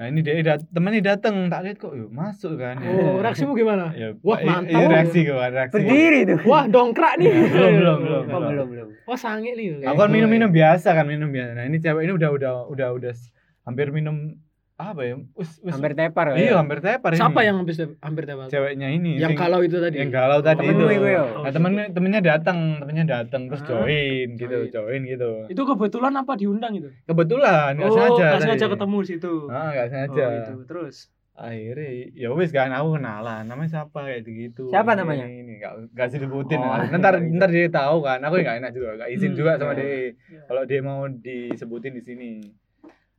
Nah 0.00 0.08
ini 0.08 0.24
dia 0.24 0.40
dat 0.40 0.64
temennya 0.72 1.12
datang 1.12 1.52
tak 1.52 1.60
lihat 1.60 1.76
kok 1.76 1.92
yuk 1.92 2.08
masuk 2.08 2.56
kan 2.56 2.80
Oh, 2.80 3.20
reaksimu 3.20 3.52
gimana? 3.52 3.92
ya, 3.92 4.16
Wah, 4.24 4.40
i- 4.40 4.48
mantap. 4.48 4.80
i- 4.80 4.88
reaksi 4.88 5.18
gue 5.28 5.36
reaksi 5.36 5.74
Berdiri 5.76 6.20
tuh. 6.24 6.38
Wah, 6.48 6.64
dongkrak 6.64 7.20
nih. 7.20 7.28
Ya, 7.28 7.44
belum, 7.52 7.72
belum, 7.76 7.98
belum. 8.00 8.22
Oh, 8.32 8.40
belum, 8.48 8.66
belum. 8.72 8.88
Wah, 9.04 9.18
sange 9.20 9.52
nih. 9.52 9.84
aku 9.84 10.00
kan 10.00 10.08
minum-minum 10.08 10.48
biasa 10.48 10.96
kan 10.96 11.04
minum 11.04 11.28
biasa 11.28 11.52
nah 11.52 11.68
ini 11.68 11.76
cewek 11.76 12.08
ini 12.08 12.16
udah 12.16 12.32
udah 12.32 12.52
udah 12.72 12.88
udah 12.96 13.12
hampir 13.68 13.92
minum 13.92 14.40
apa 14.82 15.02
ya 15.02 15.14
us, 15.34 15.50
us, 15.58 15.70
Hampir 15.70 15.92
tepar 15.92 16.32
iya 16.34 16.46
ya. 16.46 16.56
hampir 16.56 16.78
tepar 16.78 17.10
ini. 17.10 17.18
Siapa 17.18 17.40
yang 17.40 17.56
habis 17.58 17.76
hampir 17.98 18.24
tebak? 18.24 18.48
ceweknya 18.48 18.88
ini 18.88 19.16
Yang 19.16 19.30
sing- 19.30 19.40
kalau 19.40 19.60
itu 19.60 19.76
tadi. 19.76 19.96
yang 19.96 20.10
galau 20.10 20.40
tadi 20.40 20.62
Temenmu 20.62 20.80
itu 20.80 20.84
iku 20.94 21.06
ya? 21.06 21.22
nah, 21.36 21.50
temennya 21.50 21.84
temennya 21.90 22.20
datang 22.22 22.58
temennya 22.78 23.04
datang 23.06 23.42
terus 23.46 23.60
Ah, 23.60 23.68
join 23.68 24.28
gitu 24.34 24.56
join. 24.58 24.70
join 24.70 25.00
gitu 25.04 25.30
Itu 25.46 25.62
kebetulan 25.64 26.12
apa 26.14 26.32
diundang 26.34 26.72
itu? 26.74 26.88
kebetulan 27.04 27.74
nggak 27.74 27.86
oh, 27.86 27.94
sengaja 27.94 28.24
nggak 28.26 28.42
sengaja 28.42 28.66
ketemu 28.70 28.96
di 28.96 29.06
situ. 29.06 29.32
ah 29.46 29.68
nggak 29.70 29.86
sengaja 29.88 30.22
Oh, 30.22 30.32
itu. 30.34 30.52
Terus 30.66 30.96
akhirnya 31.32 31.88
ya 32.12 32.28
wis 32.30 32.50
kan 32.50 32.68
aku 32.70 32.94
kenalan 32.94 33.42
namanya 33.42 33.70
siapa 33.70 33.98
kayak 34.02 34.24
gitu 34.24 34.68
Siapa 34.68 34.92
namanya? 34.92 35.24
ini, 35.24 35.40
ini 35.42 35.52
nggak 35.56 35.72
nggak 35.90 36.06
sih 36.06 36.18
disebutin 36.18 36.58
Oh, 36.58 36.68
lah. 36.68 36.84
iya, 36.84 36.94
ntar 36.94 37.14
iya. 37.16 37.32
ntar 37.32 37.48
dia 37.48 37.68
tahu 37.70 37.96
kan 38.00 38.20
aku 38.20 38.34
nggak 38.38 38.56
enak 38.60 38.70
juga 38.70 38.88
nggak 38.94 39.10
izin 39.10 39.30
Hmm, 39.30 39.38
juga 39.38 39.50
sama 39.54 39.72
iya. 39.72 39.78
dia 39.78 39.88
Iya. 39.88 40.40
kalau 40.44 40.62
dia 40.64 40.80
mau 40.80 41.00
disebutin 41.08 41.92
di 41.94 42.02
sini 42.02 42.30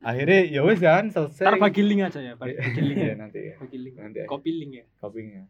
akhirnya 0.02 0.40
ya 0.46 0.62
wis 0.62 0.80
kan 0.80 1.08
selesai 1.08 1.46
ntar 1.46 1.56
bagi 1.60 1.82
link 1.82 2.02
aja 2.02 2.20
ya, 2.20 2.34
bagi 2.34 2.56
bagi 2.56 2.82
link 2.82 2.98
Iya, 2.98 3.08
ya. 3.08 3.16
nanti 3.16 3.40
ya 3.44 3.56
Bagi 3.56 3.78
link. 3.78 3.94
Nanti. 3.96 4.20
Copy 4.26 4.50
link 4.52 4.72
ya. 4.74 4.86
copynya 4.98 5.44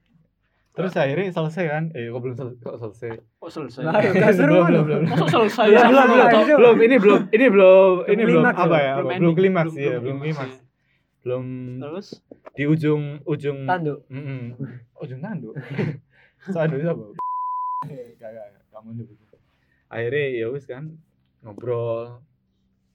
terus 0.71 0.93
akhirnya 0.93 1.27
selesai 1.29 1.65
kan 1.65 1.83
eh 1.91 2.07
kok 2.07 2.19
belum 2.21 2.31
sel- 2.33 2.55
kok 2.57 2.75
selesai 2.77 3.11
Oh, 3.37 3.49
selesai. 3.49 3.81
Nah, 3.81 3.99
belum 3.99 4.63
belum 4.63 4.83
belum 4.87 5.01
selesai? 5.27 5.65
Belum, 5.67 6.07
ya? 6.09 6.25
belum, 6.29 6.55
belum. 6.55 6.75
Ini 6.77 6.95
belum 6.97 7.19
ini 7.29 7.45
belum 7.49 7.91
ini 8.07 8.21
belum 8.23 8.43
apa 8.45 8.77
ya? 8.77 8.93
ya 8.97 9.17
Belum 9.19 9.33
klimaks 9.33 9.73
belum- 9.73 9.83
ya 9.85 9.97
belum 9.97 10.17
klimaks 10.21 10.55
belum 11.21 11.45
Terus 11.77 12.07
di 12.51 12.63
ujung 12.65 13.03
ujung 13.23 13.59
Tanduk. 13.63 13.99
Mm-mm. 14.07 14.55
ujung 14.97 15.19
tanduk 15.19 15.53
tanduk 16.55 16.79
siapa 16.79 17.03
gak 18.15 18.29
gak 18.31 18.45
kamu 18.69 18.89
nyebut 18.95 19.17
akhirnya 19.87 20.25
ya 20.31 20.45
wis 20.47 20.63
kan 20.63 20.83
ngobrol 21.41 22.23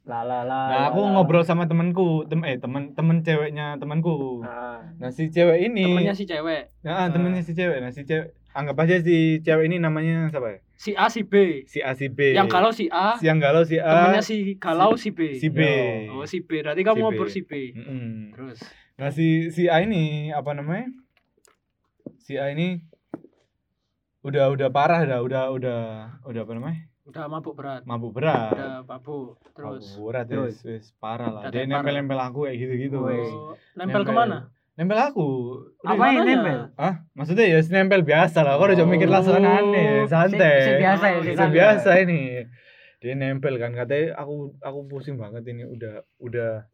La 0.07 0.23
la 0.23 0.41
la. 0.41 0.61
nah 0.67 0.83
aku 0.89 1.03
ngobrol 1.05 1.43
sama 1.43 1.67
temanku 1.67 2.23
tem 2.25 2.39
eh 2.43 2.57
temen 2.57 2.95
temen 2.95 3.21
ceweknya 3.21 3.75
temanku 3.75 4.39
Ah. 4.41 4.79
nah 4.97 5.11
si 5.11 5.27
cewek 5.27 5.67
ini 5.67 5.83
temennya 5.85 6.15
si 6.15 6.23
cewek, 6.25 6.71
nah 6.81 7.11
temennya 7.11 7.43
si 7.43 7.53
cewek 7.53 7.83
nah 7.83 7.91
si 7.91 8.03
cewek 8.03 8.31
anggap 8.51 8.79
aja 8.81 9.03
si 9.03 9.43
cewek 9.43 9.67
ini 9.67 9.77
namanya 9.77 10.31
siapa 10.31 10.49
ya 10.49 10.59
si 10.75 10.95
A 10.95 11.09
si 11.09 11.21
B. 11.21 11.67
si 11.67 11.81
A 11.81 11.91
si 11.93 12.07
B 12.07 12.33
Yang 12.33 12.49
kalau 12.49 12.71
si 12.71 12.87
A, 12.87 13.19
si 13.19 13.27
yang 13.27 13.37
galau 13.37 13.65
si 13.65 13.77
A 13.77 13.91
temennya 14.07 14.23
si 14.23 14.37
galau 14.57 14.95
si 14.95 15.11
B. 15.11 15.21
si 15.35 15.49
B 15.51 15.59
Oh, 16.09 16.23
si 16.23 16.39
B. 16.39 16.63
Berarti 16.63 16.81
kamu 16.81 16.95
Si 16.95 17.01
B. 17.01 17.03
ngobrol 17.03 17.29
si 17.29 17.41
B. 17.43 17.53
Mm-mm. 17.75 18.31
Terus 18.31 18.59
Nah 18.95 19.11
si 19.11 19.51
si 19.51 19.67
A 19.67 19.81
ini 19.81 20.31
apa 20.31 20.53
namanya? 20.53 20.87
Si 22.19 22.37
A 22.37 22.49
ini 22.49 22.81
udah 24.23 24.51
udah 24.51 24.69
parah 24.69 25.03
dah, 25.03 25.21
udah 25.21 25.51
udah 25.51 25.81
udah 26.23 26.41
apa 26.41 26.53
namanya? 26.53 26.81
Udah 27.07 27.25
mabuk 27.27 27.55
berat. 27.55 27.83
Mabuk 27.83 28.13
berat. 28.13 28.51
Udah 28.53 28.83
mabuk. 28.83 29.39
Terus 29.55 29.85
Mabuk 29.87 30.05
berat 30.05 30.27
Terus. 30.27 30.55
wis, 30.59 30.59
wis 30.65 30.87
parah 30.97 31.31
lah. 31.31 31.43
Dia 31.49 31.63
nempel-nempel 31.65 32.19
aku 32.19 32.45
kayak 32.45 32.57
gitu-gitu. 32.59 32.99
Oh, 32.99 33.55
nempel 33.75 34.03
ke 34.03 34.11
mana? 34.11 34.51
Nempel 34.75 34.99
aku. 34.99 35.27
Apa 35.81 36.03
yang 36.11 36.27
nempel? 36.27 36.59
Hah? 36.75 36.95
Maksudnya 37.15 37.47
ya 37.47 37.59
nempel 37.71 38.03
biasa 38.03 38.43
lah. 38.43 38.59
Kok 38.59 38.67
udah 38.67 38.77
jangan 38.77 38.93
mikir 38.93 39.09
langsung 39.09 39.35
Oh. 39.35 39.47
aneh, 39.47 40.05
santai. 40.05 40.59
Si- 40.61 40.67
si 40.67 40.73
biasa 40.77 41.05
ya, 41.07 41.17
Oh, 41.17 41.23
si 41.23 41.33
si 41.33 41.47
biasa 41.49 41.91
ini. 42.03 42.21
Dia 42.99 43.13
nempel 43.15 43.55
kan 43.57 43.71
katanya 43.71 44.19
aku 44.19 44.35
aku 44.59 44.79
pusing 44.87 45.15
banget 45.17 45.47
ini 45.47 45.63
udah 45.63 46.03
udah 46.19 46.67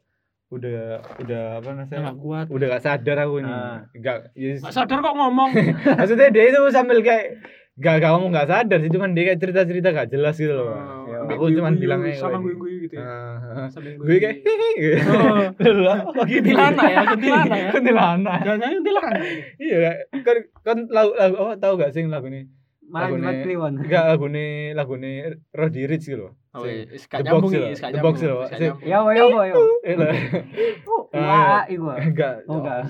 udah 0.48 0.80
udah 1.18 1.44
apa 1.60 1.68
namanya? 1.72 1.96
Enggak 1.98 2.18
kuat. 2.18 2.46
Udah 2.48 2.66
gak 2.70 2.82
sadar 2.82 3.16
aku 3.20 3.36
nih. 3.38 3.48
Ah. 3.48 3.78
Enggak, 3.92 4.16
ya, 4.32 4.50
Nggak 4.58 4.74
sadar 4.74 4.98
kok 4.98 5.14
ngomong. 5.14 5.50
maksudnya 5.98 6.28
dia 6.28 6.44
itu 6.48 6.60
sambil 6.68 6.98
kayak 7.00 7.40
gak 7.72 8.04
gak 8.04 8.10
ngomong 8.12 8.30
gak 8.36 8.48
sadar 8.48 8.78
sih 8.80 8.92
cuman 8.92 9.16
dia 9.16 9.32
kayak 9.32 9.40
cerita 9.40 9.60
cerita 9.64 9.88
gak 9.90 10.08
jelas 10.12 10.36
gitu 10.36 10.52
loh 10.52 10.68
Ya, 11.12 11.20
aku 11.28 11.54
cuman 11.54 11.76
bilang 11.76 12.00
aja 12.02 12.18
sama 12.18 12.40
kayak 12.40 12.42
gue 12.42 12.54
gue 12.56 12.72
gitu 12.88 12.94
ya. 12.96 13.04
Ah, 13.04 13.68
Sambil 13.68 13.94
gue 13.94 14.16
kayak 14.16 14.36
gitu. 14.42 14.52
Oh. 15.12 16.24
Gitu? 16.24 16.48
Kuntilanak 16.50 16.88
ya, 16.88 17.00
kuntilanak 17.04 17.58
ya. 17.62 17.70
kuntilanak 17.70 18.38
Jangan 18.42 18.70
kuntilanak. 18.80 19.20
iya 19.60 19.90
kan 20.24 20.36
kan 20.64 20.78
lagu 20.88 21.12
lagu 21.14 21.34
apa 21.36 21.52
tahu 21.60 21.74
gak 21.78 21.92
sih 21.92 22.02
lagu 22.08 22.26
ini 22.26 22.48
Lagune- 22.92 23.42
Kliwon. 23.42 23.72
enggak 23.82 24.04
lagu 24.06 24.24
ini 24.28 24.46
lagu 24.72 24.92
ini 24.94 25.12
Roddy 25.50 25.82
Rich 25.86 26.06
gitu 26.06 26.20
loh 26.20 26.32
Oh, 26.52 26.68
Sing- 26.68 26.84
wis 26.92 27.08
The 27.08 27.08
gak 27.08 27.20
Box 27.24 27.32
nyambung 27.32 27.52
loh, 27.56 27.64
iki, 27.64 27.80
gak 27.80 28.02
Box 28.04 28.14
nyambung. 28.20 28.44
sing- 28.44 28.60
nyambung. 28.60 28.84
Ya, 28.84 28.98
ya, 29.08 29.24
wo, 29.24 29.40
ya. 29.40 29.54
eh 29.88 29.94
lah 29.96 30.12
Wah, 31.12 31.62
iku. 31.66 31.88
enggak 31.94 32.34
Oh, 32.44 32.60
enggak. 32.60 32.80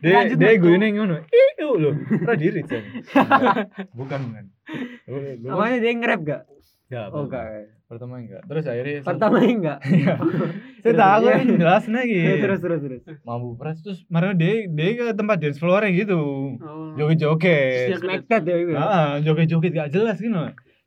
Dia 0.00 0.18
dia 0.32 0.50
ini 0.70 0.86
ngono 0.90 1.16
iu 1.58 1.70
loh 1.76 1.92
Roddy 2.22 2.48
Rich 2.48 2.70
ya. 2.70 2.80
bukan 3.92 4.20
bukan 4.24 4.44
Namanya 5.42 5.76
dia 5.78 5.92
nge-rap 5.92 6.20
gak? 6.22 6.42
Enggak, 6.88 7.06
Oh, 7.10 7.24
enggak. 7.24 7.44
Pertama 7.92 8.14
enggak 8.16 8.40
terus 8.42 8.64
akhirnya 8.64 8.98
Pertama 9.02 9.36
enggak. 9.44 9.78
saya 10.82 10.94
tahu 10.94 11.22
Iya. 11.22 11.34
kan 11.34 11.46
jelas 11.54 11.84
lagi 11.86 12.20
Ya, 12.26 12.34
terus 12.38 12.58
terus 12.58 12.80
terus. 12.80 13.00
mampu 13.20 13.52
beras 13.52 13.78
terus 13.78 14.00
kemarin 14.02 14.32
dia 14.34 14.54
dia 14.66 14.88
ke 14.94 15.12
tempat 15.12 15.36
dance 15.36 15.56
floor 15.56 15.84
gitu 15.86 16.20
Oh. 16.58 16.92
joget 16.94 17.18
joget 17.18 17.88
dia- 17.90 18.00
Smack 18.00 18.22
that 18.26 18.42
ya 18.42 18.56
ah 18.74 19.12
joget 19.18 19.46
joget 19.46 19.72
gak 19.72 19.88
jelas 19.90 20.16
gitu 20.16 20.32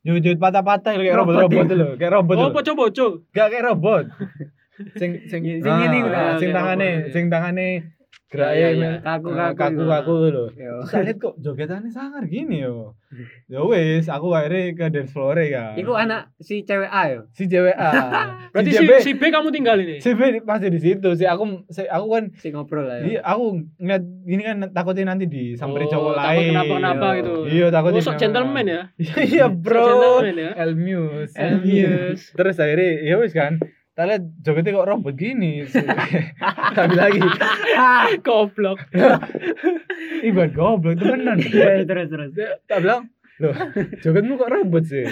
joget 0.01 0.21
joget 0.23 0.39
patah 0.39 0.61
patah 0.61 0.93
kayak 0.93 1.13
Robot 1.15 1.33
robot 1.35 1.43
robot 1.45 1.65
ya? 1.67 1.75
loh 1.75 1.91
kayak 1.95 2.11
robot 2.11 2.35
Oh, 2.35 2.41
loh 2.41 2.51
bocah-bocah. 2.51 3.11
gak 3.31 3.47
kayak 3.47 3.63
robot 3.65 4.05
sing 4.93 5.11
sing 5.25 5.41
Ya, 5.41 5.55
sing 5.57 5.75
ini 5.83 5.99
ah, 6.03 6.35
sing 6.35 6.49
kayak 6.49 6.55
tangane 6.57 6.89
iya. 6.89 7.07
sing 7.07 7.25
tangane 7.27 7.67
Iya, 7.67 7.79
iya, 7.79 7.94
geraknya 8.25 8.67
iya. 8.67 8.91
Kaku, 8.99 9.28
ah, 9.32 9.54
kaku, 9.54 9.56
kaku 9.56 9.82
iya. 9.82 9.91
kaku 9.95 10.12
loh 10.28 10.47
Yo. 10.51 10.73
terus 10.82 10.89
saya 10.89 11.04
lihat 11.08 11.17
kok 11.17 11.34
jogetannya 11.39 11.89
sangar 11.89 12.23
gini 12.25 12.65
yo 12.65 12.97
ya 13.54 13.62
wes 13.63 14.10
aku 14.10 14.34
akhirnya 14.34 14.75
ke 14.75 14.86
dance 14.91 15.13
floor 15.13 15.38
kan 15.39 15.78
Iku 15.78 15.93
anak 15.95 16.34
si 16.41 16.65
cewek 16.65 16.89
A 16.89 17.01
yo. 17.10 17.21
si 17.32 17.47
cewek 17.47 17.78
A 17.78 17.91
Berarti 18.56 18.71
si 18.71 18.84
si, 19.04 19.12
B 19.15 19.30
kamu 19.30 19.51
tinggal 19.51 19.75
ini. 19.80 19.99
si 19.99 20.15
B 20.15 20.39
masih 20.41 20.67
di 20.67 20.80
situ 20.80 21.10
sih 21.13 21.28
aku 21.28 21.63
si, 21.67 21.84
aku 21.86 22.06
kan 22.08 22.23
Si 22.39 22.51
ngobrol 22.51 22.88
lah 22.88 23.04
Iya, 23.04 23.19
yo. 23.19 23.21
aku 23.21 23.43
ngeliat 23.80 24.04
gini 24.25 24.41
kan 24.41 24.58
takutnya 24.71 25.04
nanti 25.08 25.25
disamperin 25.28 25.88
Oh, 25.88 25.91
cowok 25.91 26.12
takut 26.15 26.25
lain. 26.36 26.49
kenapa-kenapa 26.51 27.06
Iya. 27.06 27.17
gitu. 27.19 27.34
Iya, 27.45 27.65
takutnya. 27.69 28.01
Oh, 28.01 28.06
sok 28.06 28.17
gentleman 28.17 28.65
ya. 28.65 28.82
iya, 29.32 29.45
bro. 29.47 29.86
Gentleman 29.86 30.36
ya. 30.36 30.51
Elmius. 30.58 31.32
Elmius. 31.36 32.19
Terus 32.32 32.56
akhirnya 32.58 32.91
ya 33.04 33.15
wis 33.19 33.32
kan. 33.32 33.60
Tak 33.95 34.05
lihat 34.12 34.23
jogetnya 34.43 34.75
kok 34.75 34.89
robot 34.91 35.15
gini. 35.15 35.63
Tapi 36.77 36.93
lagi, 36.99 37.19
Goblok. 38.19 38.84
ibarat 40.19 40.51
goblok 40.51 40.99
temenan. 40.99 41.39
Terus 41.88 42.08
terus. 42.12 42.29
Tak 42.67 42.83
bilang, 42.83 43.08
loh, 43.39 43.56
jogetmu 44.04 44.35
kok 44.35 44.52
robot 44.52 44.83
sih? 44.83 45.08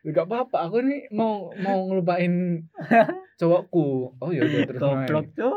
Gak 0.00 0.26
apa-apa, 0.26 0.66
aku 0.66 0.82
nih 0.82 1.06
mau 1.14 1.54
mau 1.62 1.86
ngelupain 1.86 2.66
cowokku. 3.38 4.18
Oh 4.18 4.30
iya, 4.34 4.42
terus 4.66 4.80
main. 4.82 5.06
Goblok 5.06 5.26
tuh. 5.38 5.54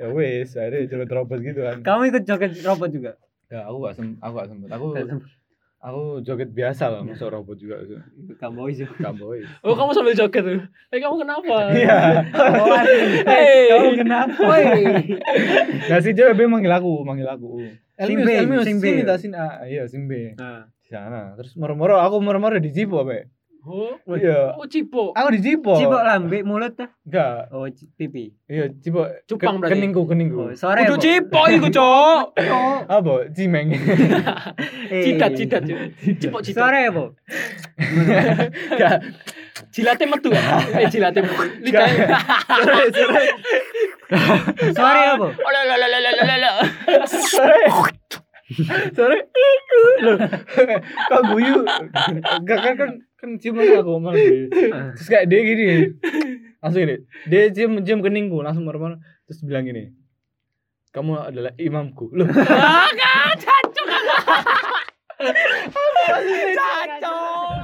Ya 0.00 0.08
wis, 0.08 0.56
akhirnya 0.56 0.88
joget 0.88 1.10
robot 1.12 1.38
gitu 1.44 1.60
kan. 1.60 1.84
Kamu 1.84 2.02
ikut 2.08 2.22
joget 2.24 2.52
robot 2.64 2.90
juga? 2.96 3.12
Ya 3.50 3.66
aku 3.68 3.76
gak 3.82 3.94
sem 3.98 4.16
aku 4.22 4.32
gak 4.40 4.48
sempet. 4.48 4.68
Aku 4.72 4.84
Gak 4.96 5.04
sempet. 5.04 5.39
Aku 5.80 6.20
joget 6.20 6.52
biasa 6.52 6.92
lah, 6.92 7.00
masuk 7.00 7.32
robot 7.32 7.56
juga. 7.56 7.80
Kamu 8.36 8.68
iso. 8.68 8.84
Gak 9.00 9.16
boy. 9.16 9.40
Oh, 9.64 9.72
kamu 9.72 9.90
sambil 9.96 10.12
joget 10.12 10.42
tuh. 10.44 10.60
Eh, 10.92 10.98
kamu 11.00 11.24
kenapa? 11.24 11.56
Iya. 11.80 11.98
Hey. 13.24 13.72
Kamu 13.72 13.90
kenapa? 13.96 14.40
Woi. 14.44 14.64
Nah 15.88 15.98
si 16.04 16.12
cewek 16.12 16.36
B 16.36 16.44
manggil 16.46 16.72
aku, 16.72 17.00
manggil 17.00 17.26
aku. 17.26 17.64
Sini 17.96 19.04
tak 19.04 19.18
sini. 19.20 19.36
Ah, 19.36 19.64
iya, 19.64 19.84
sing 19.88 20.04
B. 20.08 20.36
Nah, 20.36 20.68
Di 20.84 20.88
sana. 20.92 21.36
Terus 21.36 21.56
moro-moro 21.56 21.96
aku 22.00 22.20
moro-moro 22.20 22.56
di 22.60 22.72
Jipo, 22.72 23.00
Pak. 23.04 23.39
Oh, 23.60 23.92
iya 24.16 24.56
oh 24.56 24.64
cipok. 24.64 25.12
aku 25.12 25.28
dicipok 25.36 25.76
Cipok 25.76 26.00
lambe 26.00 26.40
mulut 26.40 26.72
ta? 26.72 26.88
enggak 27.04 27.52
Oh, 27.52 27.68
pipi. 27.94 28.32
iya 28.44 28.72
cipok 28.72 29.28
Cupang 29.28 29.60
berarti. 29.60 29.76
keningku 29.76 30.02
keningku 30.04 30.40
Oh, 30.40 30.54
sore. 30.56 30.80
Kudu 30.82 30.96
cipok 30.96 31.46
iku, 31.50 31.68
Cok. 31.68 32.24
apa 32.96 33.12
cimeng 33.30 33.68
Eh, 34.90 35.04
Cidat, 35.04 35.36
cidat. 35.36 35.62
Cipok 36.18 36.40
cidat. 36.40 36.62
Sore, 36.64 36.82
Bu. 36.88 37.04
enggak 38.70 38.96
Jilate 39.70 40.04
metu. 40.08 40.32
Eh, 40.32 40.88
jilate 40.88 41.20
metu. 41.20 41.44
Lidah. 41.60 41.84
sore 42.48 42.84
sore 42.90 43.24
Sore 44.72 45.02
apa? 45.14 45.28
Oleh, 45.36 45.60
sore 48.96 49.18
Loh, 50.00 50.16
kau 51.08 51.22
guyu? 51.36 51.62
Enggak 52.42 52.58
kan 52.60 52.74
kan 52.76 52.90
kan 53.20 53.30
cium 53.38 53.60
lagi 53.60 53.76
aku 53.78 53.90
guyu. 54.00 54.48
terus 54.96 55.08
kayak 55.08 55.28
dia 55.30 55.40
gini. 55.44 55.66
Langsung 56.60 56.82
ini 56.84 56.96
dia 57.30 57.48
cium 57.54 57.80
cium 57.86 58.00
keningku 58.02 58.42
langsung 58.42 58.66
marah-marah 58.66 58.98
terus 59.24 59.40
bilang 59.46 59.64
gini 59.68 59.94
kamu 60.90 61.30
adalah 61.30 61.52
imamku. 61.54 62.10
Loh. 62.10 62.26
Ah, 62.50 62.90
cacok. 63.38 63.86
Cacok. 66.58 67.59